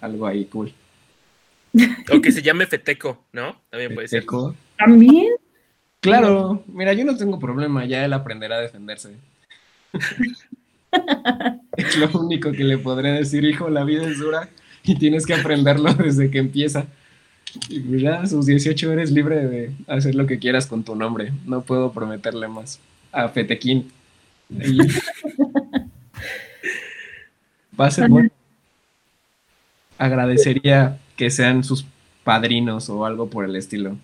Algo 0.02 0.28
ahí 0.28 0.46
cool. 0.46 0.74
O 2.12 2.22
que 2.22 2.32
se 2.32 2.42
llame 2.42 2.66
Feteco, 2.66 3.24
¿no? 3.32 3.56
También 3.70 3.94
puede 3.94 4.08
ser. 4.08 4.26
¿También? 4.78 5.34
Claro, 6.00 6.64
mira, 6.68 6.94
yo 6.94 7.06
no 7.06 7.16
tengo 7.16 7.40
problema, 7.40 7.86
ya 7.86 8.04
él 8.04 8.14
aprenderá 8.14 8.58
a 8.58 8.62
defenderse. 8.62 9.16
es 11.78 11.98
lo 11.98 12.10
único 12.20 12.52
que 12.52 12.64
le 12.64 12.78
podré 12.78 13.14
decir, 13.14 13.46
hijo, 13.46 13.70
la 13.70 13.84
vida 13.84 14.08
es 14.08 14.20
dura 14.20 14.50
y 14.84 14.96
tienes 14.96 15.26
que 15.26 15.34
aprenderlo 15.34 15.94
desde 15.94 16.30
que 16.30 16.40
empieza. 16.40 16.88
Y 17.70 17.80
pues 17.80 18.02
ya 18.02 18.22
a 18.22 18.28
sus 18.28 18.46
18 18.46 18.92
eres 18.92 19.12
libre 19.12 19.48
de 19.48 19.72
hacer 19.88 20.16
lo 20.16 20.28
que 20.28 20.40
quieras 20.40 20.68
con 20.68 20.84
tu 20.84 20.96
nombre. 20.96 21.32
No 21.46 21.62
puedo 21.62 21.92
prometerle 21.92 22.48
más. 22.48 22.80
A 23.12 23.30
Fetequín. 23.30 23.92
Va 27.80 27.88
a 27.88 27.92
ser 27.92 28.10
bueno. 28.10 28.30
Agradecería 29.98 31.00
que 31.16 31.30
sean 31.30 31.64
sus 31.64 31.86
padrinos 32.24 32.90
o 32.90 33.06
algo 33.06 33.30
por 33.30 33.46
el 33.46 33.56
estilo. 33.56 33.98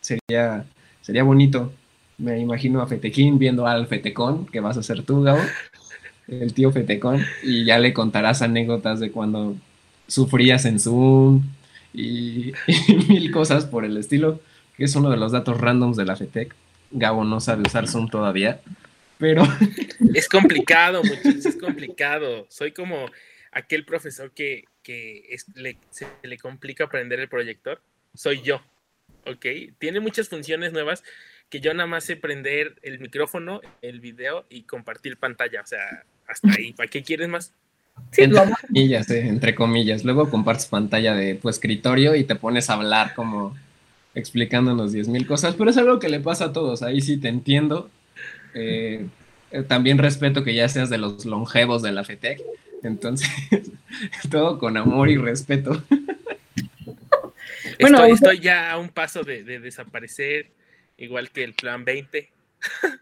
Sería, 0.00 0.64
sería 1.00 1.22
bonito. 1.22 1.72
Me 2.18 2.38
imagino 2.38 2.80
a 2.82 2.86
Fetequín 2.86 3.38
viendo 3.38 3.66
al 3.66 3.86
Fetecón, 3.86 4.46
que 4.46 4.60
vas 4.60 4.76
a 4.76 4.82
ser 4.82 5.02
tú, 5.02 5.22
Gabo, 5.22 5.40
el 6.26 6.52
tío 6.52 6.72
Fetecón, 6.72 7.24
y 7.44 7.64
ya 7.64 7.78
le 7.78 7.94
contarás 7.94 8.42
anécdotas 8.42 8.98
de 8.98 9.12
cuando 9.12 9.54
sufrías 10.08 10.64
en 10.64 10.80
Zoom 10.80 11.42
y, 11.94 12.52
mil 13.08 13.30
cosas 13.30 13.66
por 13.66 13.84
el 13.84 13.96
estilo, 13.96 14.40
que 14.76 14.84
es 14.84 14.96
uno 14.96 15.10
de 15.10 15.16
los 15.16 15.32
datos 15.32 15.60
randoms 15.60 15.96
de 15.96 16.04
la 16.04 16.16
FETEC. 16.16 16.54
Gabo 16.90 17.22
no 17.24 17.40
sabe 17.40 17.62
usar 17.62 17.86
Zoom 17.86 18.08
todavía, 18.08 18.60
pero... 19.18 19.42
Es 20.14 20.28
complicado, 20.28 21.02
muchachos, 21.02 21.46
es 21.46 21.56
complicado. 21.56 22.46
Soy 22.48 22.72
como 22.72 23.06
aquel 23.52 23.84
profesor 23.84 24.32
que, 24.32 24.64
que 24.82 25.36
se 25.90 26.06
le 26.22 26.38
complica 26.38 26.84
aprender 26.84 27.20
el 27.20 27.28
proyector. 27.28 27.82
Soy 28.14 28.42
yo, 28.42 28.62
¿ok? 29.26 29.46
Tiene 29.78 30.00
muchas 30.00 30.28
funciones 30.28 30.72
nuevas 30.72 31.02
que 31.48 31.60
yo 31.60 31.72
nada 31.74 31.86
más 31.86 32.04
sé 32.04 32.16
prender 32.16 32.76
el 32.82 32.98
micrófono, 33.00 33.60
el 33.82 34.00
video 34.00 34.46
y 34.50 34.62
compartir 34.62 35.16
pantalla. 35.16 35.62
O 35.62 35.66
sea, 35.66 36.04
hasta 36.26 36.48
ahí. 36.56 36.72
¿Para 36.72 36.88
qué 36.88 37.02
quieres 37.02 37.28
más? 37.28 37.52
entre 38.16 38.52
comillas, 38.68 39.10
eh, 39.10 39.26
entre 39.26 39.54
comillas. 39.54 40.04
Luego 40.04 40.30
compartes 40.30 40.66
pantalla 40.66 41.14
de 41.14 41.34
tu 41.34 41.48
escritorio 41.48 42.14
y 42.14 42.24
te 42.24 42.36
pones 42.36 42.70
a 42.70 42.74
hablar 42.74 43.14
como 43.14 43.56
explicándonos 44.14 44.92
10.000 44.92 45.26
cosas, 45.26 45.54
pero 45.54 45.70
es 45.70 45.76
algo 45.76 45.98
que 45.98 46.08
le 46.08 46.20
pasa 46.20 46.46
a 46.46 46.52
todos. 46.52 46.82
Ahí 46.82 47.00
sí 47.00 47.16
te 47.18 47.28
entiendo. 47.28 47.90
Eh, 48.54 49.06
también 49.66 49.98
respeto 49.98 50.44
que 50.44 50.54
ya 50.54 50.68
seas 50.68 50.90
de 50.90 50.98
los 50.98 51.24
longevos 51.24 51.82
de 51.82 51.92
la 51.92 52.04
FETEC, 52.04 52.42
entonces 52.82 53.28
todo 54.30 54.58
con 54.58 54.76
amor 54.76 55.08
y 55.08 55.16
respeto. 55.16 55.82
bueno, 57.80 58.04
estoy, 58.04 58.40
ya 58.40 58.72
a 58.72 58.78
un 58.78 58.90
paso 58.90 59.22
de, 59.22 59.42
desaparecer, 59.42 60.50
igual 60.96 61.30
que 61.30 61.44
el 61.44 61.54
plan 61.54 61.84
20. 61.84 62.30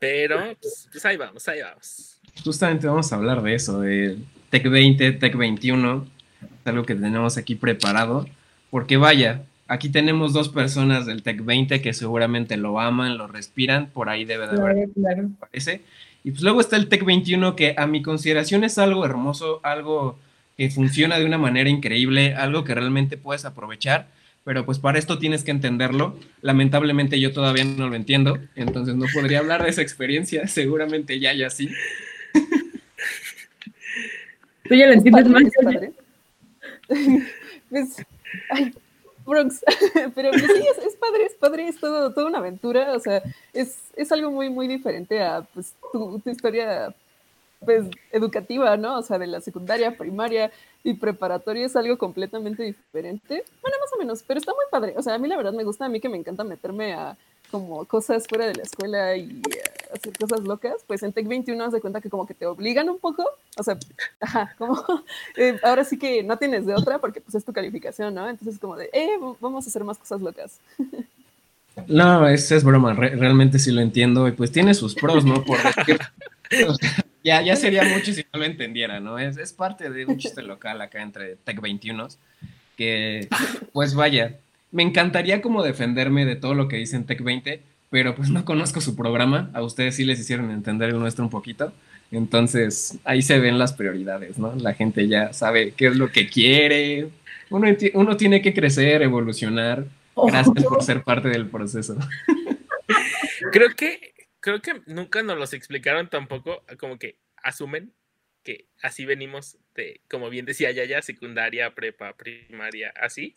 Pero, 0.00 0.56
pues, 0.60 0.88
pues, 0.90 1.06
ahí 1.06 1.16
vamos, 1.16 1.46
ahí 1.48 1.62
vamos. 1.62 2.20
Justamente 2.44 2.86
vamos 2.86 3.12
a 3.12 3.16
hablar 3.16 3.42
de 3.42 3.54
eso, 3.54 3.80
de 3.80 4.18
Tech 4.50 4.68
20, 4.68 5.12
Tech 5.12 5.36
21, 5.36 6.08
es 6.42 6.66
algo 6.66 6.84
que 6.84 6.94
tenemos 6.94 7.36
aquí 7.38 7.54
preparado, 7.54 8.26
porque 8.70 8.96
vaya, 8.96 9.44
Aquí 9.68 9.88
tenemos 9.88 10.32
dos 10.32 10.48
personas 10.48 11.06
del 11.06 11.22
Tech 11.22 11.42
20 11.42 11.80
que 11.80 11.92
seguramente 11.92 12.56
lo 12.56 12.80
aman, 12.80 13.16
lo 13.16 13.26
respiran, 13.26 13.86
por 13.86 14.08
ahí 14.08 14.24
debe 14.24 14.48
de 14.48 14.60
haber, 14.60 14.88
claro. 14.90 15.30
parece. 15.38 15.82
Y 16.24 16.30
pues 16.30 16.42
luego 16.42 16.60
está 16.60 16.76
el 16.76 16.88
Tech 16.88 17.04
21 17.04 17.56
que 17.56 17.74
a 17.76 17.86
mi 17.86 18.02
consideración 18.02 18.64
es 18.64 18.78
algo 18.78 19.04
hermoso, 19.04 19.60
algo 19.62 20.18
que 20.56 20.70
funciona 20.70 21.18
de 21.18 21.24
una 21.24 21.38
manera 21.38 21.70
increíble, 21.70 22.34
algo 22.34 22.64
que 22.64 22.74
realmente 22.74 23.16
puedes 23.16 23.44
aprovechar, 23.44 24.08
pero 24.44 24.66
pues 24.66 24.78
para 24.78 24.98
esto 24.98 25.18
tienes 25.18 25.44
que 25.44 25.50
entenderlo. 25.50 26.18
Lamentablemente 26.42 27.18
yo 27.18 27.32
todavía 27.32 27.64
no 27.64 27.88
lo 27.88 27.94
entiendo, 27.94 28.38
entonces 28.56 28.94
no 28.94 29.06
podría 29.12 29.38
hablar 29.38 29.62
de 29.62 29.70
esa 29.70 29.82
experiencia, 29.82 30.46
seguramente 30.48 31.18
ya 31.18 31.32
y 31.32 31.42
así. 31.44 31.70
Tú 34.68 34.74
ya 34.74 34.86
lo 34.86 34.92
entiendes 34.92 35.28
más. 35.28 35.42
Pues, 37.70 38.04
ay, 38.50 38.74
Bronx, 39.24 39.64
pero 40.14 40.30
pues 40.30 40.42
sí, 40.42 40.66
es, 40.86 40.96
padre, 40.96 41.26
es 41.26 41.34
padre, 41.34 41.68
es 41.68 41.80
todo, 41.80 42.12
toda 42.12 42.26
una 42.26 42.38
aventura, 42.38 42.92
o 42.94 43.00
sea, 43.00 43.22
es, 43.52 43.78
es 43.96 44.12
algo 44.12 44.30
muy, 44.30 44.50
muy 44.50 44.68
diferente 44.68 45.22
a 45.22 45.42
pues, 45.54 45.74
tu, 45.92 46.20
historia 46.26 46.94
pues, 47.64 47.84
educativa, 48.10 48.76
¿no? 48.76 48.98
O 48.98 49.02
sea, 49.02 49.18
de 49.18 49.26
la 49.26 49.40
secundaria, 49.40 49.96
primaria 49.96 50.50
y 50.84 50.94
preparatoria 50.94 51.66
es 51.66 51.76
algo 51.76 51.96
completamente 51.98 52.62
diferente. 52.62 53.44
Bueno, 53.60 53.76
más 53.80 53.92
o 53.94 53.98
menos, 53.98 54.22
pero 54.26 54.38
está 54.38 54.52
muy 54.52 54.64
padre, 54.70 54.94
o 54.96 55.02
sea, 55.02 55.14
a 55.14 55.18
mí 55.18 55.28
la 55.28 55.36
verdad 55.36 55.52
me 55.52 55.64
gusta, 55.64 55.84
a 55.84 55.88
mí 55.88 56.00
que 56.00 56.08
me 56.08 56.18
encanta 56.18 56.44
meterme 56.44 56.94
a 56.94 57.16
como 57.52 57.84
cosas 57.84 58.26
fuera 58.26 58.46
de 58.46 58.54
la 58.54 58.62
escuela 58.62 59.14
y 59.14 59.42
eh, 59.50 59.62
hacer 59.94 60.16
cosas 60.18 60.40
locas, 60.40 60.76
pues 60.86 61.02
en 61.02 61.12
Tech 61.12 61.28
21 61.28 61.62
haz 61.62 61.72
de 61.72 61.82
cuenta 61.82 62.00
que 62.00 62.08
como 62.08 62.26
que 62.26 62.32
te 62.32 62.46
obligan 62.46 62.88
un 62.88 62.98
poco, 62.98 63.24
o 63.56 63.62
sea, 63.62 63.78
ajá, 64.20 64.54
como 64.58 64.82
eh, 65.36 65.60
ahora 65.62 65.84
sí 65.84 65.98
que 65.98 66.22
no 66.22 66.38
tienes 66.38 66.66
de 66.66 66.74
otra 66.74 66.98
porque 66.98 67.20
pues 67.20 67.34
es 67.34 67.44
tu 67.44 67.52
calificación, 67.52 68.14
¿no? 68.14 68.28
Entonces 68.28 68.58
como 68.58 68.76
de, 68.76 68.88
eh, 68.92 69.10
vamos 69.38 69.66
a 69.66 69.68
hacer 69.68 69.84
más 69.84 69.98
cosas 69.98 70.22
locas. 70.22 70.58
No, 71.86 72.26
es, 72.26 72.50
es 72.50 72.64
broma, 72.64 72.94
realmente 72.94 73.58
sí 73.58 73.70
lo 73.70 73.82
entiendo 73.82 74.26
y 74.26 74.32
pues 74.32 74.50
tiene 74.50 74.74
sus 74.74 74.94
pros, 74.94 75.24
¿no? 75.24 75.44
Por 75.44 75.58
ya, 77.22 77.42
ya 77.42 77.56
sería 77.56 77.84
mucho 77.84 78.12
si 78.12 78.24
no 78.32 78.40
lo 78.40 78.44
entendiera, 78.44 78.98
¿no? 78.98 79.18
Es, 79.18 79.36
es 79.36 79.52
parte 79.52 79.90
de 79.90 80.06
un 80.06 80.18
chiste 80.18 80.42
local 80.42 80.80
acá 80.80 81.02
entre 81.02 81.36
Tech 81.36 81.60
21 81.60 82.08
que 82.76 83.28
pues 83.72 83.94
vaya, 83.94 84.36
me 84.72 84.82
encantaría 84.82 85.40
como 85.42 85.62
defenderme 85.62 86.24
de 86.24 86.34
todo 86.34 86.54
lo 86.54 86.66
que 86.66 86.76
dicen 86.76 87.04
Tech 87.04 87.22
20, 87.22 87.62
pero 87.90 88.14
pues 88.14 88.30
no 88.30 88.44
conozco 88.44 88.80
su 88.80 88.96
programa. 88.96 89.50
A 89.52 89.62
ustedes 89.62 89.96
sí 89.96 90.04
les 90.04 90.18
hicieron 90.18 90.50
entender 90.50 90.88
el 90.88 90.98
nuestro 90.98 91.24
un 91.24 91.30
poquito. 91.30 91.72
Entonces, 92.10 92.98
ahí 93.04 93.22
se 93.22 93.38
ven 93.38 93.58
las 93.58 93.74
prioridades, 93.74 94.38
¿no? 94.38 94.54
La 94.56 94.74
gente 94.74 95.06
ya 95.08 95.32
sabe 95.32 95.72
qué 95.72 95.86
es 95.88 95.96
lo 95.96 96.10
que 96.10 96.28
quiere. 96.28 97.08
Uno, 97.50 97.68
uno 97.94 98.16
tiene 98.16 98.42
que 98.42 98.54
crecer, 98.54 99.02
evolucionar. 99.02 99.84
Gracias 100.16 100.64
por 100.64 100.82
ser 100.82 101.02
parte 101.02 101.28
del 101.28 101.48
proceso. 101.48 101.96
Creo 103.50 103.70
que, 103.76 104.14
creo 104.40 104.60
que 104.62 104.82
nunca 104.86 105.22
nos 105.22 105.38
los 105.38 105.52
explicaron 105.52 106.08
tampoco, 106.08 106.62
como 106.78 106.98
que 106.98 107.16
asumen 107.42 107.92
que 108.42 108.66
así 108.82 109.04
venimos 109.04 109.56
de, 109.74 110.00
como 110.10 110.28
bien 110.28 110.44
decía 110.44 110.70
Yaya, 110.70 111.02
secundaria, 111.02 111.74
prepa, 111.74 112.14
primaria, 112.14 112.92
así. 113.00 113.34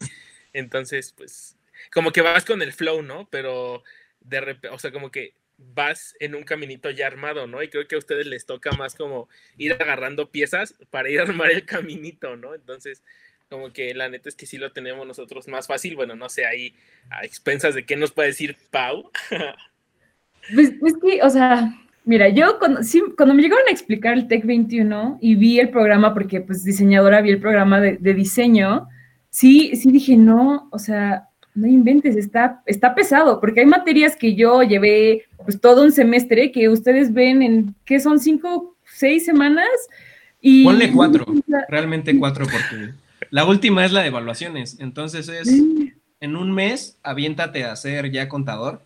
Entonces, 0.56 1.14
pues, 1.16 1.58
como 1.94 2.12
que 2.12 2.22
vas 2.22 2.46
con 2.46 2.62
el 2.62 2.72
flow, 2.72 3.02
¿no? 3.02 3.28
Pero 3.30 3.84
de 4.22 4.40
repente, 4.40 4.70
o 4.70 4.80
sea, 4.80 4.92
como 4.92 5.12
que 5.12 5.34
vas 5.58 6.16
en 6.20 6.34
un 6.34 6.44
caminito 6.44 6.90
ya 6.90 7.08
armado, 7.08 7.46
¿no? 7.46 7.62
Y 7.62 7.68
creo 7.68 7.88
que 7.88 7.96
a 7.96 8.00
ustedes 8.00 8.26
les 8.26 8.46
toca 8.46 8.72
más 8.72 8.96
como 8.96 9.28
ir 9.58 9.74
agarrando 9.74 10.32
piezas 10.32 10.76
para 10.90 11.10
ir 11.10 11.20
a 11.20 11.24
armar 11.24 11.52
el 11.52 11.66
caminito, 11.66 12.38
¿no? 12.38 12.56
Entonces, 12.56 13.04
como 13.50 13.74
que 13.74 13.94
la 13.94 14.08
neta 14.08 14.30
es 14.30 14.36
que 14.36 14.46
sí 14.46 14.58
lo 14.58 14.72
tenemos 14.72 15.06
nosotros 15.06 15.48
más 15.50 15.68
fácil, 15.68 15.96
bueno, 15.98 16.16
no 16.16 16.30
sé, 16.30 16.46
ahí 16.46 16.74
a 17.10 17.26
expensas 17.26 17.76
de 17.76 17.86
qué 17.86 17.98
nos 17.98 18.12
puede 18.12 18.30
decir 18.30 18.56
Pau. 18.72 19.12
pues 20.54 20.70
es 20.70 20.94
que, 21.02 21.22
o 21.22 21.30
sea, 21.30 21.74
mira, 22.06 22.30
yo 22.30 22.60
cuando, 22.60 22.82
sí, 22.82 23.04
cuando 23.18 23.36
me 23.36 23.42
llegaron 23.42 23.68
a 23.68 23.72
explicar 23.72 24.14
el 24.14 24.30
Tech 24.30 24.46
21 24.46 25.20
y 25.22 25.36
vi 25.36 25.60
el 25.60 25.70
programa, 25.70 26.14
porque 26.14 26.40
pues 26.40 26.64
diseñadora 26.64 27.22
vi 27.22 27.32
el 27.32 27.42
programa 27.42 27.82
de 27.82 28.14
diseño, 28.14 28.88
sí, 29.36 29.76
sí 29.76 29.92
dije, 29.92 30.16
no, 30.16 30.70
o 30.72 30.80
sea, 30.80 31.28
no 31.54 31.68
inventes, 31.68 32.16
está, 32.16 32.62
está 32.66 32.96
pesado, 32.96 33.42
porque 33.42 33.60
hay 33.60 33.66
materias 33.66 34.16
que 34.16 34.34
yo 34.34 34.64
llevé 34.64 35.26
pues 35.44 35.60
todo 35.60 35.84
un 35.84 35.92
semestre 35.92 36.54
que 36.54 36.70
ustedes 36.70 37.14
ven 37.14 37.42
en, 37.42 37.76
¿qué 37.84 38.00
son? 38.00 38.18
¿Cinco, 38.18 38.78
seis 38.86 39.26
semanas? 39.26 39.68
Y, 40.40 40.64
Ponle 40.64 40.90
cuatro, 40.90 41.26
realmente 41.68 42.18
cuatro, 42.18 42.46
porque 42.46 42.94
la 43.30 43.44
última 43.44 43.84
es 43.84 43.92
la 43.92 44.04
de 44.04 44.08
evaluaciones, 44.08 44.78
entonces 44.80 45.28
es 45.28 45.50
en 46.22 46.36
un 46.38 46.54
mes 46.54 46.98
aviéntate 47.04 47.66
a 47.66 47.76
ser 47.76 48.12
ya 48.12 48.30
contador 48.30 48.82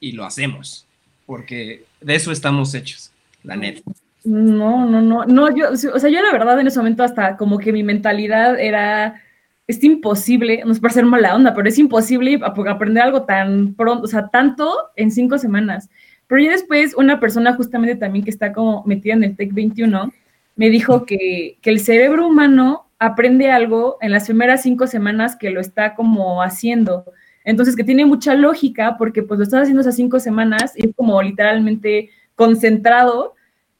y 0.00 0.12
lo 0.12 0.26
hacemos, 0.26 0.86
porque 1.24 1.84
de 2.02 2.14
eso 2.14 2.30
estamos 2.30 2.74
hechos, 2.74 3.10
la 3.42 3.56
neta. 3.56 3.80
No, 4.22 4.84
no, 4.84 5.00
no, 5.00 5.24
no, 5.24 5.56
yo, 5.56 5.70
o 5.70 5.76
sea, 5.98 6.10
yo 6.10 6.22
la 6.22 6.32
verdad 6.32 6.60
en 6.60 6.66
ese 6.66 6.78
momento 6.78 7.04
hasta 7.04 7.38
como 7.38 7.58
que 7.58 7.72
mi 7.72 7.82
mentalidad 7.82 8.60
era, 8.60 9.22
es 9.66 9.82
imposible, 9.82 10.62
no 10.64 10.72
es 10.72 10.80
para 10.80 10.94
ser 10.94 11.06
mala 11.06 11.34
onda, 11.34 11.54
pero 11.54 11.68
es 11.68 11.78
imposible 11.78 12.40
aprender 12.42 13.02
algo 13.02 13.22
tan 13.22 13.74
pronto, 13.74 14.04
o 14.04 14.08
sea, 14.08 14.28
tanto 14.28 14.72
en 14.96 15.10
cinco 15.10 15.38
semanas. 15.38 15.88
Pero 16.26 16.42
ya 16.42 16.50
después 16.50 16.94
una 16.94 17.20
persona 17.20 17.54
justamente 17.54 17.96
también 17.96 18.24
que 18.24 18.30
está 18.30 18.52
como 18.52 18.82
metida 18.84 19.14
en 19.14 19.24
el 19.24 19.36
TEC 19.36 19.52
21 19.52 20.12
me 20.56 20.70
dijo 20.70 21.04
que, 21.04 21.58
que 21.60 21.70
el 21.70 21.80
cerebro 21.80 22.26
humano 22.28 22.86
aprende 22.98 23.50
algo 23.50 23.98
en 24.00 24.12
las 24.12 24.26
primeras 24.26 24.62
cinco 24.62 24.86
semanas 24.86 25.36
que 25.36 25.50
lo 25.50 25.60
está 25.60 25.94
como 25.94 26.42
haciendo. 26.42 27.04
Entonces, 27.44 27.76
que 27.76 27.84
tiene 27.84 28.06
mucha 28.06 28.34
lógica 28.34 28.96
porque 28.96 29.22
pues 29.22 29.38
lo 29.38 29.44
estás 29.44 29.62
haciendo 29.62 29.82
esas 29.82 29.96
cinco 29.96 30.18
semanas 30.20 30.72
y 30.76 30.88
es 30.88 30.94
como 30.94 31.20
literalmente 31.22 32.10
concentrado. 32.34 33.34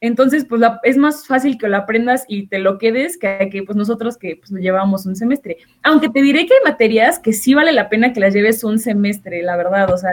Entonces, 0.05 0.45
pues 0.45 0.61
es 0.83 0.97
más 0.97 1.25
fácil 1.27 1.57
que 1.57 1.67
lo 1.67 1.77
aprendas 1.77 2.25
y 2.27 2.47
te 2.47 2.59
lo 2.59 2.77
quedes 2.77 3.17
que, 3.17 3.49
que 3.51 3.63
pues 3.63 3.75
nosotros 3.75 4.17
que 4.17 4.37
pues 4.37 4.51
llevamos 4.51 5.05
un 5.05 5.15
semestre. 5.15 5.57
Aunque 5.83 6.09
te 6.09 6.21
diré 6.21 6.45
que 6.45 6.53
hay 6.53 6.59
materias 6.63 7.19
que 7.19 7.33
sí 7.33 7.53
vale 7.53 7.71
la 7.71 7.89
pena 7.89 8.13
que 8.13 8.19
las 8.19 8.33
lleves 8.33 8.63
un 8.63 8.79
semestre, 8.79 9.41
la 9.41 9.57
verdad. 9.57 9.91
O 9.93 9.97
sea, 9.97 10.11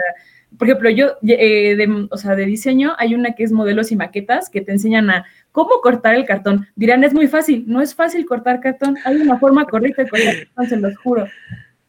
por 0.57 0.67
ejemplo, 0.67 0.89
yo, 0.89 1.17
eh, 1.27 1.75
de, 1.75 2.07
o 2.09 2.17
sea, 2.17 2.35
de 2.35 2.45
diseño, 2.45 2.93
hay 2.97 3.15
una 3.15 3.33
que 3.33 3.43
es 3.43 3.51
modelos 3.51 3.91
y 3.91 3.95
maquetas 3.95 4.49
que 4.49 4.61
te 4.61 4.71
enseñan 4.71 5.09
a 5.09 5.25
cómo 5.51 5.81
cortar 5.81 6.15
el 6.15 6.25
cartón. 6.25 6.67
Dirán, 6.75 7.03
es 7.03 7.13
muy 7.13 7.27
fácil. 7.27 7.63
No 7.67 7.81
es 7.81 7.95
fácil 7.95 8.25
cortar 8.25 8.59
cartón. 8.59 8.97
Hay 9.05 9.17
una 9.17 9.39
forma 9.39 9.65
correcta 9.65 10.03
de 10.03 10.09
cortar 10.09 10.35
cartón, 10.37 10.67
se 10.67 10.77
los 10.77 10.97
juro. 10.97 11.27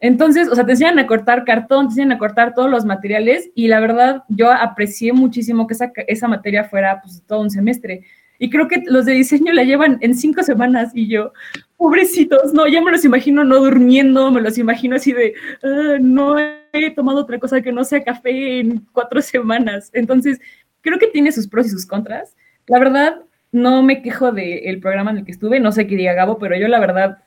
Entonces, 0.05 0.49
o 0.51 0.55
sea, 0.55 0.67
te 0.67 0.73
enseñan 0.73 0.99
a 0.99 1.07
cortar 1.07 1.45
cartón, 1.45 1.87
te 1.87 1.93
enseñan 1.93 2.13
a 2.13 2.19
cortar 2.19 2.53
todos 2.53 2.71
los 2.71 2.85
materiales 2.85 3.49
y 3.55 3.69
la 3.69 3.81
verdad, 3.81 4.23
yo 4.29 4.53
aprecié 4.53 5.15
muchísimo 5.15 5.67
que 5.67 5.73
esa, 5.73 5.91
esa 6.07 6.29
materia 6.29 6.65
fuera 6.65 7.01
pues 7.01 7.23
todo 7.27 7.41
un 7.41 7.49
semestre. 7.49 8.03
Y 8.39 8.51
creo 8.51 8.69
que 8.69 8.83
los 8.85 9.07
de 9.07 9.13
diseño 9.13 9.55
la 9.55 9.65
llevan 9.65 9.97
en 10.03 10.15
cinco 10.15 10.43
semanas 10.43 10.93
y 10.95 11.09
yo, 11.09 11.33
pobrecitos, 11.79 12.53
no, 12.53 12.67
ya 12.69 12.83
me 12.83 12.91
los 12.91 13.03
imagino 13.07 13.45
no 13.45 13.61
durmiendo, 13.61 14.31
me 14.31 14.43
los 14.43 14.59
imagino 14.59 14.97
así 14.97 15.15
de, 15.15 15.33
ah, 15.63 15.97
no 15.99 16.37
he 16.39 16.91
tomado 16.95 17.21
otra 17.21 17.39
cosa 17.39 17.63
que 17.63 17.73
no 17.73 17.83
sea 17.83 18.05
café 18.05 18.61
en 18.61 18.87
cuatro 18.93 19.23
semanas. 19.23 19.89
Entonces, 19.95 20.39
creo 20.83 20.99
que 20.99 21.07
tiene 21.07 21.33
sus 21.33 21.49
pros 21.49 21.65
y 21.65 21.71
sus 21.71 21.87
contras. 21.87 22.37
La 22.67 22.79
verdad, 22.79 23.23
no 23.53 23.83
me 23.83 24.03
quejo 24.03 24.33
del 24.33 24.81
programa 24.81 25.13
en 25.13 25.17
el 25.17 25.25
que 25.25 25.33
estuve, 25.33 25.61
no 25.61 25.73
sé 25.73 25.87
qué 25.87 25.97
diga 25.97 26.13
Gabo, 26.13 26.37
pero 26.37 26.59
yo 26.59 26.69
la 26.69 26.79
verdad 26.79 27.23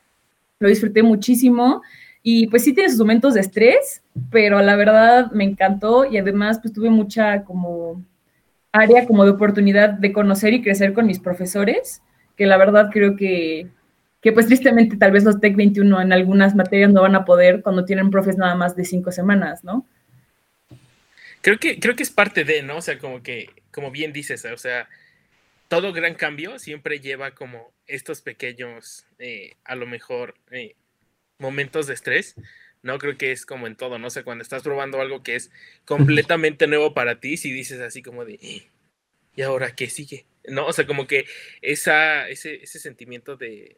lo 0.60 0.68
disfruté 0.68 1.02
muchísimo. 1.02 1.82
Y 2.30 2.46
pues 2.48 2.62
sí 2.62 2.74
tiene 2.74 2.90
sus 2.90 2.98
momentos 2.98 3.32
de 3.32 3.40
estrés, 3.40 4.02
pero 4.30 4.60
la 4.60 4.76
verdad 4.76 5.30
me 5.32 5.44
encantó 5.44 6.04
y 6.04 6.18
además 6.18 6.58
pues 6.60 6.74
tuve 6.74 6.90
mucha 6.90 7.42
como 7.44 8.04
área 8.70 9.06
como 9.06 9.24
de 9.24 9.30
oportunidad 9.30 9.88
de 9.88 10.12
conocer 10.12 10.52
y 10.52 10.60
crecer 10.60 10.92
con 10.92 11.06
mis 11.06 11.20
profesores, 11.20 12.02
que 12.36 12.44
la 12.44 12.58
verdad 12.58 12.90
creo 12.92 13.16
que, 13.16 13.68
que 14.20 14.32
pues 14.32 14.46
tristemente 14.46 14.98
tal 14.98 15.10
vez 15.10 15.24
los 15.24 15.40
TEC 15.40 15.56
21 15.56 16.02
en 16.02 16.12
algunas 16.12 16.54
materias 16.54 16.92
no 16.92 17.00
van 17.00 17.14
a 17.14 17.24
poder 17.24 17.62
cuando 17.62 17.86
tienen 17.86 18.10
profes 18.10 18.36
nada 18.36 18.54
más 18.54 18.76
de 18.76 18.84
cinco 18.84 19.10
semanas, 19.10 19.64
¿no? 19.64 19.86
Creo 21.40 21.58
que, 21.58 21.80
creo 21.80 21.96
que 21.96 22.02
es 22.02 22.10
parte 22.10 22.44
de, 22.44 22.62
¿no? 22.62 22.76
O 22.76 22.82
sea, 22.82 22.98
como 22.98 23.22
que, 23.22 23.48
como 23.70 23.90
bien 23.90 24.12
dices, 24.12 24.44
o 24.44 24.58
sea, 24.58 24.86
todo 25.68 25.94
gran 25.94 26.12
cambio 26.12 26.58
siempre 26.58 27.00
lleva 27.00 27.30
como 27.30 27.72
estos 27.86 28.20
pequeños, 28.20 29.06
eh, 29.18 29.54
a 29.64 29.76
lo 29.76 29.86
mejor, 29.86 30.34
eh, 30.50 30.74
momentos 31.38 31.86
de 31.86 31.94
estrés, 31.94 32.34
¿no? 32.82 32.98
Creo 32.98 33.16
que 33.16 33.32
es 33.32 33.46
como 33.46 33.66
en 33.66 33.76
todo, 33.76 33.98
no 33.98 34.10
sé, 34.10 34.24
cuando 34.24 34.42
estás 34.42 34.62
probando 34.62 35.00
algo 35.00 35.22
que 35.22 35.36
es 35.36 35.50
completamente 35.84 36.66
nuevo 36.66 36.94
para 36.94 37.20
ti, 37.20 37.36
si 37.36 37.52
dices 37.52 37.80
así 37.80 38.02
como 38.02 38.24
de, 38.24 38.38
¿y 39.34 39.42
ahora 39.42 39.74
qué 39.74 39.88
sigue? 39.88 40.26
¿No? 40.44 40.66
O 40.66 40.72
sea, 40.72 40.86
como 40.86 41.06
que 41.06 41.26
esa, 41.62 42.28
ese, 42.28 42.62
ese 42.62 42.78
sentimiento 42.78 43.36
de, 43.36 43.76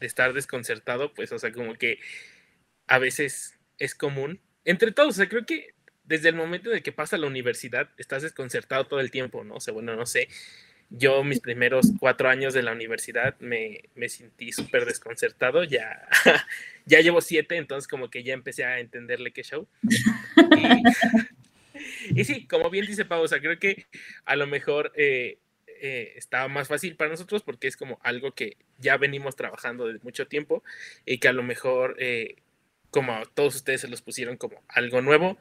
de 0.00 0.06
estar 0.06 0.32
desconcertado, 0.32 1.12
pues, 1.14 1.32
o 1.32 1.38
sea, 1.38 1.52
como 1.52 1.74
que 1.74 1.98
a 2.86 2.98
veces 2.98 3.58
es 3.78 3.94
común. 3.94 4.40
Entre 4.64 4.92
todos, 4.92 5.10
o 5.10 5.16
sea, 5.16 5.28
creo 5.28 5.46
que 5.46 5.74
desde 6.04 6.28
el 6.28 6.36
momento 6.36 6.70
de 6.70 6.82
que 6.82 6.92
pasa 6.92 7.18
la 7.18 7.26
universidad, 7.26 7.90
estás 7.98 8.22
desconcertado 8.22 8.86
todo 8.86 9.00
el 9.00 9.10
tiempo, 9.10 9.44
¿no? 9.44 9.56
O 9.56 9.60
sea, 9.60 9.74
bueno, 9.74 9.96
no 9.96 10.06
sé, 10.06 10.28
yo 10.90 11.24
mis 11.24 11.40
primeros 11.40 11.92
cuatro 11.98 12.28
años 12.28 12.54
de 12.54 12.62
la 12.62 12.72
universidad 12.72 13.34
me, 13.40 13.84
me 13.94 14.08
sentí 14.08 14.52
súper 14.52 14.84
desconcertado, 14.84 15.64
ya, 15.64 16.08
ya 16.86 17.00
llevo 17.00 17.20
siete, 17.20 17.56
entonces 17.56 17.88
como 17.88 18.10
que 18.10 18.22
ya 18.22 18.34
empecé 18.34 18.64
a 18.64 18.78
entenderle 18.78 19.32
qué 19.32 19.42
show. 19.42 19.66
Y, 22.14 22.24
sí, 22.24 22.46
como 22.46 22.70
bien 22.70 22.86
dice 22.86 23.04
Pau, 23.04 23.24
creo 23.26 23.58
que 23.58 23.86
a 24.24 24.36
lo 24.36 24.46
mejor 24.46 24.92
eh, 24.96 25.38
eh, 25.80 26.14
estaba 26.16 26.48
más 26.48 26.68
fácil 26.68 26.96
para 26.96 27.10
nosotros 27.10 27.42
porque 27.42 27.68
es 27.68 27.76
como 27.76 27.98
algo 28.02 28.32
que 28.32 28.56
ya 28.78 28.96
venimos 28.96 29.36
trabajando 29.36 29.86
desde 29.86 30.02
mucho 30.02 30.26
tiempo 30.26 30.62
y 31.04 31.18
que 31.18 31.28
a 31.28 31.32
lo 31.32 31.42
mejor, 31.42 31.96
eh, 31.98 32.36
como 32.90 33.26
todos 33.34 33.56
ustedes 33.56 33.82
se 33.82 33.88
los 33.88 34.00
pusieron 34.00 34.36
como 34.36 34.62
algo 34.68 35.02
nuevo, 35.02 35.38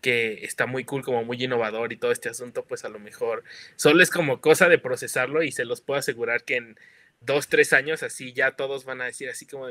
que 0.00 0.44
está 0.44 0.66
muy 0.66 0.84
cool, 0.84 1.02
como 1.02 1.24
muy 1.24 1.42
innovador 1.42 1.92
y 1.92 1.96
todo 1.96 2.12
este 2.12 2.28
asunto, 2.28 2.64
pues 2.64 2.84
a 2.84 2.88
lo 2.88 2.98
mejor 2.98 3.44
solo 3.76 4.02
es 4.02 4.10
como 4.10 4.40
cosa 4.40 4.68
de 4.68 4.78
procesarlo 4.78 5.42
y 5.42 5.52
se 5.52 5.64
los 5.64 5.80
puedo 5.80 5.98
asegurar 5.98 6.44
que 6.44 6.56
en 6.56 6.78
dos, 7.20 7.48
tres 7.48 7.72
años 7.72 8.02
así 8.02 8.32
ya 8.32 8.52
todos 8.52 8.84
van 8.84 9.00
a 9.00 9.06
decir 9.06 9.28
así 9.28 9.46
como 9.46 9.66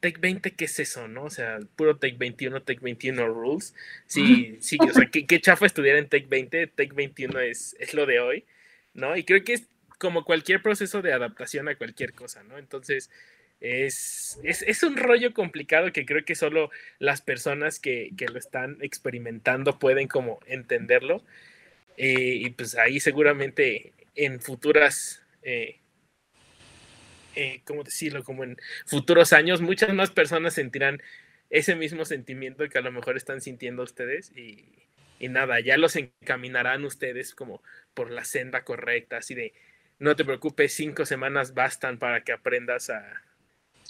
Tech 0.00 0.18
20, 0.18 0.52
¿qué 0.52 0.64
es 0.64 0.78
eso? 0.80 1.08
¿No? 1.08 1.24
O 1.24 1.30
sea, 1.30 1.58
puro 1.76 1.98
Tech 1.98 2.16
21, 2.16 2.62
Tech 2.62 2.80
21 2.80 3.28
rules. 3.28 3.74
Sí, 4.06 4.56
sí, 4.60 4.78
o 4.80 4.92
sea, 4.92 5.06
¿qué, 5.06 5.40
chafa 5.40 5.66
estudiar 5.66 5.96
en 5.96 6.08
Tech 6.08 6.28
20? 6.28 6.68
Tech 6.68 6.94
21 6.94 7.40
es, 7.40 7.76
es 7.78 7.92
lo 7.94 8.06
de 8.06 8.20
hoy, 8.20 8.46
¿no? 8.94 9.16
Y 9.16 9.24
creo 9.24 9.44
que 9.44 9.54
es 9.54 9.66
como 9.98 10.24
cualquier 10.24 10.62
proceso 10.62 11.02
de 11.02 11.12
adaptación 11.12 11.68
a 11.68 11.76
cualquier 11.76 12.14
cosa, 12.14 12.42
¿no? 12.44 12.56
Entonces, 12.56 13.10
es, 13.60 14.40
es, 14.42 14.82
un 14.82 14.96
rollo 14.96 15.34
complicado 15.34 15.92
que 15.92 16.06
creo 16.06 16.24
que 16.24 16.34
solo 16.34 16.70
las 16.98 17.20
personas 17.20 17.78
que, 17.78 18.10
lo 18.32 18.38
están 18.38 18.78
experimentando 18.80 19.78
pueden 19.78 20.08
como 20.08 20.40
entenderlo. 20.46 21.22
Eh, 21.96 22.40
y 22.40 22.50
pues 22.50 22.76
ahí 22.76 23.00
seguramente 23.00 23.92
en 24.16 24.40
futuras, 24.40 25.22
eh, 25.42 25.78
eh, 27.36 27.60
¿cómo 27.64 27.84
decirlo? 27.84 28.24
Como 28.24 28.44
en 28.44 28.56
futuros 28.86 29.34
años, 29.34 29.60
muchas 29.60 29.92
más 29.92 30.10
personas 30.10 30.54
sentirán 30.54 31.02
ese 31.50 31.76
mismo 31.76 32.04
sentimiento 32.06 32.68
que 32.68 32.78
a 32.78 32.82
lo 32.82 32.92
mejor 32.92 33.16
están 33.16 33.42
sintiendo 33.42 33.82
ustedes 33.82 34.32
y, 34.36 34.64
y 35.18 35.28
nada, 35.28 35.60
ya 35.60 35.76
los 35.76 35.96
encaminarán 35.96 36.84
ustedes 36.84 37.34
como 37.34 37.62
por 37.92 38.10
la 38.10 38.24
senda 38.24 38.64
correcta, 38.64 39.18
así 39.18 39.34
de, 39.34 39.52
no 39.98 40.16
te 40.16 40.24
preocupes, 40.24 40.72
cinco 40.72 41.04
semanas 41.04 41.52
bastan 41.52 41.98
para 41.98 42.22
que 42.22 42.32
aprendas 42.32 42.88
a, 42.88 43.22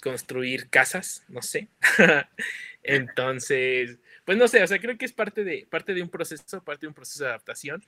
construir 0.01 0.69
casas, 0.69 1.23
no 1.29 1.41
sé. 1.41 1.67
Entonces, 2.83 3.97
pues 4.25 4.37
no 4.37 4.47
sé, 4.47 4.63
o 4.63 4.67
sea, 4.67 4.79
creo 4.79 4.97
que 4.97 5.05
es 5.05 5.13
parte 5.13 5.43
de, 5.43 5.67
parte 5.69 5.93
de 5.93 6.01
un 6.01 6.09
proceso, 6.09 6.61
parte 6.63 6.81
de 6.81 6.87
un 6.87 6.93
proceso 6.93 7.23
de 7.23 7.29
adaptación, 7.29 7.83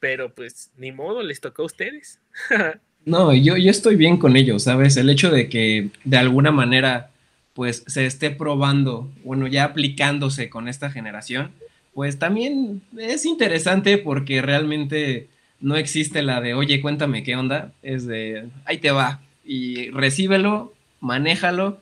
pero 0.00 0.32
pues 0.34 0.70
ni 0.76 0.92
modo, 0.92 1.22
les 1.22 1.40
tocó 1.40 1.62
a 1.62 1.66
ustedes. 1.66 2.20
no, 3.04 3.34
yo, 3.34 3.56
yo 3.56 3.70
estoy 3.70 3.96
bien 3.96 4.16
con 4.16 4.36
ello, 4.36 4.58
¿sabes? 4.58 4.96
El 4.96 5.10
hecho 5.10 5.30
de 5.30 5.48
que 5.48 5.90
de 6.04 6.16
alguna 6.16 6.52
manera 6.52 7.10
pues 7.58 7.82
se 7.88 8.06
esté 8.06 8.30
probando, 8.30 9.10
bueno, 9.24 9.48
ya 9.48 9.64
aplicándose 9.64 10.48
con 10.48 10.68
esta 10.68 10.92
generación, 10.92 11.50
pues 11.92 12.16
también 12.20 12.82
es 12.96 13.26
interesante 13.26 13.98
porque 13.98 14.40
realmente 14.40 15.26
no 15.58 15.74
existe 15.74 16.22
la 16.22 16.40
de, 16.40 16.54
oye, 16.54 16.80
cuéntame 16.80 17.24
qué 17.24 17.34
onda, 17.34 17.72
es 17.82 18.06
de, 18.06 18.46
ahí 18.64 18.78
te 18.78 18.92
va, 18.92 19.20
y 19.44 19.90
recíbelo 19.90 20.72
manéjalo 21.00 21.80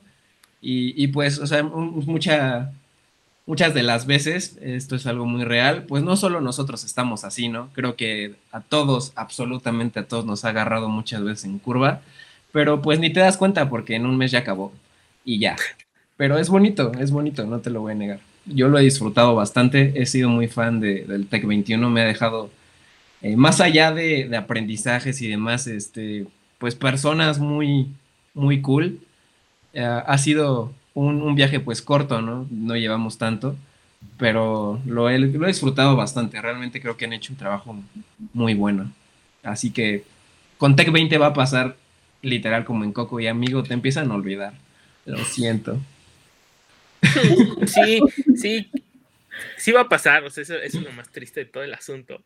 y, 0.61 1.07
pues, 1.07 1.39
o 1.39 1.47
sea, 1.47 1.63
mucha, 1.63 2.73
muchas 3.45 3.73
de 3.73 3.83
las 3.83 4.05
veces, 4.05 4.57
esto 4.61 4.95
es 4.95 5.05
algo 5.07 5.25
muy 5.25 5.43
real, 5.45 5.83
pues 5.83 6.03
no 6.03 6.17
solo 6.17 6.41
nosotros 6.41 6.83
estamos 6.83 7.23
así, 7.23 7.47
¿no? 7.47 7.69
Creo 7.73 7.95
que 7.95 8.35
a 8.51 8.59
todos, 8.61 9.13
absolutamente 9.15 9.99
a 9.99 10.07
todos 10.07 10.25
nos 10.25 10.43
ha 10.43 10.49
agarrado 10.49 10.89
muchas 10.89 11.23
veces 11.23 11.45
en 11.45 11.59
curva, 11.59 12.01
pero 12.51 12.81
pues 12.81 12.99
ni 12.99 13.11
te 13.13 13.21
das 13.21 13.37
cuenta 13.37 13.69
porque 13.69 13.95
en 13.95 14.05
un 14.05 14.17
mes 14.17 14.31
ya 14.31 14.39
acabó 14.39 14.73
y 15.23 15.39
ya. 15.39 15.55
Pero 16.17 16.37
es 16.37 16.49
bonito, 16.49 16.91
es 16.99 17.11
bonito, 17.11 17.45
no 17.45 17.59
te 17.59 17.69
lo 17.69 17.81
voy 17.81 17.93
a 17.93 17.95
negar. 17.95 18.19
Yo 18.45 18.67
lo 18.67 18.79
he 18.79 18.83
disfrutado 18.83 19.35
bastante, 19.35 19.93
he 19.95 20.05
sido 20.05 20.29
muy 20.29 20.47
fan 20.47 20.79
del 20.79 21.27
Tech 21.27 21.45
21, 21.45 21.89
me 21.89 22.01
ha 22.01 22.05
dejado, 22.05 22.49
eh, 23.21 23.35
más 23.37 23.61
allá 23.61 23.91
de, 23.91 24.27
de, 24.27 24.37
aprendizajes 24.37 25.21
y 25.21 25.27
demás, 25.27 25.67
este, 25.67 26.25
pues 26.57 26.75
personas 26.75 27.39
muy, 27.39 27.87
muy 28.33 28.61
cool 28.61 28.99
eh, 29.73 29.83
ha 29.83 30.17
sido 30.17 30.73
un, 30.93 31.35
viaje 31.35 31.59
pues 31.59 31.81
corto, 31.81 32.21
¿no? 32.21 32.47
No 32.49 32.75
llevamos 32.75 33.17
tanto, 33.17 33.55
pero 34.17 34.81
lo 34.85 35.09
he, 35.09 35.19
lo 35.19 35.45
he 35.45 35.47
disfrutado 35.47 35.95
bastante. 35.95 36.41
Realmente 36.41 36.81
creo 36.81 36.97
que 36.97 37.05
han 37.05 37.13
hecho 37.13 37.33
un 37.33 37.39
trabajo 37.39 37.79
muy 38.33 38.53
bueno. 38.53 38.91
Así 39.43 39.71
que 39.71 40.03
con 40.57 40.75
Tech 40.75 40.91
20 40.91 41.17
va 41.17 41.27
a 41.27 41.33
pasar 41.33 41.77
literal 42.21 42.65
como 42.65 42.83
en 42.83 42.91
Coco 42.91 43.19
y 43.19 43.27
amigo, 43.27 43.63
te 43.63 43.73
empiezan 43.73 44.11
a 44.11 44.15
olvidar. 44.15 44.53
Lo 45.05 45.23
siento. 45.23 45.79
Sí, 47.67 48.01
sí, 48.35 48.71
sí 49.57 49.71
va 49.71 49.81
a 49.81 49.89
pasar, 49.89 50.23
o 50.23 50.29
sea, 50.29 50.41
eso, 50.41 50.55
es 50.55 50.73
lo 50.73 50.91
más 50.93 51.09
triste 51.11 51.41
de 51.41 51.45
todo 51.45 51.63
el 51.63 51.73
asunto. 51.73 52.23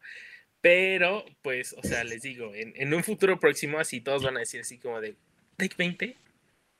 Pero, 0.61 1.25
pues, 1.41 1.75
o 1.77 1.83
sea, 1.83 2.03
les 2.03 2.21
digo, 2.21 2.53
en, 2.53 2.73
en, 2.75 2.93
un 2.93 3.03
futuro 3.03 3.39
próximo, 3.39 3.79
así 3.79 3.99
todos 3.99 4.23
van 4.23 4.37
a 4.37 4.41
decir 4.41 4.61
así 4.61 4.77
como 4.77 5.01
de, 5.01 5.15
Take 5.57 5.75
20, 5.77 6.15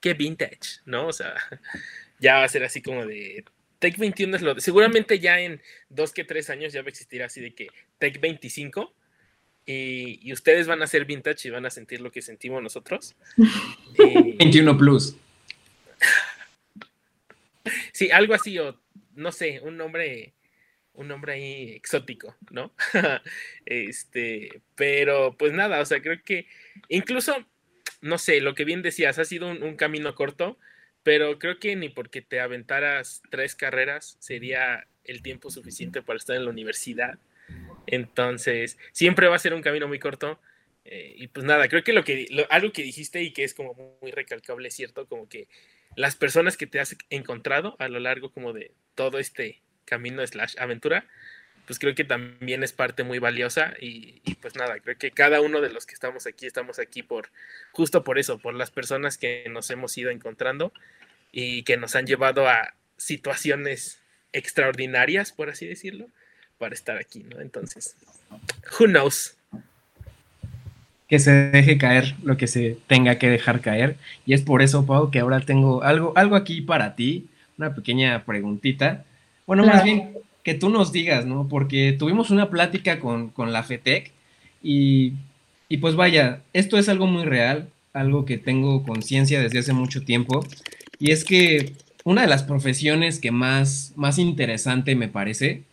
qué 0.02 0.14
vintage, 0.14 0.82
¿no? 0.86 1.08
O 1.08 1.14
sea, 1.14 1.36
ya 2.20 2.36
va 2.36 2.44
a 2.44 2.50
ser 2.50 2.64
así 2.64 2.82
como 2.82 3.06
de, 3.06 3.46
Take 3.80 3.98
21 3.98 4.36
es 4.36 4.42
lo 4.42 4.54
de, 4.54 4.62
seguramente 4.62 5.20
ya 5.20 5.40
en 5.40 5.62
dos 5.90 6.12
que 6.12 6.24
tres 6.24 6.50
años 6.50 6.74
ya 6.74 6.82
va 6.82 6.88
a 6.88 6.90
existir 6.90 7.24
así 7.24 7.42
de 7.42 7.54
que 7.54 7.70
Take 7.98 8.20
25 8.20 8.94
y, 9.66 10.20
y, 10.22 10.34
ustedes 10.34 10.68
van 10.68 10.82
a 10.82 10.88
ser 10.88 11.06
vintage 11.06 11.48
y 11.48 11.52
van 11.52 11.66
a 11.66 11.70
sentir 11.70 12.02
lo 12.02 12.12
que 12.12 12.22
sentimos 12.22 12.62
nosotros. 12.62 13.16
21 13.98 14.78
plus. 14.78 15.16
Sí, 17.94 18.10
algo 18.10 18.34
así, 18.34 18.58
o 18.58 18.80
no 19.14 19.32
sé, 19.32 19.60
un 19.62 19.78
nombre, 19.78 20.34
un 20.94 21.08
nombre 21.08 21.34
ahí 21.34 21.72
exótico, 21.74 22.36
¿no? 22.50 22.74
este, 23.66 24.62
pero 24.76 25.36
pues 25.38 25.54
nada, 25.54 25.80
o 25.80 25.86
sea, 25.86 26.02
creo 26.02 26.22
que 26.24 26.48
incluso, 26.90 27.46
no 28.02 28.18
sé, 28.18 28.42
lo 28.42 28.56
que 28.56 28.66
bien 28.66 28.82
decías, 28.82 29.20
ha 29.20 29.26
sido 29.26 29.50
un, 29.50 29.76
camino 29.76 30.14
corto, 30.16 30.58
pero 31.04 31.40
creo 31.40 31.60
que 31.60 31.76
ni 31.76 31.90
porque 31.90 32.22
te 32.22 32.40
aventaras 32.40 33.22
tres 33.30 33.56
carreras 33.56 34.18
sería 34.20 34.88
el 35.04 35.22
tiempo 35.22 35.50
suficiente 35.50 36.02
para 36.02 36.18
estar 36.18 36.36
en 36.36 36.46
la 36.46 36.52
universidad. 36.52 37.20
Entonces, 37.88 38.78
siempre 38.92 39.28
va 39.28 39.36
a 39.36 39.40
ser 39.40 39.54
un 39.54 39.62
camino 39.62 39.88
muy 39.88 40.00
corto. 40.00 40.40
Eh, 40.84 41.14
y 41.16 41.28
pues 41.28 41.46
nada, 41.46 41.68
creo 41.68 41.84
que, 41.84 41.94
lo 41.94 42.04
que 42.04 42.28
algo 42.50 42.72
que 42.72 42.82
dijiste 42.82 43.22
y 43.22 43.34
que 43.34 43.44
es 43.44 43.54
como 43.54 43.98
muy 44.02 44.12
recalcable 44.12 44.72
cierto, 44.72 45.06
como 45.08 45.30
que 45.30 45.48
las 45.96 46.16
personas 46.16 46.58
que 46.58 46.68
te 46.68 46.80
has 46.80 46.96
encontrado 47.10 47.76
a 47.80 47.88
lo 47.88 48.00
largo 48.00 48.32
como 48.32 48.52
de 48.54 48.72
todo 48.96 49.20
este 49.20 49.62
camino 49.86 50.26
slash 50.26 50.56
aventura, 50.58 51.06
pues 51.72 51.80
creo 51.80 51.96
que 51.96 52.04
también 52.04 52.64
es 52.64 52.74
parte 52.74 53.06
muy 53.06 53.20
valiosa 53.20 53.74
y, 53.80 54.20
y, 54.26 54.36
pues 54.36 54.58
nada, 54.58 54.78
creo 54.82 54.98
que 54.98 55.10
cada 55.10 55.40
uno 55.40 55.62
de 55.62 55.70
los 55.70 55.86
que 55.86 55.94
estamos 55.94 56.28
aquí 56.28 56.46
estamos 56.46 56.80
aquí 56.80 57.02
por 57.02 57.30
justo 57.72 58.04
por 58.04 58.20
eso, 58.20 58.40
por 58.40 58.54
las 58.56 58.72
personas 58.72 59.18
que 59.18 59.46
nos 59.50 59.70
hemos 59.70 59.98
ido 59.98 60.12
encontrando 60.12 60.74
y 61.32 61.64
que 61.64 61.78
nos 61.78 61.96
han 61.96 62.08
llevado 62.08 62.50
a 62.50 62.74
situaciones 62.98 64.02
extraordinarias, 64.34 65.32
por 65.32 65.50
así 65.50 65.66
decirlo, 65.66 66.10
para 66.58 66.74
estar 66.74 66.98
aquí, 66.98 67.24
¿no? 67.24 67.40
Entonces, 67.40 67.96
who 68.78 68.88
knows? 68.88 69.38
Que 71.08 71.20
se 71.20 71.32
deje 71.32 71.78
caer 71.78 72.16
lo 72.22 72.36
que 72.36 72.48
se 72.48 72.80
tenga 72.88 73.18
que 73.18 73.30
dejar 73.30 73.62
caer. 73.62 73.96
Y 74.26 74.34
es 74.34 74.42
por 74.42 74.62
eso, 74.62 74.86
Pau, 74.86 75.10
que 75.10 75.20
ahora 75.20 75.40
tengo 75.40 75.84
algo, 75.84 76.12
algo 76.18 76.36
aquí 76.36 76.60
para 76.60 76.98
ti, 76.98 77.30
una 77.58 77.74
pequeña 77.74 78.26
preguntita. 78.26 79.06
Bueno, 79.46 79.64
claro. 79.64 79.78
más 79.78 79.86
bien 79.86 80.18
que 80.44 80.54
tú 80.54 80.70
nos 80.70 80.92
digas, 80.92 81.26
¿no? 81.26 81.48
Porque 81.48 81.96
tuvimos 81.98 82.30
una 82.30 82.50
plática 82.50 83.00
con, 83.00 83.30
con 83.30 83.52
la 83.54 83.64
FETEC 83.64 84.12
y, 84.64 85.14
y 85.70 85.78
pues 85.78 85.96
vaya, 85.96 86.42
esto 86.54 86.78
es 86.78 86.90
algo 86.90 87.08
muy 87.08 87.26
real, 87.26 87.70
algo 87.94 88.26
que 88.26 88.38
tengo 88.38 88.84
conciencia 88.84 89.42
desde 89.42 89.60
hace 89.60 89.74
mucho 89.74 90.04
tiempo. 90.04 90.46
Y 91.00 91.12
es 91.12 91.24
que 91.24 91.74
una 92.04 92.22
de 92.22 92.28
las 92.28 92.44
profesiones 92.44 93.20
que 93.20 93.32
más, 93.32 93.94
más 93.96 94.18
interesante 94.18 94.96
me 94.96 95.08
parece 95.08 95.64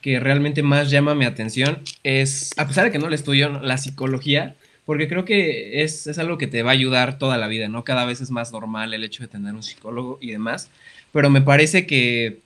que 0.00 0.20
realmente 0.20 0.62
más 0.62 0.90
llama 0.90 1.14
mi 1.14 1.24
atención 1.24 1.80
es, 2.02 2.52
a 2.58 2.66
pesar 2.66 2.84
de 2.84 2.90
que 2.90 2.98
no 2.98 3.08
le 3.08 3.16
estudio, 3.16 3.60
la 3.62 3.78
psicología, 3.78 4.54
porque 4.84 5.08
creo 5.08 5.24
que 5.24 5.82
es, 5.82 6.06
es, 6.06 6.18
algo 6.18 6.36
que 6.36 6.46
te 6.46 6.62
va 6.62 6.72
a 6.72 6.74
ayudar 6.74 7.18
toda 7.18 7.38
la 7.38 7.48
vida, 7.48 7.68
¿no? 7.68 7.84
Cada 7.84 8.04
vez 8.04 8.20
es 8.20 8.30
más 8.30 8.52
normal 8.52 8.92
el 8.92 9.02
hecho 9.02 9.22
de 9.22 9.28
tener 9.28 9.54
un 9.54 9.62
psicólogo 9.62 10.18
y 10.20 10.30
demás, 10.30 10.70
pero 11.10 11.30
me 11.30 11.40
parece 11.40 11.86
que, 11.86 12.40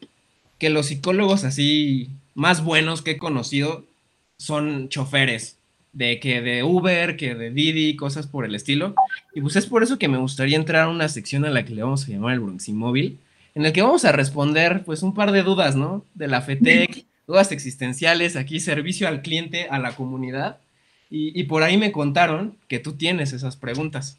que 0.59 0.70
los 0.70 0.86
psicólogos 0.86 1.44
así 1.44 2.11
más 2.34 2.62
buenos 2.62 3.02
que 3.02 3.12
he 3.12 3.18
conocido 3.18 3.84
son 4.38 4.88
choferes, 4.88 5.56
de 5.92 6.20
que 6.20 6.40
de 6.40 6.62
Uber, 6.62 7.16
que 7.16 7.34
de 7.34 7.50
Didi, 7.50 7.96
cosas 7.96 8.26
por 8.26 8.44
el 8.44 8.54
estilo. 8.54 8.94
Y 9.34 9.40
pues 9.40 9.56
es 9.56 9.66
por 9.66 9.82
eso 9.82 9.98
que 9.98 10.09
me 10.09 10.18
gustaría 10.18 10.56
entrar 10.56 10.84
a 10.84 10.88
una 10.88 11.09
sección 11.09 11.44
a 11.44 11.50
la 11.50 11.64
que 11.64 11.74
le 11.74 11.82
vamos 11.82 12.04
a 12.04 12.11
llamar 12.12 12.34
el 12.34 12.40
Bronximóvil, 12.40 13.18
en 13.54 13.66
el 13.66 13.72
que 13.72 13.82
vamos 13.82 14.04
a 14.04 14.12
responder 14.12 14.82
pues 14.84 15.02
un 15.02 15.14
par 15.14 15.32
de 15.32 15.42
dudas, 15.42 15.74
¿no? 15.74 16.04
De 16.14 16.28
la 16.28 16.42
FETEC, 16.42 17.04
dudas 17.26 17.50
existenciales, 17.50 18.36
aquí 18.36 18.61
servicio 18.61 19.09
al 19.09 19.22
cliente, 19.22 19.66
a 19.70 19.78
la 19.78 19.92
comunidad. 19.92 20.59
Y, 21.11 21.38
y, 21.38 21.44
por 21.44 21.62
ahí 21.62 21.78
me 21.78 21.90
contaron 21.90 22.54
que 22.68 22.78
tú 22.78 22.92
tienes 22.92 23.32
esas 23.32 23.56
preguntas. 23.56 24.18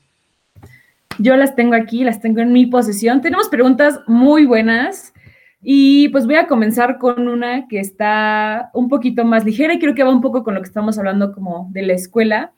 Yo 1.20 1.36
las 1.36 1.56
tengo 1.56 1.76
aquí, 1.76 2.04
las 2.04 2.20
tengo 2.20 2.42
en 2.42 2.52
mi 2.52 2.66
posesión. 2.66 3.22
Tenemos 3.22 3.48
preguntas 3.48 4.00
muy 4.08 4.46
buenas 4.46 5.14
y 5.62 6.08
pues 6.10 6.26
voy 6.26 6.36
a 6.36 6.48
comenzar 6.48 6.98
con 6.98 7.28
una 7.28 7.68
que 7.68 7.80
está 7.80 8.70
un 8.74 8.88
poquito 8.88 9.26
más 9.26 9.44
ligera 9.44 9.74
y 9.74 9.80
creo 9.80 9.94
que 9.94 10.04
va 10.04 10.12
un 10.12 10.22
poco 10.22 10.44
con 10.44 10.56
lo 10.56 10.62
que 10.62 10.68
estamos 10.68 10.98
hablando 10.98 11.34
como 11.34 11.68
de 11.72 11.82
la 11.82 11.94
escuela. 11.94 12.54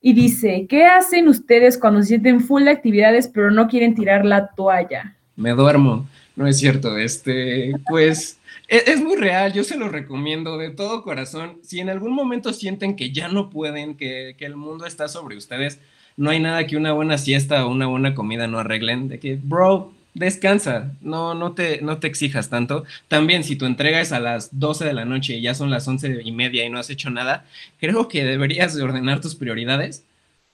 Y 0.00 0.12
dice, 0.12 0.66
¿qué 0.68 0.86
hacen 0.86 1.28
ustedes 1.28 1.76
cuando 1.76 2.00
se 2.00 2.08
sienten 2.08 2.40
full 2.40 2.64
de 2.64 2.70
actividades 2.70 3.28
pero 3.28 3.50
no 3.50 3.68
quieren 3.68 3.94
tirar 3.94 4.24
la 4.24 4.48
toalla? 4.48 5.16
Me 5.36 5.50
duermo, 5.50 6.08
no 6.36 6.46
es 6.46 6.58
cierto. 6.58 6.96
Este, 6.96 7.72
pues 7.88 8.38
es, 8.68 9.00
muy 9.02 9.16
real, 9.16 9.52
yo 9.52 9.64
se 9.64 9.76
lo 9.76 9.88
recomiendo 9.88 10.56
de 10.56 10.70
todo 10.70 11.02
corazón. 11.02 11.58
Si 11.62 11.80
en 11.80 11.90
algún 11.90 12.12
momento 12.12 12.52
sienten 12.52 12.96
que 12.96 13.12
ya 13.12 13.28
no 13.28 13.50
pueden, 13.50 13.96
que, 13.96 14.36
que, 14.38 14.46
el 14.46 14.56
mundo 14.56 14.86
está 14.86 15.08
sobre 15.08 15.36
ustedes, 15.36 15.80
no 16.16 16.30
hay 16.30 16.40
nada 16.40 16.66
que 16.66 16.76
una 16.76 16.92
buena 16.92 17.18
siesta 17.18 17.66
o 17.66 17.70
una 17.70 17.86
buena 17.86 18.14
comida 18.14 18.46
no 18.46 18.58
arreglen. 18.58 19.08
De 19.08 19.18
que, 19.18 19.38
bro, 19.42 19.92
descansa, 20.18 20.92
no, 21.00 21.34
no, 21.34 21.52
te, 21.52 21.80
no 21.80 21.98
te 21.98 22.06
exijas 22.06 22.50
tanto. 22.50 22.84
También, 23.08 23.44
si 23.44 23.56
tu 23.56 23.66
entrega 23.66 24.00
es 24.00 24.12
a 24.12 24.20
las 24.20 24.58
12 24.58 24.84
de 24.84 24.92
la 24.92 25.04
noche 25.04 25.34
y 25.34 25.42
ya 25.42 25.54
son 25.54 25.70
las 25.70 25.86
11 25.86 26.20
y 26.24 26.32
media 26.32 26.64
y 26.64 26.70
no 26.70 26.78
has 26.78 26.90
hecho 26.90 27.10
nada, 27.10 27.44
creo 27.80 28.08
que 28.08 28.24
deberías 28.24 28.74
de 28.74 28.82
ordenar 28.82 29.20
tus 29.20 29.34
prioridades. 29.34 30.04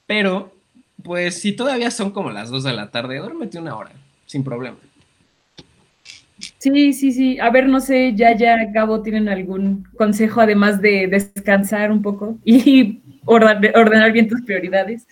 Pero, 0.07 0.53
pues, 1.03 1.41
si 1.41 1.53
todavía 1.53 1.91
son 1.91 2.11
como 2.11 2.31
las 2.31 2.51
2 2.51 2.65
de 2.65 2.73
la 2.75 2.91
tarde, 2.91 3.19
duérmete 3.19 3.59
una 3.59 3.77
hora, 3.77 3.93
sin 4.27 4.45
problema. 4.45 4.77
Sí, 6.59 6.93
sí, 6.93 7.13
sí. 7.13 7.39
A 7.39 7.51
ver, 7.51 7.69
no 7.69 7.81
sé, 7.81 8.13
ya, 8.15 8.37
ya, 8.37 8.65
Gabo, 8.67 9.03
¿tienen 9.03 9.29
algún 9.29 9.87
consejo 9.97 10.41
además 10.41 10.81
de 10.81 11.07
descansar 11.07 11.93
un 11.93 12.03
poco 12.03 12.39
y 12.45 13.01
ordenar 13.25 14.13
bien 14.13 14.29
tus 14.29 14.43
prioridades? 14.43 15.07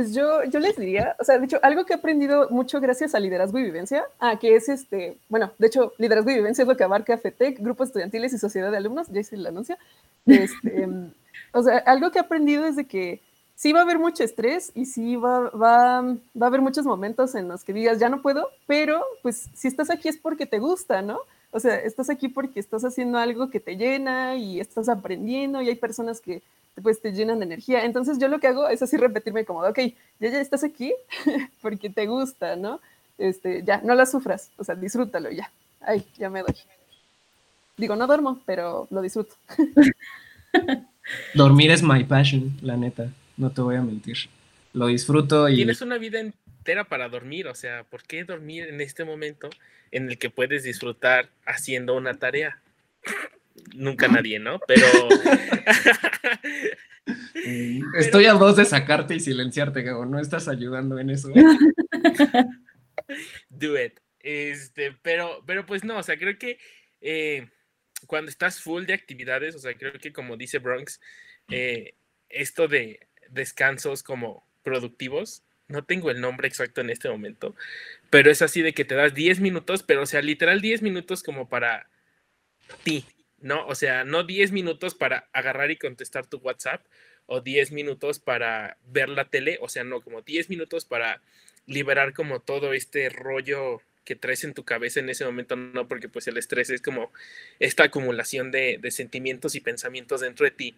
Pues 0.00 0.14
yo, 0.14 0.44
yo 0.44 0.60
les 0.60 0.76
diría, 0.76 1.14
o 1.18 1.24
sea, 1.24 1.38
de 1.38 1.44
hecho, 1.44 1.58
algo 1.62 1.84
que 1.84 1.92
he 1.92 1.96
aprendido 1.96 2.48
mucho 2.48 2.80
gracias 2.80 3.14
a 3.14 3.20
Liderazgo 3.20 3.58
y 3.58 3.64
Vivencia, 3.64 4.02
ah, 4.18 4.38
que 4.38 4.56
es 4.56 4.70
este, 4.70 5.18
bueno, 5.28 5.52
de 5.58 5.66
hecho, 5.66 5.92
Liderazgo 5.98 6.30
y 6.30 6.36
Vivencia 6.36 6.62
es 6.62 6.68
lo 6.68 6.74
que 6.74 6.84
abarca 6.84 7.18
FETEC, 7.18 7.58
grupos 7.60 7.88
estudiantiles 7.88 8.32
y 8.32 8.38
sociedad 8.38 8.70
de 8.70 8.78
alumnos, 8.78 9.08
ya 9.08 9.20
hice 9.20 9.36
el 9.36 9.46
anuncio. 9.46 9.76
Este, 10.24 10.88
o 11.52 11.62
sea, 11.62 11.76
algo 11.84 12.10
que 12.10 12.18
he 12.18 12.22
aprendido 12.22 12.64
es 12.64 12.76
de 12.76 12.86
que 12.86 13.20
sí 13.56 13.74
va 13.74 13.80
a 13.80 13.82
haber 13.82 13.98
mucho 13.98 14.24
estrés 14.24 14.72
y 14.74 14.86
sí 14.86 15.16
va, 15.16 15.50
va, 15.50 16.00
va, 16.00 16.44
a 16.44 16.46
haber 16.46 16.62
muchos 16.62 16.86
momentos 16.86 17.34
en 17.34 17.48
los 17.48 17.62
que 17.62 17.74
digas, 17.74 17.98
ya 17.98 18.08
no 18.08 18.22
puedo, 18.22 18.48
pero 18.66 19.04
pues 19.20 19.50
si 19.52 19.68
estás 19.68 19.90
aquí 19.90 20.08
es 20.08 20.16
porque 20.16 20.46
te 20.46 20.60
gusta, 20.60 21.02
¿no? 21.02 21.20
O 21.50 21.60
sea, 21.60 21.74
estás 21.74 22.08
aquí 22.08 22.28
porque 22.28 22.58
estás 22.58 22.86
haciendo 22.86 23.18
algo 23.18 23.50
que 23.50 23.60
te 23.60 23.76
llena 23.76 24.36
y 24.36 24.60
estás 24.60 24.88
aprendiendo 24.88 25.60
y 25.60 25.68
hay 25.68 25.76
personas 25.76 26.22
que 26.22 26.40
pues 26.80 27.00
te 27.00 27.12
llenan 27.12 27.38
de 27.38 27.46
energía. 27.46 27.84
Entonces 27.84 28.18
yo 28.18 28.28
lo 28.28 28.40
que 28.40 28.48
hago 28.48 28.68
es 28.68 28.82
así 28.82 28.96
repetirme 28.96 29.44
como, 29.44 29.60
ok, 29.60 29.78
ya, 30.18 30.30
ya 30.30 30.40
estás 30.40 30.64
aquí 30.64 30.92
porque 31.62 31.90
te 31.90 32.06
gusta, 32.06 32.56
¿no? 32.56 32.80
Este, 33.18 33.62
ya, 33.64 33.80
no 33.82 33.94
la 33.94 34.06
sufras, 34.06 34.50
o 34.56 34.64
sea, 34.64 34.74
disfrútalo 34.74 35.30
ya. 35.30 35.50
Ay, 35.80 36.04
ya 36.18 36.30
me 36.30 36.40
doy. 36.40 36.54
Digo, 37.76 37.96
no 37.96 38.06
duermo, 38.06 38.40
pero 38.46 38.86
lo 38.90 39.02
disfruto. 39.02 39.34
Dormir 41.34 41.70
es 41.70 41.82
my 41.82 42.04
passion, 42.04 42.56
la 42.62 42.76
neta 42.76 43.10
no 43.40 43.50
te 43.50 43.62
voy 43.62 43.76
a 43.76 43.82
mentir. 43.82 44.16
Lo 44.74 44.86
disfruto 44.86 45.48
y... 45.48 45.56
Tienes 45.56 45.80
una 45.80 45.98
vida 45.98 46.20
entera 46.20 46.84
para 46.84 47.08
dormir, 47.08 47.48
o 47.48 47.54
sea, 47.54 47.84
¿por 47.84 48.02
qué 48.04 48.22
dormir 48.22 48.68
en 48.68 48.80
este 48.80 49.04
momento 49.04 49.50
en 49.90 50.08
el 50.10 50.18
que 50.18 50.30
puedes 50.30 50.62
disfrutar 50.62 51.28
haciendo 51.46 51.96
una 51.96 52.14
tarea? 52.14 52.58
Nunca 53.74 54.08
nadie, 54.08 54.38
¿no? 54.38 54.60
Pero... 54.66 54.86
Estoy 57.98 58.26
a 58.26 58.34
dos 58.34 58.56
de 58.56 58.64
sacarte 58.64 59.14
y 59.14 59.20
silenciarte, 59.20 59.82
Gabo, 59.82 60.04
no 60.04 60.20
estás 60.20 60.48
ayudando 60.48 60.98
en 60.98 61.10
eso. 61.10 61.28
Do 63.48 63.82
it. 63.82 64.00
Este, 64.20 64.92
pero, 65.02 65.42
pero 65.46 65.66
pues 65.66 65.82
no, 65.82 65.98
o 65.98 66.02
sea, 66.02 66.18
creo 66.18 66.38
que 66.38 66.58
eh, 67.00 67.48
cuando 68.06 68.30
estás 68.30 68.60
full 68.60 68.84
de 68.84 68.94
actividades, 68.94 69.54
o 69.54 69.58
sea, 69.58 69.74
creo 69.74 69.92
que 69.94 70.12
como 70.12 70.36
dice 70.36 70.58
Bronx, 70.58 71.00
eh, 71.50 71.94
esto 72.28 72.68
de 72.68 73.08
descansos 73.30 74.02
como 74.02 74.46
productivos. 74.62 75.42
No 75.68 75.84
tengo 75.84 76.10
el 76.10 76.20
nombre 76.20 76.48
exacto 76.48 76.80
en 76.80 76.90
este 76.90 77.08
momento, 77.08 77.54
pero 78.10 78.30
es 78.30 78.42
así 78.42 78.60
de 78.60 78.72
que 78.72 78.84
te 78.84 78.96
das 78.96 79.14
10 79.14 79.38
minutos, 79.38 79.84
pero 79.84 80.02
o 80.02 80.06
sea, 80.06 80.20
literal 80.20 80.60
10 80.60 80.82
minutos 80.82 81.22
como 81.22 81.48
para 81.48 81.88
ti, 82.82 83.04
¿no? 83.40 83.66
O 83.66 83.74
sea, 83.74 84.04
no 84.04 84.24
10 84.24 84.52
minutos 84.52 84.94
para 84.94 85.28
agarrar 85.32 85.70
y 85.70 85.76
contestar 85.76 86.26
tu 86.26 86.38
WhatsApp 86.38 86.84
o 87.26 87.40
10 87.40 87.72
minutos 87.72 88.18
para 88.18 88.76
ver 88.86 89.08
la 89.08 89.24
tele, 89.26 89.58
o 89.60 89.68
sea, 89.68 89.84
no, 89.84 90.00
como 90.00 90.22
10 90.22 90.50
minutos 90.50 90.84
para 90.84 91.20
liberar 91.66 92.12
como 92.12 92.40
todo 92.40 92.72
este 92.72 93.08
rollo 93.08 93.80
que 94.04 94.16
traes 94.16 94.44
en 94.44 94.54
tu 94.54 94.64
cabeza 94.64 95.00
en 95.00 95.08
ese 95.08 95.24
momento, 95.24 95.54
no, 95.56 95.86
porque 95.86 96.08
pues 96.08 96.26
el 96.26 96.36
estrés 96.36 96.70
es 96.70 96.82
como 96.82 97.12
esta 97.60 97.84
acumulación 97.84 98.50
de, 98.50 98.78
de 98.80 98.90
sentimientos 98.90 99.54
y 99.54 99.60
pensamientos 99.60 100.20
dentro 100.20 100.44
de 100.44 100.50
ti. 100.50 100.74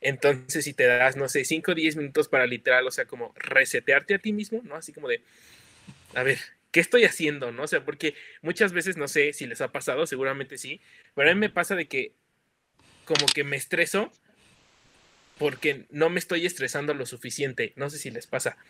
Entonces, 0.00 0.64
si 0.64 0.74
te 0.74 0.86
das, 0.86 1.16
no 1.16 1.28
sé, 1.28 1.44
5 1.44 1.72
o 1.72 1.74
10 1.74 1.96
minutos 1.96 2.28
para 2.28 2.46
literal, 2.46 2.86
o 2.86 2.90
sea, 2.90 3.04
como 3.04 3.32
resetearte 3.36 4.14
a 4.14 4.18
ti 4.18 4.32
mismo, 4.32 4.60
¿no? 4.64 4.74
Así 4.74 4.92
como 4.92 5.06
de, 5.06 5.20
a 6.14 6.24
ver, 6.24 6.40
¿qué 6.72 6.80
estoy 6.80 7.04
haciendo? 7.04 7.52
¿No? 7.52 7.62
O 7.62 7.68
sea, 7.68 7.84
porque 7.84 8.14
muchas 8.40 8.72
veces, 8.72 8.96
no 8.96 9.06
sé 9.06 9.32
si 9.32 9.46
les 9.46 9.60
ha 9.60 9.70
pasado, 9.70 10.06
seguramente 10.06 10.58
sí, 10.58 10.80
pero 11.14 11.30
a 11.30 11.34
mí 11.34 11.38
me 11.38 11.50
pasa 11.50 11.76
de 11.76 11.86
que 11.86 12.14
como 13.04 13.26
que 13.26 13.44
me 13.44 13.56
estreso 13.56 14.10
porque 15.38 15.86
no 15.90 16.08
me 16.08 16.18
estoy 16.18 16.46
estresando 16.46 16.94
lo 16.94 17.06
suficiente. 17.06 17.72
No 17.76 17.90
sé 17.90 17.98
si 17.98 18.10
les 18.10 18.26
pasa. 18.26 18.56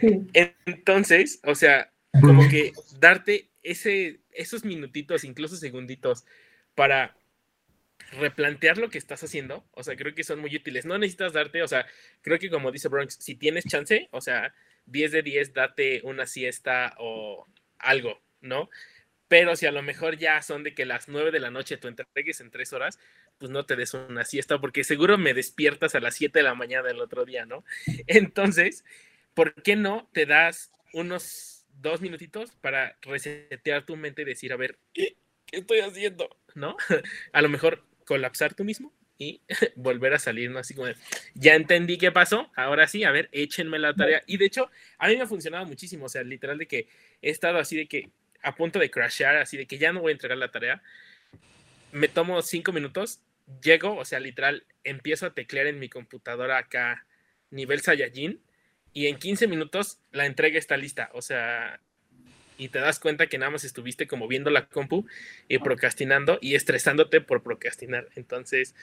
Sí. 0.00 0.26
Entonces, 0.32 1.38
o 1.44 1.54
sea, 1.54 1.92
como 2.20 2.48
que 2.48 2.72
darte 2.98 3.50
ese, 3.62 4.18
esos 4.32 4.64
minutitos, 4.64 5.22
incluso 5.22 5.56
segunditos, 5.56 6.24
para 6.74 7.16
replantear 8.18 8.78
lo 8.78 8.90
que 8.90 8.98
estás 8.98 9.22
haciendo, 9.22 9.64
o 9.70 9.84
sea, 9.84 9.94
creo 9.94 10.12
que 10.14 10.24
son 10.24 10.40
muy 10.40 10.56
útiles. 10.56 10.86
No 10.86 10.98
necesitas 10.98 11.32
darte, 11.32 11.62
o 11.62 11.68
sea, 11.68 11.86
creo 12.22 12.40
que 12.40 12.50
como 12.50 12.72
dice 12.72 12.88
Bronx, 12.88 13.16
si 13.20 13.36
tienes 13.36 13.64
chance, 13.64 14.08
o 14.10 14.20
sea, 14.20 14.52
10 14.86 15.12
de 15.12 15.22
10, 15.22 15.54
date 15.54 16.00
una 16.04 16.26
siesta 16.26 16.94
o 16.98 17.46
algo, 17.78 18.20
¿no? 18.40 18.70
Pero 19.28 19.56
si 19.56 19.66
a 19.66 19.72
lo 19.72 19.82
mejor 19.82 20.18
ya 20.18 20.40
son 20.42 20.62
de 20.62 20.74
que 20.74 20.84
las 20.84 21.08
9 21.08 21.30
de 21.30 21.40
la 21.40 21.50
noche 21.50 21.76
tú 21.76 21.88
entregues 21.88 22.40
en 22.40 22.50
3 22.50 22.72
horas, 22.72 22.98
pues 23.38 23.50
no 23.50 23.66
te 23.66 23.76
des 23.76 23.94
una 23.94 24.24
siesta, 24.24 24.60
porque 24.60 24.84
seguro 24.84 25.18
me 25.18 25.34
despiertas 25.34 25.94
a 25.94 26.00
las 26.00 26.14
7 26.14 26.38
de 26.38 26.42
la 26.44 26.54
mañana 26.54 26.88
del 26.88 27.00
otro 27.00 27.24
día, 27.24 27.46
¿no? 27.46 27.64
Entonces, 28.06 28.84
¿por 29.34 29.54
qué 29.62 29.76
no 29.76 30.08
te 30.12 30.26
das 30.26 30.70
unos 30.92 31.66
dos 31.80 32.00
minutitos 32.00 32.52
para 32.60 32.96
resetear 33.02 33.84
tu 33.84 33.96
mente 33.96 34.22
y 34.22 34.26
decir, 34.26 34.52
a 34.52 34.56
ver, 34.56 34.78
¿qué 34.92 35.16
estoy 35.50 35.80
haciendo? 35.80 36.28
¿No? 36.54 36.76
A 37.32 37.42
lo 37.42 37.48
mejor 37.48 37.84
colapsar 38.04 38.54
tú 38.54 38.64
mismo 38.64 38.92
y 39.18 39.40
volver 39.76 40.14
a 40.14 40.18
salir, 40.18 40.50
¿no? 40.50 40.58
Así 40.58 40.74
como, 40.74 40.88
ya 41.34 41.54
entendí 41.54 41.98
qué 41.98 42.12
pasó, 42.12 42.50
ahora 42.56 42.86
sí, 42.88 43.04
a 43.04 43.10
ver, 43.10 43.28
échenme 43.32 43.78
la 43.78 43.94
tarea. 43.94 44.22
Y 44.26 44.36
de 44.36 44.46
hecho, 44.46 44.70
a 44.98 45.08
mí 45.08 45.16
me 45.16 45.22
ha 45.22 45.26
funcionado 45.26 45.66
muchísimo, 45.66 46.06
o 46.06 46.08
sea, 46.08 46.22
literal 46.22 46.58
de 46.58 46.66
que 46.66 46.88
he 47.22 47.30
estado 47.30 47.58
así 47.58 47.76
de 47.76 47.86
que 47.86 48.10
a 48.42 48.54
punto 48.54 48.78
de 48.78 48.90
crashear, 48.90 49.36
así 49.36 49.56
de 49.56 49.66
que 49.66 49.78
ya 49.78 49.92
no 49.92 50.00
voy 50.00 50.10
a 50.10 50.12
entregar 50.12 50.38
la 50.38 50.50
tarea. 50.50 50.82
Me 51.92 52.08
tomo 52.08 52.42
cinco 52.42 52.72
minutos, 52.72 53.20
llego, 53.62 53.96
o 53.96 54.04
sea, 54.04 54.20
literal, 54.20 54.64
empiezo 54.82 55.26
a 55.26 55.34
teclear 55.34 55.66
en 55.66 55.78
mi 55.78 55.88
computadora 55.88 56.58
acá 56.58 57.06
nivel 57.50 57.80
Saiyajin 57.80 58.40
y 58.92 59.06
en 59.06 59.18
15 59.18 59.46
minutos 59.46 59.98
la 60.12 60.26
entrega 60.26 60.58
está 60.58 60.76
lista, 60.76 61.10
o 61.14 61.22
sea, 61.22 61.80
y 62.58 62.68
te 62.68 62.78
das 62.78 62.98
cuenta 62.98 63.26
que 63.26 63.38
nada 63.38 63.50
más 63.50 63.64
estuviste 63.64 64.06
como 64.06 64.28
viendo 64.28 64.50
la 64.50 64.66
compu 64.66 65.06
y 65.48 65.58
procrastinando 65.58 66.38
y 66.40 66.54
estresándote 66.54 67.20
por 67.20 67.42
procrastinar. 67.42 68.08
Entonces, 68.16 68.74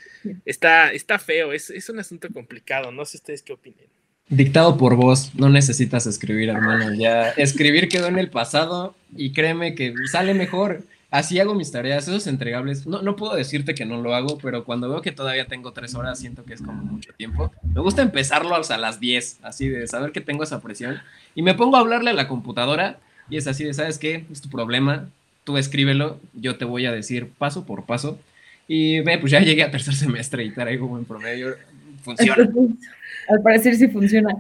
está, 0.45 0.91
está 0.91 1.19
feo, 1.19 1.53
es, 1.53 1.69
es 1.69 1.89
un 1.89 1.99
asunto 1.99 2.27
complicado, 2.33 2.91
no 2.91 3.05
sé 3.05 3.17
ustedes 3.17 3.41
qué 3.41 3.53
opinan. 3.53 3.85
Dictado 4.31 4.77
por 4.77 4.95
vos, 4.95 5.35
no 5.35 5.49
necesitas 5.49 6.07
escribir, 6.07 6.49
hermano. 6.49 6.93
Ya 6.93 7.31
escribir 7.31 7.89
quedó 7.89 8.07
en 8.07 8.17
el 8.17 8.29
pasado 8.29 8.95
y 9.13 9.33
créeme 9.33 9.75
que 9.75 9.93
sale 10.09 10.33
mejor. 10.33 10.83
Así 11.09 11.37
hago 11.41 11.53
mis 11.53 11.69
tareas, 11.69 12.07
esos 12.07 12.27
entregables. 12.27 12.87
No, 12.87 13.01
no 13.01 13.17
puedo 13.17 13.35
decirte 13.35 13.75
que 13.75 13.85
no 13.85 14.01
lo 14.01 14.15
hago, 14.15 14.37
pero 14.37 14.63
cuando 14.63 14.87
veo 14.87 15.01
que 15.01 15.11
todavía 15.11 15.47
tengo 15.47 15.73
tres 15.73 15.95
horas, 15.95 16.17
siento 16.17 16.45
que 16.45 16.53
es 16.53 16.61
como 16.61 16.81
mucho 16.81 17.11
tiempo. 17.11 17.51
Me 17.61 17.81
gusta 17.81 18.01
empezarlo 18.01 18.55
a 18.55 18.77
las 18.77 19.01
10, 19.01 19.39
así 19.43 19.67
de 19.67 19.85
saber 19.87 20.13
que 20.13 20.21
tengo 20.21 20.45
esa 20.45 20.61
presión. 20.61 21.01
Y 21.35 21.41
me 21.41 21.53
pongo 21.53 21.75
a 21.75 21.81
hablarle 21.81 22.11
a 22.11 22.13
la 22.13 22.29
computadora 22.29 23.01
y 23.31 23.37
es 23.37 23.47
así 23.47 23.63
de, 23.63 23.73
¿sabes 23.73 23.97
qué? 23.97 24.25
Es 24.31 24.41
tu 24.41 24.49
problema, 24.49 25.09
tú 25.45 25.57
escríbelo, 25.57 26.19
yo 26.33 26.57
te 26.57 26.65
voy 26.65 26.85
a 26.85 26.91
decir 26.91 27.29
paso 27.37 27.65
por 27.65 27.85
paso. 27.85 28.19
Y 28.67 28.99
ve, 28.99 29.17
pues 29.17 29.31
ya 29.31 29.39
llegué 29.39 29.63
a 29.63 29.71
tercer 29.71 29.95
semestre 29.95 30.43
y 30.43 30.51
traigo 30.51 30.87
buen 30.87 31.05
promedio. 31.05 31.55
Funciona. 32.03 32.49
Al 33.29 33.41
parecer 33.41 33.75
sí 33.75 33.87
funciona. 33.87 34.35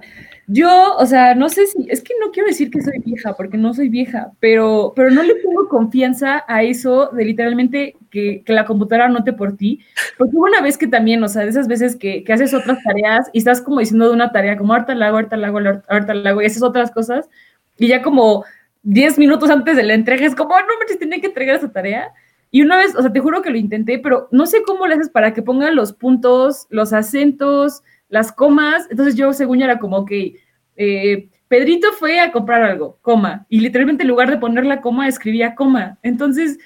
Yo, 0.47 0.95
o 0.97 1.05
sea, 1.05 1.35
no 1.35 1.47
sé 1.47 1.67
si, 1.67 1.87
es 1.89 2.01
que 2.01 2.13
no 2.19 2.31
quiero 2.31 2.49
decir 2.49 2.69
que 2.69 2.81
soy 2.81 2.99
vieja, 3.05 3.33
porque 3.35 3.57
no 3.57 3.73
soy 3.73 3.87
vieja, 3.87 4.31
pero, 4.41 4.91
pero 4.95 5.09
no 5.09 5.23
le 5.23 5.35
tengo 5.35 5.69
confianza 5.69 6.43
a 6.47 6.63
eso 6.63 7.09
de 7.13 7.23
literalmente 7.23 7.95
que, 8.09 8.41
que 8.43 8.53
la 8.53 8.65
computadora 8.65 9.05
anote 9.05 9.31
por 9.31 9.55
ti. 9.55 9.79
Porque 10.17 10.35
hubo 10.35 10.45
una 10.45 10.61
vez 10.61 10.77
que 10.77 10.87
también, 10.87 11.23
o 11.23 11.29
sea, 11.29 11.43
de 11.43 11.49
esas 11.49 11.69
veces 11.69 11.95
que, 11.95 12.25
que 12.25 12.33
haces 12.33 12.53
otras 12.53 12.83
tareas 12.83 13.29
y 13.31 13.37
estás 13.37 13.61
como 13.61 13.79
diciendo 13.79 14.09
de 14.09 14.15
una 14.15 14.33
tarea, 14.33 14.57
como 14.57 14.73
ahorita 14.73 14.95
la 14.95 15.07
hago, 15.07 15.17
ahorita 15.17 15.37
la 15.37 15.47
hago, 15.47 15.59
ahorita 15.87 16.13
la 16.13 16.29
hago, 16.31 16.41
y 16.41 16.45
haces 16.45 16.63
otras 16.63 16.91
cosas, 16.91 17.29
y 17.77 17.87
ya 17.87 18.01
como 18.01 18.43
10 18.83 19.17
minutos 19.19 19.49
antes 19.49 19.75
de 19.75 19.83
la 19.83 19.93
entrega 19.93 20.25
es 20.25 20.35
como, 20.35 20.55
oh, 20.55 20.59
no 20.59 20.79
manches, 20.79 20.99
tenía 20.99 21.19
que 21.19 21.27
entregar 21.27 21.55
esa 21.55 21.71
tarea. 21.71 22.11
Y 22.49 22.61
una 22.61 22.77
vez, 22.77 22.95
o 22.95 23.01
sea, 23.01 23.13
te 23.13 23.19
juro 23.19 23.41
que 23.41 23.49
lo 23.49 23.57
intenté, 23.57 23.99
pero 23.99 24.27
no 24.31 24.45
sé 24.45 24.63
cómo 24.63 24.85
le 24.85 24.95
haces 24.95 25.09
para 25.09 25.33
que 25.33 25.41
pongan 25.41 25.75
los 25.75 25.93
puntos, 25.93 26.67
los 26.69 26.91
acentos, 26.91 27.81
las 28.09 28.31
comas. 28.31 28.87
Entonces 28.89 29.15
yo, 29.15 29.31
según 29.31 29.61
era 29.61 29.79
como 29.79 30.05
que 30.05 30.35
eh, 30.75 31.29
Pedrito 31.47 31.93
fue 31.93 32.19
a 32.19 32.31
comprar 32.31 32.63
algo, 32.63 32.97
coma. 33.01 33.45
Y 33.47 33.61
literalmente 33.61 34.03
en 34.03 34.09
lugar 34.09 34.29
de 34.29 34.37
poner 34.37 34.65
la 34.65 34.81
coma, 34.81 35.07
escribía 35.07 35.55
coma. 35.55 35.97
Entonces, 36.03 36.59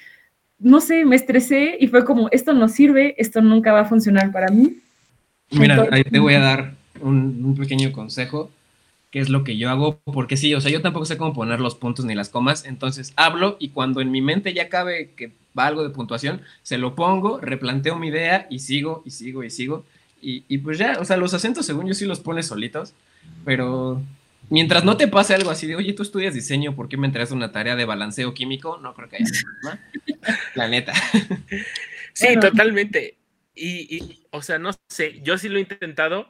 no 0.58 0.80
sé, 0.80 1.04
me 1.04 1.16
estresé 1.16 1.76
y 1.78 1.86
fue 1.86 2.04
como, 2.04 2.28
esto 2.32 2.52
no 2.52 2.68
sirve, 2.68 3.14
esto 3.18 3.40
nunca 3.40 3.72
va 3.72 3.80
a 3.80 3.84
funcionar 3.84 4.32
para 4.32 4.48
mí. 4.48 4.78
Mira, 5.52 5.86
ahí 5.92 6.02
te 6.02 6.18
voy 6.18 6.34
a 6.34 6.40
dar 6.40 6.72
un, 7.00 7.44
un 7.44 7.56
pequeño 7.56 7.92
consejo 7.92 8.50
qué 9.10 9.20
es 9.20 9.28
lo 9.28 9.44
que 9.44 9.56
yo 9.56 9.70
hago, 9.70 10.00
porque 10.04 10.36
sí, 10.36 10.54
o 10.54 10.60
sea, 10.60 10.70
yo 10.70 10.82
tampoco 10.82 11.06
sé 11.06 11.16
cómo 11.16 11.32
poner 11.32 11.60
los 11.60 11.74
puntos 11.74 12.04
ni 12.04 12.14
las 12.14 12.28
comas, 12.28 12.64
entonces 12.64 13.12
hablo 13.16 13.56
y 13.58 13.70
cuando 13.70 14.00
en 14.00 14.10
mi 14.10 14.20
mente 14.20 14.52
ya 14.52 14.68
cabe 14.68 15.12
que 15.16 15.32
va 15.58 15.66
algo 15.66 15.82
de 15.82 15.90
puntuación, 15.90 16.42
se 16.62 16.78
lo 16.78 16.94
pongo, 16.94 17.40
replanteo 17.40 17.96
mi 17.96 18.08
idea 18.08 18.46
y 18.50 18.58
sigo 18.58 19.02
y 19.04 19.10
sigo 19.10 19.42
y 19.42 19.50
sigo. 19.50 19.84
Y, 20.20 20.44
y 20.48 20.58
pues 20.58 20.78
ya, 20.78 20.98
o 21.00 21.04
sea, 21.04 21.16
los 21.16 21.34
acentos 21.34 21.66
según 21.66 21.86
yo 21.86 21.94
sí 21.94 22.04
los 22.04 22.20
pones 22.20 22.46
solitos, 22.46 22.94
pero 23.44 24.02
mientras 24.50 24.84
no 24.84 24.96
te 24.96 25.08
pase 25.08 25.34
algo 25.34 25.50
así 25.50 25.66
de, 25.66 25.76
oye, 25.76 25.92
tú 25.92 26.02
estudias 26.02 26.34
diseño, 26.34 26.74
¿por 26.74 26.88
qué 26.88 26.96
me 26.96 27.06
entregas 27.06 27.30
una 27.30 27.52
tarea 27.52 27.76
de 27.76 27.84
balanceo 27.84 28.34
químico? 28.34 28.78
No 28.78 28.94
creo 28.94 29.08
que 29.08 29.16
haya 29.16 29.26
¿no? 29.62 29.78
La. 30.54 30.94
Sí, 32.12 32.28
totalmente. 32.40 33.16
Y, 33.54 33.96
y, 33.96 34.26
o 34.30 34.42
sea, 34.42 34.58
no 34.58 34.70
sé, 34.88 35.20
yo 35.22 35.38
sí 35.38 35.48
lo 35.48 35.58
he 35.58 35.60
intentado, 35.60 36.28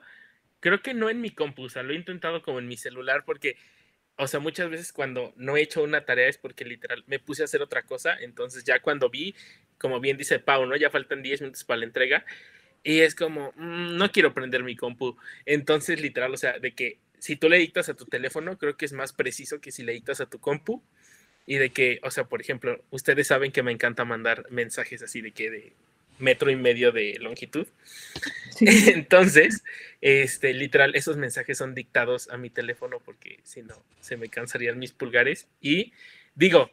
creo 0.67 0.83
que 0.83 0.95
no 0.95 1.09
en 1.09 1.21
mi 1.21 1.31
compu, 1.31 1.67
o 1.67 1.69
sea, 1.69 1.85
lo 1.85 1.93
he 1.93 1.97
intentado 1.97 2.43
como 2.43 2.59
en 2.59 2.67
mi 2.67 2.77
celular 2.77 3.23
porque, 3.25 3.57
o 4.17 4.27
sea, 4.27 4.41
muchas 4.41 4.69
veces 4.69 4.93
cuando 4.93 5.33
no 5.37 5.57
he 5.57 5.63
hecho 5.63 5.81
una 5.81 6.05
tarea 6.05 6.27
es 6.27 6.39
porque 6.39 6.65
literal 6.65 7.05
me 7.07 7.21
puse 7.21 7.43
a 7.43 7.45
hacer 7.45 7.63
otra 7.63 7.83
cosa, 7.83 8.17
entonces 8.19 8.65
ya 8.65 8.81
cuando 8.81 9.09
vi, 9.09 9.37
como 9.79 10.01
bien 10.01 10.17
dice 10.17 10.41
Pau, 10.41 10.67
¿no? 10.67 10.75
Ya 10.75 10.91
faltan 10.91 11.23
10 11.23 11.41
minutos 11.43 11.63
para 11.63 11.79
la 11.79 11.87
entrega 11.87 12.25
y 12.83 12.99
es 12.99 13.15
como, 13.15 13.53
mmm, 13.55 13.97
no 13.97 14.11
quiero 14.11 14.35
prender 14.35 14.65
mi 14.65 14.75
compu, 14.75 15.17
entonces 15.45 16.01
literal, 16.01 16.35
o 16.35 16.37
sea, 16.37 16.59
de 16.59 16.75
que 16.75 16.99
si 17.21 17.37
tú 17.37 17.49
le 17.49 17.59
dictas 17.59 17.89
a 17.89 17.95
tu 17.95 18.07
teléfono, 18.07 18.59
creo 18.59 18.77
que 18.77 18.87
es 18.87 18.93
más 18.93 19.13
preciso 19.13 19.61
que 19.61 19.71
si 19.71 19.85
le 19.85 19.93
dictas 19.93 20.21
a 20.21 20.27
tu 20.27 20.41
compu 20.41 20.83
y 21.47 21.59
de 21.59 21.71
que, 21.71 22.01
o 22.03 22.11
sea, 22.11 22.25
por 22.25 22.41
ejemplo, 22.41 22.83
ustedes 22.91 23.29
saben 23.29 23.53
que 23.53 23.63
me 23.63 23.71
encanta 23.71 24.05
mandar 24.05 24.51
mensajes 24.51 25.01
así 25.05 25.21
de 25.21 25.31
que 25.31 25.49
de 25.49 25.73
metro 26.19 26.51
y 26.51 26.57
medio 26.57 26.93
de 26.93 27.19
longitud. 27.21 27.67
Entonces, 28.61 29.63
este, 30.01 30.55
literal, 30.55 30.95
esos 30.95 31.17
mensajes 31.17 31.59
son 31.59 31.75
dictados 31.75 32.29
a 32.31 32.37
mi 32.37 32.51
teléfono 32.51 33.01
porque 33.05 33.41
si 33.43 33.63
no, 33.63 33.75
se 34.01 34.17
me 34.17 34.29
cansarían 34.29 34.79
mis 34.79 34.93
pulgares. 34.93 35.49
Y 35.61 35.93
digo, 36.35 36.71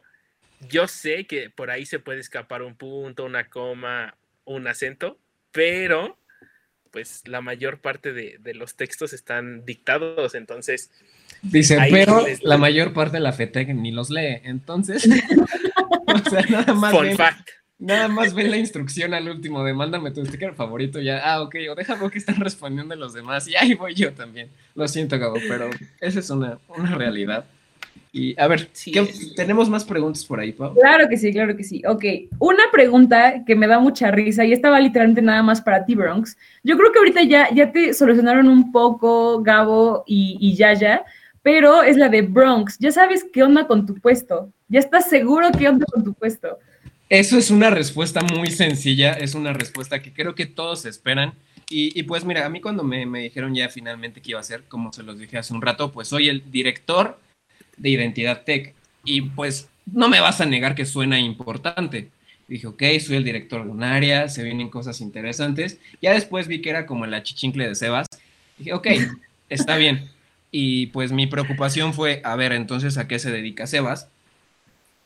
yo 0.68 0.88
sé 0.88 1.26
que 1.26 1.50
por 1.50 1.70
ahí 1.70 1.86
se 1.86 1.98
puede 1.98 2.20
escapar 2.20 2.62
un 2.62 2.74
punto, 2.74 3.24
una 3.24 3.48
coma, 3.48 4.16
un 4.44 4.66
acento, 4.66 5.18
pero 5.52 6.18
pues 6.90 7.26
la 7.26 7.40
mayor 7.40 7.80
parte 7.80 8.12
de, 8.12 8.36
de 8.38 8.54
los 8.54 8.76
textos 8.76 9.12
están 9.12 9.64
dictados, 9.64 10.36
entonces... 10.36 10.92
Dice, 11.42 11.76
pero 11.90 12.24
la 12.42 12.56
mayor 12.56 12.92
parte 12.92 13.16
de 13.16 13.20
la 13.20 13.32
FETEC 13.32 13.74
ni 13.74 13.90
los 13.90 14.10
lee, 14.10 14.40
entonces... 14.44 15.04
o 16.06 16.30
sea, 16.30 16.42
nada 16.42 16.72
más... 16.72 16.92
Fun 16.92 17.16
fact 17.16 17.50
Nada 17.78 18.08
más 18.08 18.34
ven 18.34 18.50
la 18.50 18.56
instrucción 18.56 19.14
al 19.14 19.28
último 19.28 19.64
de 19.64 19.74
mándame 19.74 20.12
tu 20.12 20.24
sticker 20.24 20.54
favorito 20.54 21.00
ya, 21.00 21.20
ah, 21.24 21.42
ok, 21.42 21.56
o 21.70 21.74
déjame 21.74 22.08
que 22.10 22.18
están 22.18 22.36
respondiendo 22.36 22.94
los 22.94 23.12
demás 23.12 23.48
y 23.48 23.56
ahí 23.56 23.74
voy 23.74 23.94
yo 23.94 24.12
también. 24.12 24.48
Lo 24.74 24.86
siento, 24.86 25.18
Gabo, 25.18 25.36
pero 25.48 25.70
esa 26.00 26.20
es 26.20 26.30
una, 26.30 26.58
una 26.68 26.94
realidad. 26.94 27.44
Y 28.16 28.40
a 28.40 28.46
ver, 28.46 28.68
¿tenemos 29.34 29.68
más 29.68 29.84
preguntas 29.84 30.24
por 30.24 30.38
ahí, 30.38 30.52
Pau? 30.52 30.72
Claro 30.74 31.08
que 31.08 31.16
sí, 31.16 31.32
claro 31.32 31.56
que 31.56 31.64
sí. 31.64 31.82
Ok, 31.84 32.04
una 32.38 32.62
pregunta 32.70 33.42
que 33.44 33.56
me 33.56 33.66
da 33.66 33.80
mucha 33.80 34.12
risa 34.12 34.44
y 34.44 34.52
estaba 34.52 34.78
literalmente 34.78 35.20
nada 35.20 35.42
más 35.42 35.60
para 35.60 35.84
ti, 35.84 35.96
Bronx. 35.96 36.36
Yo 36.62 36.76
creo 36.76 36.92
que 36.92 37.00
ahorita 37.00 37.24
ya, 37.24 37.52
ya 37.52 37.72
te 37.72 37.92
solucionaron 37.92 38.46
un 38.46 38.70
poco, 38.70 39.42
Gabo 39.42 40.04
y, 40.06 40.38
y 40.40 40.54
Yaya, 40.54 41.04
pero 41.42 41.82
es 41.82 41.96
la 41.96 42.08
de 42.08 42.22
Bronx. 42.22 42.78
Ya 42.78 42.92
sabes 42.92 43.26
qué 43.32 43.42
onda 43.42 43.66
con 43.66 43.84
tu 43.84 43.96
puesto. 43.96 44.52
Ya 44.68 44.78
estás 44.78 45.08
seguro 45.10 45.48
qué 45.58 45.68
onda 45.68 45.84
con 45.92 46.04
tu 46.04 46.14
puesto. 46.14 46.60
Eso 47.14 47.38
es 47.38 47.52
una 47.52 47.70
respuesta 47.70 48.22
muy 48.22 48.50
sencilla, 48.50 49.12
es 49.12 49.36
una 49.36 49.52
respuesta 49.52 50.02
que 50.02 50.12
creo 50.12 50.34
que 50.34 50.46
todos 50.46 50.84
esperan. 50.84 51.34
Y, 51.70 52.02
pues 52.02 52.24
mira, 52.24 52.44
a 52.44 52.48
mí 52.48 52.60
cuando 52.60 52.82
me, 52.82 53.06
dijeron 53.20 53.54
ya 53.54 53.68
finalmente 53.68 54.20
qué 54.20 54.32
iba 54.32 54.40
a 54.40 54.42
ser, 54.42 54.64
como 54.64 54.92
se 54.92 55.04
los 55.04 55.16
dije 55.16 55.38
hace 55.38 55.54
un 55.54 55.62
rato, 55.62 55.92
pues 55.92 56.08
soy 56.08 56.28
el 56.28 56.50
director 56.50 57.20
de 57.76 57.90
Identidad 57.90 58.42
Tech. 58.42 58.74
y 59.04 59.20
pues 59.20 59.68
no 59.86 60.08
me 60.08 60.18
vas 60.18 60.40
a 60.40 60.46
negar 60.46 60.74
que 60.74 60.86
suena 60.86 61.20
importante. 61.20 62.10
Dije, 62.48 62.66
ok, 62.66 62.82
soy 62.98 63.18
el 63.18 63.24
director 63.24 63.64
de 63.64 63.70
un 63.70 63.84
área, 63.84 64.28
se 64.28 64.42
vienen 64.42 64.68
cosas 64.68 65.00
interesantes. 65.00 65.78
Ya 66.02 66.14
después 66.14 66.48
vi 66.48 66.62
que 66.62 66.70
era 66.70 66.84
como 66.84 67.04
el 67.04 67.14
achichincle 67.14 67.68
de 67.68 67.76
Sebas. 67.76 68.08
Dije, 68.58 68.72
ok, 68.72 68.88
está 69.48 69.76
bien. 69.76 70.10
Y 70.50 70.86
pues 70.86 71.12
mi 71.12 71.28
preocupación 71.28 71.94
fue, 71.94 72.20
a 72.24 72.34
ver, 72.34 72.50
entonces, 72.50 72.98
¿a 72.98 73.06
qué 73.06 73.20
se 73.20 73.30
dedica 73.30 73.68
Sebas? 73.68 74.08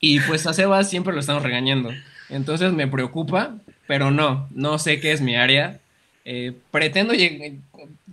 Y 0.01 0.20
pues 0.20 0.46
a 0.46 0.53
Sebas 0.53 0.88
siempre 0.88 1.12
lo 1.12 1.20
estamos 1.20 1.42
regañando. 1.42 1.90
Entonces 2.28 2.72
me 2.72 2.86
preocupa, 2.86 3.57
pero 3.86 4.11
no, 4.11 4.49
no 4.51 4.78
sé 4.78 5.01
qué 5.01 5.12
es 5.12 5.20
mi 5.20 5.36
área. 5.36 5.80
Eh, 6.24 6.53
pretendo 6.70 7.14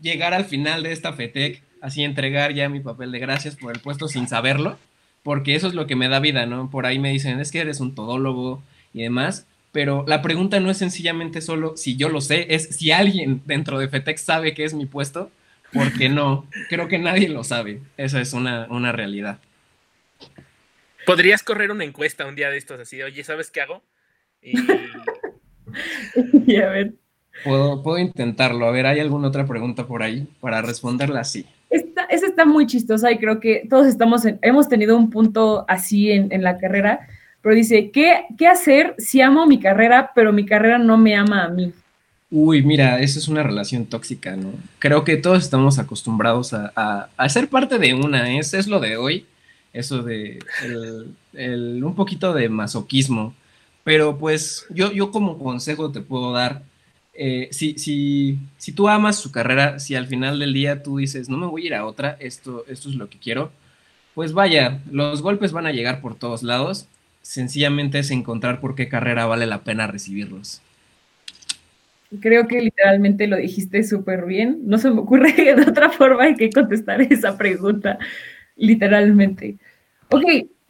llegar 0.01 0.33
al 0.33 0.45
final 0.45 0.83
de 0.83 0.91
esta 0.91 1.13
FETEC, 1.13 1.61
así 1.81 2.03
entregar 2.03 2.53
ya 2.53 2.69
mi 2.69 2.79
papel 2.79 3.11
de 3.11 3.19
gracias 3.19 3.55
por 3.55 3.73
el 3.73 3.81
puesto 3.81 4.07
sin 4.07 4.27
saberlo, 4.27 4.77
porque 5.21 5.55
eso 5.55 5.67
es 5.67 5.73
lo 5.73 5.85
que 5.85 5.95
me 5.95 6.07
da 6.07 6.19
vida, 6.19 6.45
¿no? 6.45 6.69
Por 6.69 6.85
ahí 6.85 6.97
me 6.97 7.11
dicen, 7.11 7.39
es 7.39 7.51
que 7.51 7.59
eres 7.59 7.79
un 7.81 7.93
todólogo 7.93 8.63
y 8.93 9.01
demás, 9.01 9.45
pero 9.73 10.05
la 10.07 10.21
pregunta 10.21 10.61
no 10.61 10.71
es 10.71 10.77
sencillamente 10.77 11.41
solo 11.41 11.75
si 11.75 11.97
yo 11.97 12.07
lo 12.07 12.21
sé, 12.21 12.47
es 12.55 12.69
si 12.77 12.91
alguien 12.91 13.41
dentro 13.45 13.77
de 13.79 13.89
FETEC 13.89 14.17
sabe 14.17 14.53
qué 14.53 14.63
es 14.63 14.73
mi 14.73 14.85
puesto, 14.85 15.29
porque 15.73 16.07
no, 16.07 16.47
creo 16.69 16.87
que 16.87 16.99
nadie 16.99 17.27
lo 17.27 17.43
sabe, 17.43 17.81
esa 17.97 18.21
es 18.21 18.31
una, 18.31 18.67
una 18.69 18.93
realidad. 18.93 19.39
Podrías 21.05 21.43
correr 21.43 21.71
una 21.71 21.83
encuesta 21.83 22.25
un 22.25 22.35
día 22.35 22.49
de 22.49 22.57
estos 22.57 22.79
así, 22.79 23.01
oye, 23.01 23.23
¿sabes 23.23 23.51
qué 23.51 23.61
hago? 23.61 23.83
Y... 26.45 26.55
a 26.57 26.69
ver. 26.69 26.93
Puedo, 27.43 27.83
puedo 27.83 27.97
intentarlo. 27.97 28.65
A 28.65 28.71
ver, 28.71 28.85
¿hay 28.85 28.99
alguna 28.99 29.27
otra 29.27 29.45
pregunta 29.45 29.85
por 29.85 30.03
ahí 30.03 30.27
para 30.39 30.61
responderla 30.61 31.19
así? 31.19 31.45
Esta, 31.69 32.03
esa 32.05 32.27
está 32.27 32.45
muy 32.45 32.65
chistosa 32.65 33.11
y 33.11 33.17
creo 33.17 33.39
que 33.39 33.67
todos 33.69 33.87
estamos 33.87 34.23
hemos 34.41 34.69
tenido 34.69 34.95
un 34.95 35.09
punto 35.09 35.65
así 35.67 36.11
en, 36.11 36.31
en 36.31 36.43
la 36.43 36.57
carrera, 36.57 37.07
pero 37.41 37.55
dice, 37.55 37.91
¿qué, 37.91 38.25
¿qué 38.37 38.47
hacer 38.47 38.95
si 38.97 39.21
amo 39.21 39.45
mi 39.47 39.59
carrera, 39.59 40.11
pero 40.15 40.31
mi 40.31 40.45
carrera 40.45 40.77
no 40.77 40.97
me 40.97 41.15
ama 41.15 41.43
a 41.43 41.49
mí? 41.49 41.73
Uy, 42.31 42.63
mira, 42.63 42.99
eso 42.99 43.19
es 43.19 43.27
una 43.27 43.43
relación 43.43 43.85
tóxica, 43.85 44.35
¿no? 44.35 44.51
Creo 44.79 45.03
que 45.03 45.17
todos 45.17 45.43
estamos 45.43 45.77
acostumbrados 45.77 46.53
a, 46.53 47.09
a, 47.15 47.29
ser 47.29 47.47
parte 47.47 47.77
de 47.77 47.93
una, 47.93 48.37
es, 48.37 48.53
es 48.53 48.67
lo 48.67 48.79
de 48.79 48.97
hoy, 48.97 49.25
eso 49.75 50.03
de 50.03 50.39
el, 51.33 51.83
un 51.83 51.95
poquito 51.95 52.33
de 52.33 52.49
masoquismo 52.49 53.35
pero 53.85 54.17
pues 54.17 54.65
yo, 54.71 54.91
yo 54.91 55.11
como 55.11 55.37
consejo 55.37 55.91
te 55.91 56.01
puedo 56.01 56.33
dar, 56.33 56.63
eh, 57.13 57.49
si, 57.51 57.77
si, 57.77 58.39
si 58.57 58.71
tú 58.71 58.89
amas 58.89 59.15
su 59.19 59.31
carrera, 59.31 59.79
si 59.79 59.93
al 59.93 60.07
final 60.07 60.39
del 60.39 60.53
día 60.53 60.81
tú 60.81 60.97
dices, 60.97 61.29
no 61.29 61.37
me 61.37 61.45
voy 61.45 61.61
a 61.61 61.65
ir 61.67 61.75
a 61.75 61.85
otra, 61.85 62.17
esto, 62.19 62.65
esto 62.67 62.89
es 62.89 62.95
lo 62.95 63.09
que 63.09 63.19
quiero, 63.19 63.51
pues 64.15 64.33
vaya, 64.33 64.81
los 64.89 65.21
golpes 65.21 65.51
van 65.51 65.67
a 65.67 65.71
llegar 65.71 66.01
por 66.01 66.15
todos 66.15 66.41
lados, 66.41 66.87
sencillamente 67.21 67.99
es 67.99 68.09
encontrar 68.09 68.59
por 68.59 68.73
qué 68.73 68.89
carrera 68.89 69.27
vale 69.27 69.45
la 69.45 69.61
pena 69.61 69.85
recibirlos. 69.85 70.63
Creo 72.21 72.47
que 72.47 72.61
literalmente 72.61 73.27
lo 73.27 73.35
dijiste 73.35 73.83
súper 73.83 74.25
bien. 74.25 74.61
No 74.63 74.77
se 74.77 74.89
me 74.89 75.01
ocurre 75.01 75.31
de 75.55 75.69
otra 75.69 75.89
forma 75.91 76.33
que 76.35 76.49
contestar 76.49 77.01
esa 77.01 77.37
pregunta, 77.37 77.99
literalmente. 78.55 79.57
Ok, 80.09 80.23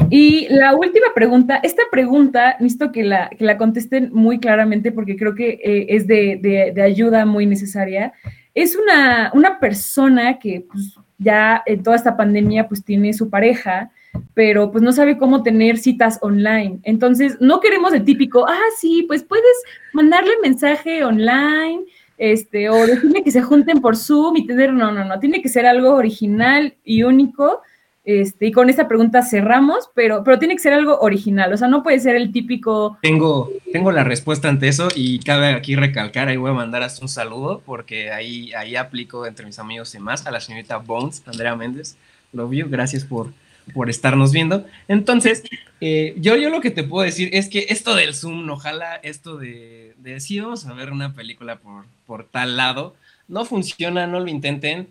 y 0.09 0.47
la 0.49 0.75
última 0.75 1.07
pregunta, 1.15 1.57
esta 1.57 1.83
pregunta 1.91 2.57
necesito 2.59 2.91
que 2.91 3.03
la, 3.03 3.29
que 3.29 3.45
la 3.45 3.57
contesten 3.57 4.09
muy 4.13 4.39
claramente 4.39 4.91
porque 4.91 5.15
creo 5.15 5.35
que 5.35 5.59
eh, 5.63 5.87
es 5.89 6.05
de, 6.07 6.71
de, 6.73 6.81
ayuda 6.81 7.25
muy 7.25 7.45
necesaria. 7.45 8.13
Es 8.53 8.75
una, 8.75 9.31
una 9.33 9.59
persona 9.59 10.37
que 10.37 10.65
pues, 10.71 10.97
ya 11.17 11.63
en 11.65 11.81
toda 11.81 11.95
esta 11.95 12.17
pandemia 12.17 12.67
pues 12.67 12.83
tiene 12.83 13.13
su 13.13 13.29
pareja, 13.29 13.91
pero 14.33 14.71
pues 14.71 14.83
no 14.83 14.91
sabe 14.91 15.17
cómo 15.17 15.43
tener 15.43 15.77
citas 15.77 16.19
online. 16.21 16.79
Entonces, 16.83 17.37
no 17.39 17.59
queremos 17.59 17.93
el 17.93 18.05
típico, 18.05 18.45
ah, 18.47 18.69
sí, 18.77 19.05
pues 19.07 19.23
puedes 19.23 19.63
mandarle 19.93 20.33
mensaje 20.41 21.03
online, 21.03 21.85
este, 22.17 22.69
o 22.69 22.85
decirle 22.85 23.23
que 23.23 23.31
se 23.31 23.41
junten 23.41 23.81
por 23.81 23.97
Zoom 23.97 24.37
y 24.37 24.47
tener, 24.47 24.71
no, 24.71 24.91
no, 24.91 25.03
no, 25.03 25.19
tiene 25.19 25.41
que 25.41 25.49
ser 25.49 25.65
algo 25.65 25.95
original 25.95 26.75
y 26.83 27.03
único 27.03 27.61
este, 28.05 28.47
y 28.47 28.51
con 28.51 28.69
esta 28.69 28.87
pregunta 28.87 29.23
cerramos, 29.23 29.89
pero, 29.95 30.23
pero 30.23 30.37
tiene 30.37 30.55
que 30.55 30.61
ser 30.61 30.73
algo 30.73 30.99
original, 30.99 31.51
o 31.51 31.57
sea, 31.57 31.67
no 31.67 31.81
puede 31.81 31.99
ser 31.99 32.15
el 32.15 32.31
típico... 32.31 32.97
Tengo, 33.01 33.51
tengo 33.71 33.91
la 33.91 34.03
respuesta 34.03 34.47
ante 34.47 34.67
eso 34.67 34.89
y 34.95 35.19
cabe 35.19 35.47
aquí 35.47 35.75
recalcar, 35.75 36.27
ahí 36.27 36.37
voy 36.37 36.51
a 36.51 36.53
mandar 36.53 36.83
hasta 36.83 37.01
un 37.01 37.09
saludo 37.09 37.63
porque 37.65 38.11
ahí, 38.11 38.53
ahí 38.53 38.75
aplico 38.75 39.25
entre 39.25 39.45
mis 39.45 39.57
amigos 39.57 39.93
y 39.95 39.99
más 39.99 40.27
a 40.27 40.31
la 40.31 40.39
señorita 40.39 40.77
Bones, 40.77 41.23
Andrea 41.25 41.55
Méndez, 41.55 41.97
lo 42.31 42.47
vio, 42.47 42.69
gracias 42.69 43.03
por, 43.03 43.33
por 43.73 43.89
estarnos 43.89 44.31
viendo. 44.31 44.65
Entonces, 44.87 45.43
eh, 45.81 46.13
yo, 46.17 46.35
yo 46.35 46.49
lo 46.49 46.61
que 46.61 46.71
te 46.71 46.83
puedo 46.83 47.03
decir 47.03 47.29
es 47.33 47.49
que 47.49 47.65
esto 47.69 47.95
del 47.95 48.13
Zoom, 48.13 48.47
ojalá 48.49 48.97
esto 48.97 49.37
de, 49.37 49.95
de 49.97 50.19
si 50.19 50.39
vamos 50.39 50.67
a 50.67 50.73
ver 50.73 50.91
una 50.91 51.13
película 51.13 51.57
por, 51.57 51.85
por 52.05 52.25
tal 52.25 52.55
lado, 52.55 52.95
no 53.27 53.45
funciona, 53.45 54.05
no 54.05 54.19
lo 54.19 54.27
intenten 54.27 54.89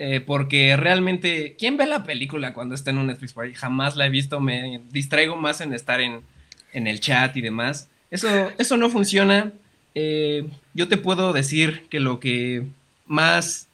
eh, 0.00 0.20
porque 0.20 0.76
realmente, 0.76 1.56
¿quién 1.58 1.76
ve 1.76 1.84
la 1.84 2.04
película 2.04 2.54
cuando 2.54 2.76
está 2.76 2.90
en 2.90 2.98
un 2.98 3.08
Netflix 3.08 3.32
Party? 3.32 3.54
Jamás 3.54 3.96
la 3.96 4.06
he 4.06 4.10
visto, 4.10 4.38
me 4.38 4.80
distraigo 4.92 5.36
más 5.36 5.60
en 5.60 5.74
estar 5.74 6.00
en, 6.00 6.22
el 6.72 7.00
chat 7.00 7.36
y 7.36 7.40
demás. 7.40 7.88
Eso, 8.10 8.28
eso 8.58 8.76
no 8.76 8.90
funciona. 8.90 9.52
Eh, 9.96 10.48
yo 10.72 10.86
te 10.86 10.96
puedo 10.96 11.32
decir 11.32 11.88
que 11.90 11.98
lo 11.98 12.20
que 12.20 12.64
más, 13.06 13.68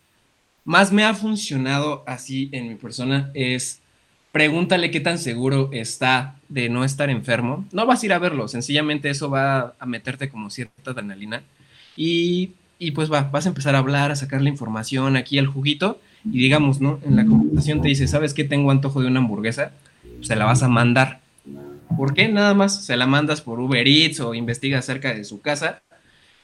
más 0.65 0.93
me 0.93 1.05
ha 1.05 1.13
funcionado 1.13 2.03
así 2.07 2.49
en 2.53 2.69
mi 2.69 2.75
persona 2.77 3.31
es 3.35 3.83
pregúntale 4.33 4.91
qué 4.91 5.01
tan 5.01 5.19
seguro 5.19 5.69
está 5.73 6.37
de 6.49 6.71
no 6.71 6.85
estar 6.85 7.11
enfermo. 7.11 7.67
No 7.71 7.85
vas 7.85 8.03
a 8.03 8.07
ir 8.07 8.13
a 8.15 8.19
verlo, 8.19 8.49
sencillamente 8.49 9.11
eso 9.11 9.29
va 9.29 9.75
a 9.79 9.87
meterte 9.87 10.31
como 10.31 10.49
cierta 10.49 10.93
adrenalina. 10.93 11.43
Y, 11.97 12.53
y 12.79 12.93
pues 12.93 13.13
va, 13.13 13.25
vas 13.25 13.45
a 13.45 13.51
empezar 13.51 13.75
a 13.75 13.79
hablar, 13.79 14.11
a 14.11 14.17
sacar 14.17 14.41
la 14.41 14.49
información 14.49 15.17
aquí 15.17 15.39
al 15.39 15.47
juguito 15.47 16.01
y 16.25 16.39
digamos, 16.39 16.81
¿no? 16.81 17.01
En 17.05 17.17
la 17.17 17.27
conversación 17.27 17.83
te 17.83 17.89
dice, 17.89 18.07
¿sabes 18.09 18.35
qué? 18.35 18.45
Tengo 18.45 18.71
antojo 18.71 19.01
de 19.01 19.09
una 19.09 19.21
hamburguesa, 19.21 19.73
se 20.23 20.37
la 20.37 20.45
vas 20.45 20.63
a 20.63 20.69
mandar. 20.69 21.21
¿Por 21.97 22.15
qué? 22.15 22.29
Nada 22.29 22.55
más 22.55 22.85
se 22.85 22.97
la 22.97 23.07
mandas 23.07 23.41
por 23.41 23.61
Uber 23.61 23.87
Eats 23.87 24.21
o 24.21 24.35
investigas 24.35 24.85
cerca 24.85 25.15
de 25.15 25.25
su 25.25 25.41
casa 25.41 25.83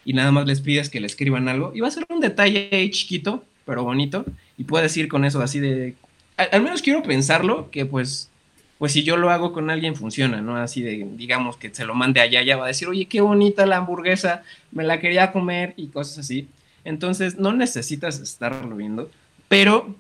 y 0.05 0.13
nada 0.13 0.33
más 0.33 0.47
les 0.47 0.61
pides 0.61 0.91
que 0.91 1.01
le 1.01 1.07
escriban 1.07 1.49
algo 1.49 1.73
y 1.75 1.81
va 1.81 1.89
a 1.89 1.93
ser 1.93 2.05
un 2.09 2.21
detalle 2.21 2.89
chiquito, 2.91 3.45
pero 3.65 3.85
bonito 3.85 4.25
y 4.57 4.65
puedes 4.65 4.97
ir 4.97 5.09
con 5.09 5.25
eso 5.25 5.41
así 5.43 5.61
de, 5.61 5.95
al, 6.37 6.63
menos 6.63 6.83
quiero 6.83 7.03
pensarlo 7.03 7.71
que 7.71 7.87
pues, 7.87 8.31
pues 8.79 8.93
si 8.93 9.03
yo 9.03 9.17
lo 9.17 9.31
hago 9.31 9.53
con 9.53 9.71
alguien 9.71 9.97
funciona, 9.97 10.41
¿no? 10.41 10.57
Así 10.57 10.83
de, 10.83 11.07
digamos 11.17 11.57
que 11.57 11.75
se 11.75 11.85
lo 11.85 11.95
mande 11.95 12.21
allá, 12.21 12.43
ya 12.43 12.57
va 12.57 12.65
a 12.65 12.69
decir, 12.69 12.89
oye, 12.89 13.07
qué 13.07 13.21
bonita 13.21 13.67
la 13.67 13.79
hamburguesa, 13.79 14.43
me 14.73 14.85
la 14.85 15.01
quería 15.01 15.33
comer 15.33 15.75
y 15.77 15.89
cosas 15.89 16.19
así. 16.19 16.49
Entonces 16.85 17.39
no 17.39 17.53
necesitas 17.53 18.21
estarlo 18.21 18.77
viendo 18.77 19.11
pero 19.51 19.97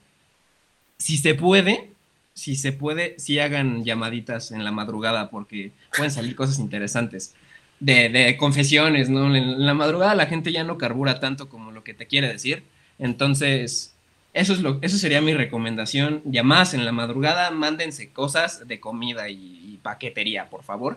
si 0.96 1.18
se 1.18 1.34
puede, 1.34 1.90
si 2.34 2.54
se 2.54 2.70
puede, 2.70 3.18
si 3.18 3.40
hagan 3.40 3.84
llamaditas 3.84 4.52
en 4.52 4.62
la 4.62 4.70
madrugada 4.70 5.28
porque 5.28 5.72
pueden 5.96 6.12
salir 6.12 6.36
cosas 6.36 6.60
interesantes. 6.60 7.34
De, 7.80 8.36
confesiones, 8.38 9.10
¿no? 9.10 9.34
En 9.34 9.66
la 9.66 9.74
madrugada 9.74 10.14
la 10.14 10.26
gente 10.26 10.52
ya 10.52 10.62
no 10.62 10.78
carbura 10.78 11.18
tanto 11.18 11.48
como 11.48 11.72
lo 11.72 11.82
que 11.82 11.94
te 11.94 12.06
quiere 12.06 12.28
decir. 12.28 12.62
Entonces, 13.00 13.92
eso, 14.34 14.52
es 14.52 14.60
lo, 14.60 14.78
eso 14.82 14.98
sería 14.98 15.20
mi 15.20 15.34
recomendación. 15.34 16.22
Llamadas 16.26 16.74
en 16.74 16.84
la 16.84 16.92
madrugada, 16.92 17.50
mándense 17.50 18.10
cosas 18.10 18.68
de 18.68 18.78
comida 18.78 19.30
y, 19.30 19.80
paquetería, 19.82 20.48
por 20.48 20.62
favor. 20.62 20.96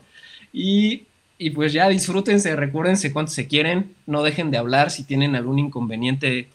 Y, 0.51 1.05
y, 1.39 1.49
pues 1.49 1.73
ya 1.73 1.89
disfrútense, 1.89 2.55
recuérdense 2.55 3.11
cuánto 3.11 3.31
se 3.31 3.47
quieren, 3.47 3.95
no 4.05 4.21
dejen 4.21 4.51
de 4.51 4.59
hablar 4.59 4.91
si 4.91 5.05
tienen 5.05 5.35
algún 5.35 5.57
inconveniente 5.57 6.49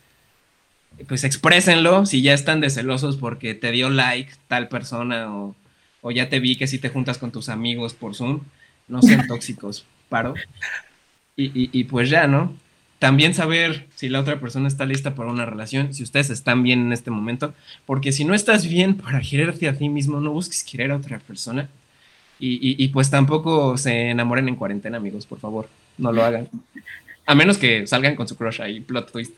pues 1.06 1.24
exprésenlo 1.24 2.06
si 2.06 2.22
ya 2.22 2.34
están 2.34 2.60
de 2.60 2.70
celosos 2.70 3.16
porque 3.16 3.54
te 3.54 3.70
dio 3.70 3.90
like 3.90 4.32
tal 4.48 4.68
persona 4.68 5.32
o, 5.32 5.54
ya 6.10 6.28
te 6.28 6.40
vi 6.40 6.56
que 6.56 6.66
si 6.66 6.78
te 6.78 6.88
juntas 6.88 7.18
con 7.18 7.30
tus 7.30 7.48
amigos 7.48 7.92
por 7.92 8.14
Zoom, 8.14 8.40
no 8.86 9.02
sean 9.02 9.26
tóxicos, 9.28 9.84
paro. 10.08 10.34
Y, 11.36 11.84
pues 11.84 12.10
ya, 12.10 12.26
¿no? 12.26 12.52
También 12.98 13.32
saber 13.32 13.86
si 13.94 14.08
la 14.08 14.18
otra 14.18 14.40
persona 14.40 14.66
está 14.66 14.86
lista 14.86 15.14
para 15.14 15.30
una 15.30 15.46
relación, 15.46 15.94
si 15.94 16.02
ustedes 16.02 16.30
están 16.30 16.64
bien 16.64 16.80
en 16.80 16.92
este 16.92 17.12
momento, 17.12 17.54
porque 17.86 18.10
si 18.10 18.24
no 18.24 18.34
estás 18.34 18.66
bien 18.66 18.96
para 18.96 19.20
quererte 19.20 19.68
a 19.68 19.76
ti 19.76 19.88
mismo, 19.88 20.18
no 20.18 20.32
busques 20.32 20.64
querer 20.64 20.90
a 20.90 20.96
otra 20.96 21.20
persona. 21.20 21.68
Y, 22.40 22.82
y 22.82 22.88
pues 22.88 23.10
tampoco 23.10 23.76
se 23.76 24.10
enamoren 24.10 24.48
en 24.48 24.56
cuarentena, 24.56 24.96
amigos, 24.96 25.26
por 25.26 25.38
favor, 25.38 25.68
no 25.96 26.10
lo 26.12 26.24
hagan. 26.24 26.48
A 27.26 27.34
menos 27.34 27.58
que 27.58 27.86
salgan 27.86 28.16
con 28.16 28.26
su 28.26 28.36
crush 28.36 28.62
ahí, 28.62 28.80
plot 28.80 29.12
twist. 29.12 29.34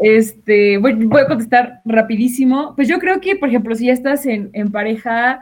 Este, 0.00 0.78
voy, 0.78 0.92
a 0.92 1.26
contestar 1.26 1.80
rapidísimo. 1.84 2.74
Pues 2.76 2.88
yo 2.88 2.98
creo 2.98 3.20
que, 3.20 3.36
por 3.36 3.48
ejemplo, 3.48 3.74
si 3.74 3.86
ya 3.86 3.92
estás 3.92 4.26
en, 4.26 4.70
pareja, 4.70 5.40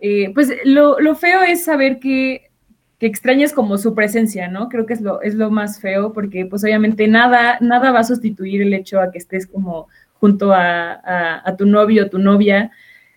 eh, 0.00 0.30
pues 0.34 0.52
lo, 0.64 1.14
feo 1.14 1.42
es 1.42 1.64
saber 1.64 1.98
que, 1.98 2.50
que, 2.98 3.06
extrañas 3.06 3.52
como 3.52 3.78
su 3.78 3.94
presencia, 3.94 4.48
¿no? 4.48 4.68
Creo 4.68 4.86
que 4.86 4.94
es 4.94 5.00
lo, 5.00 5.20
es 5.22 5.34
lo 5.34 5.50
más 5.50 5.80
feo, 5.80 6.12
porque 6.12 6.46
pues 6.46 6.64
obviamente 6.64 7.06
nada, 7.06 7.58
nada 7.60 7.92
va 7.92 8.00
a 8.00 8.04
sustituir 8.04 8.62
el 8.62 8.74
hecho 8.74 9.00
a 9.00 9.10
que 9.10 9.18
estés 9.18 9.46
como 9.46 9.88
junto 10.14 10.52
a, 10.52 11.42
a 11.44 11.56
tu 11.56 11.66
novio 11.66 12.06
o 12.06 12.08
tu 12.08 12.18
novia. 12.18 12.70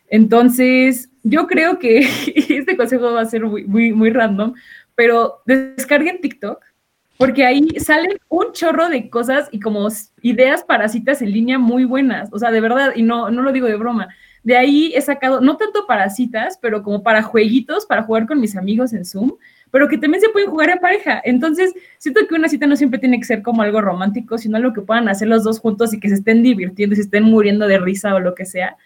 Entonces, 0.09 1.09
yo 1.23 1.47
creo 1.47 1.79
que 1.79 1.99
este 2.49 2.77
consejo 2.77 3.13
va 3.13 3.21
a 3.21 3.25
ser 3.25 3.45
muy, 3.45 3.63
muy, 3.63 3.93
muy 3.93 4.09
random, 4.09 4.53
pero 4.95 5.41
descarguen 5.45 6.21
TikTok 6.21 6.59
porque 7.21 7.45
ahí 7.45 7.67
salen 7.79 8.17
un 8.29 8.51
chorro 8.51 8.89
de 8.89 9.07
cosas 9.07 9.47
y 9.51 9.59
como 9.59 9.87
ideas 10.23 10.63
para 10.63 10.89
citas 10.89 11.21
en 11.21 11.31
línea 11.31 11.59
muy 11.59 11.85
buenas, 11.85 12.29
o 12.33 12.39
sea, 12.39 12.49
de 12.49 12.59
verdad, 12.59 12.93
y 12.95 13.03
no, 13.03 13.29
no 13.29 13.43
lo 13.43 13.51
digo 13.51 13.67
de 13.67 13.75
broma. 13.75 14.09
De 14.43 14.57
ahí 14.57 14.91
he 14.95 15.01
sacado, 15.01 15.39
no 15.39 15.55
tanto 15.55 15.85
para 15.85 16.09
citas, 16.09 16.57
pero 16.59 16.81
como 16.81 17.03
para 17.03 17.21
jueguitos, 17.21 17.85
para 17.85 18.01
jugar 18.01 18.25
con 18.25 18.41
mis 18.41 18.55
amigos 18.55 18.91
en 18.91 19.05
Zoom, 19.05 19.33
pero 19.69 19.87
que 19.87 19.99
también 19.99 20.19
se 20.19 20.29
pueden 20.29 20.49
jugar 20.49 20.71
en 20.71 20.79
pareja. 20.79 21.21
Entonces, 21.23 21.75
siento 21.99 22.21
que 22.27 22.33
una 22.33 22.49
cita 22.49 22.65
no 22.65 22.75
siempre 22.75 22.99
tiene 22.99 23.19
que 23.19 23.25
ser 23.25 23.43
como 23.43 23.61
algo 23.61 23.81
romántico, 23.81 24.39
sino 24.39 24.57
algo 24.57 24.73
que 24.73 24.81
puedan 24.81 25.07
hacer 25.07 25.27
los 25.27 25.43
dos 25.43 25.59
juntos 25.59 25.93
y 25.93 25.99
que 25.99 26.09
se 26.09 26.15
estén 26.15 26.41
divirtiendo, 26.41 26.95
se 26.95 27.03
estén 27.03 27.23
muriendo 27.23 27.67
de 27.67 27.77
risa 27.77 28.15
o 28.15 28.19
lo 28.19 28.33
que 28.33 28.45
sea. 28.45 28.77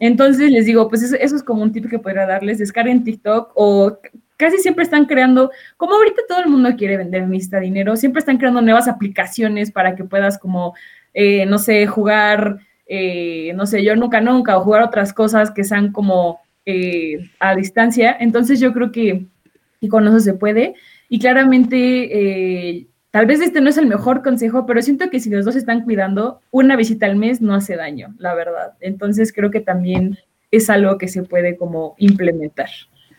Entonces 0.00 0.50
les 0.50 0.66
digo, 0.66 0.88
pues 0.88 1.02
eso, 1.02 1.16
es 1.16 1.42
como 1.44 1.62
un 1.62 1.72
tip 1.72 1.88
que 1.88 2.00
podría 2.00 2.26
darles, 2.26 2.58
descarguen 2.58 3.04
TikTok 3.04 3.52
o 3.54 3.98
casi 4.36 4.58
siempre 4.58 4.84
están 4.84 5.06
creando, 5.06 5.50
como 5.76 5.94
ahorita 5.94 6.22
todo 6.28 6.40
el 6.40 6.48
mundo 6.48 6.70
quiere 6.76 6.96
vender 6.96 7.28
lista 7.28 7.60
dinero, 7.60 7.96
siempre 7.96 8.20
están 8.20 8.38
creando 8.38 8.60
nuevas 8.60 8.88
aplicaciones 8.88 9.70
para 9.70 9.94
que 9.96 10.04
puedas 10.04 10.38
como, 10.38 10.74
eh, 11.14 11.46
no 11.46 11.58
sé, 11.58 11.86
jugar, 11.86 12.58
eh, 12.86 13.52
no 13.54 13.66
sé, 13.66 13.84
yo 13.84 13.96
nunca, 13.96 14.20
nunca, 14.20 14.56
o 14.56 14.62
jugar 14.62 14.82
otras 14.82 15.12
cosas 15.12 15.50
que 15.50 15.64
sean 15.64 15.92
como 15.92 16.40
eh, 16.64 17.30
a 17.40 17.54
distancia. 17.54 18.16
Entonces 18.18 18.60
yo 18.60 18.72
creo 18.72 18.92
que, 18.92 19.26
y 19.80 19.88
con 19.88 20.06
eso 20.06 20.20
se 20.20 20.34
puede. 20.34 20.74
Y 21.08 21.18
claramente 21.18 22.86
Tal 23.16 23.24
vez 23.24 23.40
este 23.40 23.62
no 23.62 23.70
es 23.70 23.78
el 23.78 23.86
mejor 23.86 24.22
consejo, 24.22 24.66
pero 24.66 24.82
siento 24.82 25.08
que 25.08 25.20
si 25.20 25.30
los 25.30 25.46
dos 25.46 25.56
están 25.56 25.84
cuidando, 25.84 26.42
una 26.50 26.76
visita 26.76 27.06
al 27.06 27.16
mes 27.16 27.40
no 27.40 27.54
hace 27.54 27.74
daño, 27.74 28.14
la 28.18 28.34
verdad. 28.34 28.74
Entonces 28.80 29.32
creo 29.32 29.50
que 29.50 29.60
también 29.60 30.18
es 30.50 30.68
algo 30.68 30.98
que 30.98 31.08
se 31.08 31.22
puede 31.22 31.56
como 31.56 31.94
implementar. 31.96 32.68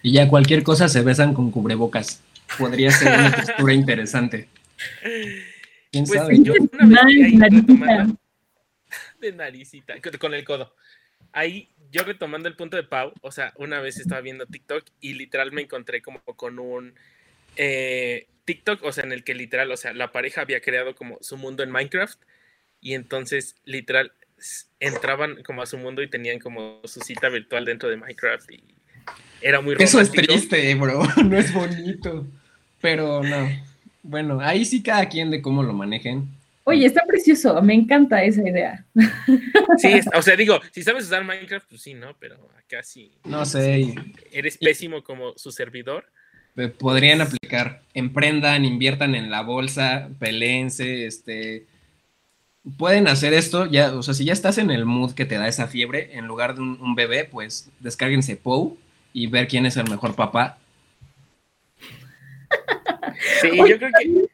Y 0.02 0.14
ya 0.14 0.28
cualquier 0.28 0.64
cosa 0.64 0.88
se 0.88 1.02
besan 1.02 1.34
con 1.34 1.52
cubrebocas. 1.52 2.22
Podría 2.58 2.92
ser 2.92 3.20
una 3.20 3.32
postura 3.32 3.74
interesante. 3.74 4.48
¿Quién 5.92 6.06
pues 6.06 6.20
sabe? 6.20 6.38
Yo 6.42 6.54
una 6.80 7.04
vez 7.04 8.14
de 9.20 9.32
naricita, 9.34 9.96
con 10.20 10.34
el 10.34 10.44
codo. 10.44 10.74
Ahí 11.34 11.70
yo 11.92 12.04
retomando 12.04 12.48
el 12.48 12.56
punto 12.56 12.78
de 12.78 12.84
Pau, 12.84 13.14
o 13.22 13.32
sea, 13.32 13.54
una 13.58 13.80
vez 13.80 13.98
estaba 13.98 14.22
viendo 14.22 14.46
TikTok 14.46 14.86
y 15.00 15.14
literal 15.14 15.52
me 15.52 15.62
encontré 15.62 16.02
como 16.02 16.20
con 16.22 16.60
un 16.60 16.96
eh, 17.56 18.28
TikTok, 18.46 18.84
o 18.84 18.92
sea, 18.92 19.04
en 19.04 19.12
el 19.12 19.24
que 19.24 19.36
literal, 19.36 19.72
o 19.72 19.78
sea, 19.78 19.94
la 19.94 20.12
pareja 20.12 20.42
había 20.42 20.62
creado 20.62 20.96
como 20.96 21.18
su 21.22 21.38
mundo 21.38 21.64
en 21.64 21.72
Minecraft 21.72 22.20
y 22.82 22.94
entonces 22.94 23.56
literal 23.64 24.14
entraban 24.80 25.42
como 25.44 25.62
a 25.62 25.66
su 25.66 25.78
mundo 25.78 26.02
y 26.02 26.10
tenían 26.10 26.40
como 26.40 26.82
su 26.86 27.00
cita 27.02 27.30
virtual 27.30 27.66
dentro 27.66 27.90
de 27.90 27.98
Minecraft 27.98 28.52
y 28.52 28.77
era 29.42 29.62
muy 29.62 29.76
romántico. 29.76 30.00
Eso 30.00 30.02
es 30.02 30.12
triste, 30.12 30.76
bro, 30.76 31.04
no 31.26 31.38
es 31.38 31.54
bonito, 31.54 32.26
pero 32.82 33.24
no. 33.24 33.50
Bueno, 34.04 34.40
ahí 34.42 34.66
sí 34.66 34.82
cada 34.82 35.08
quien 35.10 35.30
de 35.32 35.42
cómo 35.42 35.64
lo 35.64 35.74
manejen. 35.74 36.30
Oye, 36.64 36.86
está 36.86 37.04
precioso, 37.06 37.62
me 37.62 37.74
encanta 37.74 38.24
esa 38.24 38.48
idea. 38.48 38.86
Sí, 39.78 40.00
o 40.14 40.22
sea, 40.22 40.36
digo, 40.36 40.60
si 40.72 40.84
sabes 40.84 41.06
usar 41.06 41.24
Minecraft, 41.24 41.66
pues 41.70 41.82
sí, 41.82 41.94
¿no? 41.94 42.16
Pero 42.20 42.36
acá 42.58 42.84
sí. 42.84 43.12
No 43.24 43.46
sé. 43.46 43.96
Eres 44.32 44.58
pésimo 44.58 45.02
como 45.02 45.34
su 45.38 45.52
servidor 45.52 46.06
podrían 46.68 47.22
aplicar, 47.22 47.82
emprendan, 47.94 48.66
inviertan 48.66 49.14
en 49.14 49.30
la 49.30 49.42
bolsa, 49.42 50.10
peleense, 50.20 51.06
este, 51.06 51.68
pueden 52.78 53.08
hacer 53.08 53.34
esto, 53.34 53.68
ya, 53.68 53.94
o 53.94 54.02
sea, 54.02 54.16
si 54.16 54.26
ya 54.26 54.34
estás 54.34 54.58
en 54.58 54.72
el 54.72 54.86
mood 54.86 55.14
que 55.14 55.26
te 55.26 55.38
da 55.38 55.48
esa 55.48 55.68
fiebre, 55.68 56.18
en 56.18 56.26
lugar 56.26 56.56
de 56.56 56.62
un, 56.62 56.96
bebé, 56.96 57.26
pues 57.26 57.70
descárguense 57.80 58.36
POU 58.36 58.78
y 59.14 59.28
ver 59.28 59.48
quién 59.48 59.66
es 59.66 59.78
el 59.78 59.90
mejor 59.90 60.16
papá. 60.16 60.58
Sí, 63.42 63.50
yo 63.58 63.78
creo 63.78 63.92
que... 64.00 64.28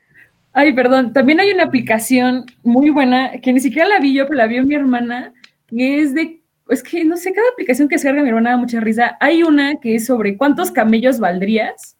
Ay, 0.53 0.73
perdón, 0.73 1.13
también 1.13 1.39
hay 1.39 1.51
una 1.51 1.63
aplicación 1.63 2.45
muy 2.63 2.89
buena 2.91 3.39
que 3.41 3.51
ni 3.51 3.59
siquiera 3.59 3.87
la 3.87 3.99
vi 3.99 4.13
yo, 4.13 4.25
pero 4.25 4.37
la 4.37 4.45
vio 4.45 4.63
mi 4.63 4.75
hermana, 4.75 5.33
que 5.67 6.01
es 6.01 6.13
de 6.13 6.43
es 6.69 6.83
que 6.83 7.03
no 7.03 7.17
sé, 7.17 7.33
cada 7.33 7.49
aplicación 7.49 7.87
que 7.87 7.97
se 7.97 8.07
carga 8.07 8.23
mi 8.23 8.29
hermana 8.29 8.51
da 8.51 8.57
mucha 8.57 8.79
risa. 8.79 9.17
Hay 9.19 9.43
una 9.43 9.79
que 9.79 9.95
es 9.95 10.05
sobre 10.05 10.37
cuántos 10.37 10.71
camellos 10.71 11.19
valdrías 11.19 11.97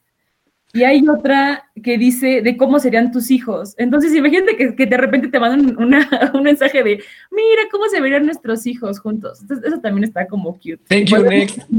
y 0.74 0.82
hay 0.82 1.06
otra 1.08 1.70
que 1.84 1.96
dice 1.98 2.42
de 2.42 2.56
cómo 2.56 2.80
serían 2.80 3.12
tus 3.12 3.30
hijos. 3.30 3.76
Entonces, 3.78 4.12
imagínate 4.12 4.56
que, 4.56 4.74
que 4.74 4.86
de 4.86 4.96
repente 4.96 5.28
te 5.28 5.38
mandan 5.38 5.76
un 6.34 6.42
mensaje 6.42 6.82
de, 6.82 7.02
mira 7.30 7.62
cómo 7.70 7.86
se 7.86 8.00
verían 8.00 8.26
nuestros 8.26 8.66
hijos 8.66 8.98
juntos. 8.98 9.40
Entonces, 9.42 9.68
eso 9.68 9.80
también 9.80 10.02
está 10.02 10.26
como 10.26 10.54
cute. 10.54 10.80
Thank 10.88 11.06
you, 11.06 11.22
next. 11.22 11.58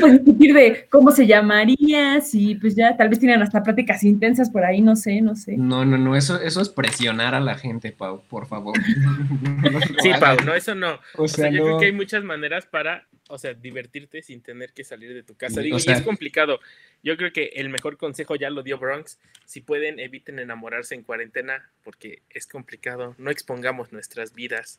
Pues 0.00 0.12
discutir 0.14 0.54
de 0.54 0.86
cómo 0.90 1.10
se 1.10 1.26
llamaría, 1.26 2.22
si 2.22 2.54
pues 2.54 2.74
ya 2.74 2.96
tal 2.96 3.10
vez 3.10 3.18
tienen 3.18 3.42
hasta 3.42 3.62
prácticas 3.62 4.02
intensas 4.02 4.48
por 4.48 4.64
ahí, 4.64 4.80
no 4.80 4.96
sé, 4.96 5.20
no 5.20 5.36
sé. 5.36 5.58
No, 5.58 5.84
no, 5.84 5.98
no, 5.98 6.16
eso, 6.16 6.40
eso 6.40 6.62
es 6.62 6.70
presionar 6.70 7.34
a 7.34 7.40
la 7.40 7.54
gente, 7.54 7.92
Pau, 7.92 8.22
por 8.26 8.46
favor. 8.46 8.74
sí, 10.02 10.10
Pau, 10.18 10.38
no, 10.44 10.54
eso 10.54 10.74
no. 10.74 10.98
O 11.18 11.28
sea, 11.28 11.50
yo 11.50 11.64
creo 11.64 11.78
que 11.78 11.86
hay 11.86 11.92
muchas 11.92 12.24
maneras 12.24 12.64
para 12.64 13.04
o 13.28 13.38
sea, 13.38 13.54
divertirte 13.54 14.22
sin 14.22 14.42
tener 14.42 14.72
que 14.72 14.84
salir 14.84 15.14
de 15.14 15.22
tu 15.22 15.34
casa. 15.34 15.60
Digo, 15.60 15.78
y 15.78 15.90
es 15.90 16.02
complicado. 16.02 16.60
Yo 17.02 17.16
creo 17.16 17.32
que 17.32 17.52
el 17.54 17.68
mejor 17.68 17.96
consejo 17.96 18.36
ya 18.36 18.50
lo 18.50 18.62
dio 18.62 18.78
Bronx. 18.78 19.18
Si 19.46 19.60
pueden, 19.60 19.98
eviten 19.98 20.38
enamorarse 20.38 20.94
en 20.94 21.02
cuarentena 21.02 21.70
porque 21.82 22.22
es 22.30 22.46
complicado. 22.46 23.14
No 23.18 23.30
expongamos 23.30 23.92
nuestras 23.92 24.34
vidas 24.34 24.78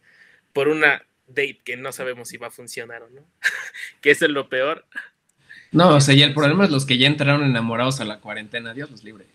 por 0.54 0.68
una 0.68 1.04
date 1.28 1.60
que 1.64 1.76
no 1.76 1.92
sabemos 1.92 2.30
si 2.30 2.38
va 2.38 2.48
a 2.48 2.52
funcionar 2.52 3.04
o 3.04 3.10
no. 3.10 3.22
que 4.02 4.12
eso 4.12 4.26
es 4.26 4.32
lo 4.32 4.48
peor. 4.48 4.86
No, 5.72 5.96
o 5.96 6.02
sea, 6.02 6.14
y 6.14 6.22
el 6.22 6.34
problema 6.34 6.66
es 6.66 6.72
los 6.72 6.86
que 6.86 6.98
ya 6.98 7.08
entraron 7.08 7.44
enamorados 7.44 8.00
a 8.00 8.06
la 8.06 8.20
cuarentena. 8.20 8.74
Dios 8.74 8.92
los 8.92 9.04
libre, 9.04 9.26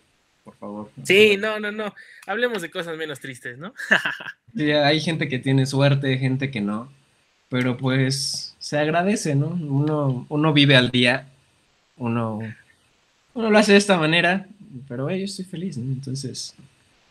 por 0.43 0.55
favor. 0.55 0.89
Sí, 1.03 1.37
no, 1.37 1.59
no, 1.59 1.71
no. 1.71 1.93
Hablemos 2.25 2.61
de 2.61 2.71
cosas 2.71 2.97
menos 2.97 3.19
tristes, 3.19 3.57
¿no? 3.57 3.73
sí, 4.55 4.71
hay 4.71 5.01
gente 5.01 5.27
que 5.27 5.37
tiene 5.37 5.65
suerte, 5.65 6.17
gente 6.17 6.49
que 6.49 6.61
no. 6.61 6.91
Pero 7.51 7.75
pues 7.75 8.55
se 8.59 8.79
agradece, 8.79 9.35
¿no? 9.35 9.47
Uno, 9.47 10.25
uno 10.29 10.53
vive 10.53 10.77
al 10.77 10.89
día, 10.89 11.27
uno, 11.97 12.39
uno 13.33 13.49
lo 13.49 13.57
hace 13.57 13.73
de 13.73 13.77
esta 13.77 13.97
manera, 13.97 14.47
pero 14.87 15.09
yo 15.09 15.25
estoy 15.25 15.43
feliz, 15.43 15.77
¿no? 15.77 15.91
Entonces, 15.91 16.55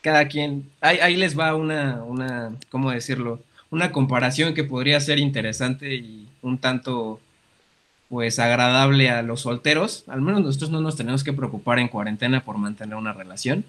cada 0.00 0.26
quien, 0.28 0.70
ahí, 0.80 0.98
ahí 1.00 1.16
les 1.16 1.38
va 1.38 1.54
una, 1.54 2.02
una, 2.04 2.56
¿cómo 2.70 2.90
decirlo? 2.90 3.42
Una 3.68 3.92
comparación 3.92 4.54
que 4.54 4.64
podría 4.64 4.98
ser 5.00 5.18
interesante 5.18 5.94
y 5.94 6.26
un 6.40 6.56
tanto, 6.56 7.20
pues, 8.08 8.38
agradable 8.38 9.10
a 9.10 9.20
los 9.20 9.42
solteros. 9.42 10.04
Al 10.08 10.22
menos 10.22 10.40
nosotros 10.40 10.70
no 10.70 10.80
nos 10.80 10.96
tenemos 10.96 11.22
que 11.22 11.34
preocupar 11.34 11.78
en 11.78 11.88
cuarentena 11.88 12.42
por 12.42 12.56
mantener 12.56 12.96
una 12.96 13.12
relación. 13.12 13.62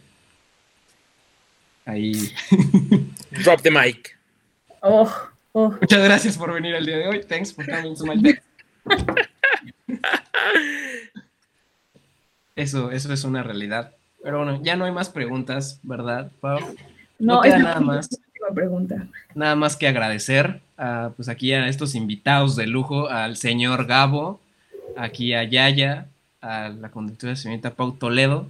Ahí. 1.85 2.31
Drop 3.43 3.61
the 3.61 3.71
mic. 3.71 4.17
Oh. 4.81 5.30
Oh. 5.53 5.69
Muchas 5.81 6.03
gracias 6.03 6.37
por 6.37 6.53
venir 6.53 6.75
el 6.75 6.85
día 6.85 6.97
de 6.97 7.07
hoy. 7.07 7.23
Thanks 7.23 7.53
for 7.53 7.65
coming 7.65 7.95
to 7.95 8.05
my 8.05 8.39
Eso, 12.55 12.91
eso 12.91 13.11
es 13.11 13.23
una 13.23 13.43
realidad. 13.43 13.93
Pero 14.23 14.37
bueno, 14.37 14.61
ya 14.63 14.75
no 14.75 14.85
hay 14.85 14.91
más 14.91 15.09
preguntas, 15.09 15.79
¿verdad, 15.83 16.31
Pau? 16.39 16.59
No, 17.19 17.41
queda 17.41 17.59
nada 17.59 17.79
más. 17.79 18.09
Pregunta. 18.53 19.07
Nada 19.35 19.55
más 19.55 19.77
que 19.77 19.87
agradecer 19.87 20.61
a, 20.77 21.11
pues 21.15 21.29
aquí 21.29 21.53
a 21.53 21.67
estos 21.67 21.95
invitados 21.95 22.55
de 22.55 22.67
lujo, 22.67 23.07
al 23.07 23.37
señor 23.37 23.85
Gabo, 23.85 24.41
aquí 24.97 25.33
a 25.33 25.43
Yaya, 25.43 26.07
a 26.41 26.69
la 26.69 26.89
conductora 26.89 27.35
señorita 27.35 27.75
Pau 27.75 27.93
Toledo, 27.93 28.47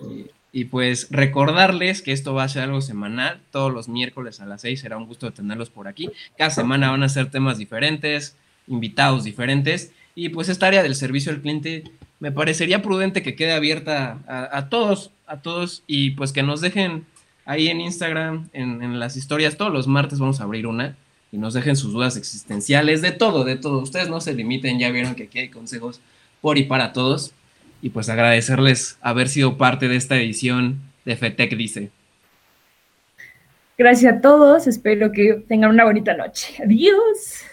y 0.00 0.30
pues 0.66 1.08
recordarles 1.10 2.00
que 2.00 2.12
esto 2.12 2.32
va 2.32 2.44
a 2.44 2.48
ser 2.48 2.62
algo 2.62 2.80
semanal, 2.80 3.40
todos 3.50 3.72
los 3.72 3.88
miércoles 3.88 4.38
a 4.40 4.46
las 4.46 4.60
6 4.60 4.80
será 4.80 4.96
un 4.96 5.06
gusto 5.06 5.32
tenerlos 5.32 5.68
por 5.68 5.88
aquí. 5.88 6.10
Cada 6.38 6.50
semana 6.50 6.92
van 6.92 7.02
a 7.02 7.08
ser 7.08 7.28
temas 7.28 7.58
diferentes, 7.58 8.36
invitados 8.68 9.24
diferentes 9.24 9.90
y 10.14 10.28
pues 10.28 10.48
esta 10.48 10.68
área 10.68 10.84
del 10.84 10.94
servicio 10.94 11.32
al 11.32 11.40
cliente 11.40 11.82
me 12.20 12.30
parecería 12.30 12.82
prudente 12.82 13.20
que 13.24 13.34
quede 13.34 13.52
abierta 13.52 14.20
a, 14.28 14.68
todos, 14.68 15.10
a 15.26 15.38
todos 15.38 15.82
y 15.88 16.10
pues 16.10 16.32
que 16.32 16.44
nos 16.44 16.60
dejen 16.60 17.04
ahí 17.46 17.66
en 17.66 17.80
Instagram, 17.80 18.48
en, 18.52 19.00
las 19.00 19.16
historias, 19.16 19.56
todos 19.56 19.72
los 19.72 19.88
martes 19.88 20.20
vamos 20.20 20.40
a 20.40 20.44
abrir 20.44 20.68
una 20.68 20.96
y 21.32 21.36
nos 21.36 21.54
dejen 21.54 21.74
sus 21.74 21.92
dudas 21.92 22.16
existenciales, 22.16 23.02
de 23.02 23.10
todo, 23.10 23.42
de 23.42 23.56
todo. 23.56 23.80
Ustedes 23.80 24.08
no 24.08 24.20
se 24.20 24.34
limiten, 24.34 24.78
ya 24.78 24.92
vieron 24.92 25.16
que 25.16 25.24
aquí 25.24 25.40
hay 25.40 25.48
consejos 25.48 26.00
por 26.40 26.58
y 26.58 26.62
para 26.62 26.92
todos 26.92 27.34
y 27.84 27.90
pues 27.90 28.08
agradecerles 28.08 28.96
haber 29.02 29.28
sido 29.28 29.58
parte 29.58 29.88
de 29.88 29.96
esta 29.96 30.16
edición 30.16 30.80
de 31.04 31.16
FETEC 31.16 31.54
Dice. 31.54 31.90
Gracias 33.76 34.14
a 34.14 34.20
todos, 34.22 34.66
espero 34.66 35.12
que 35.12 35.44
tengan 35.46 35.68
una 35.68 35.84
bonita 35.84 36.16
noche. 36.16 36.62
Adiós. 36.64 37.44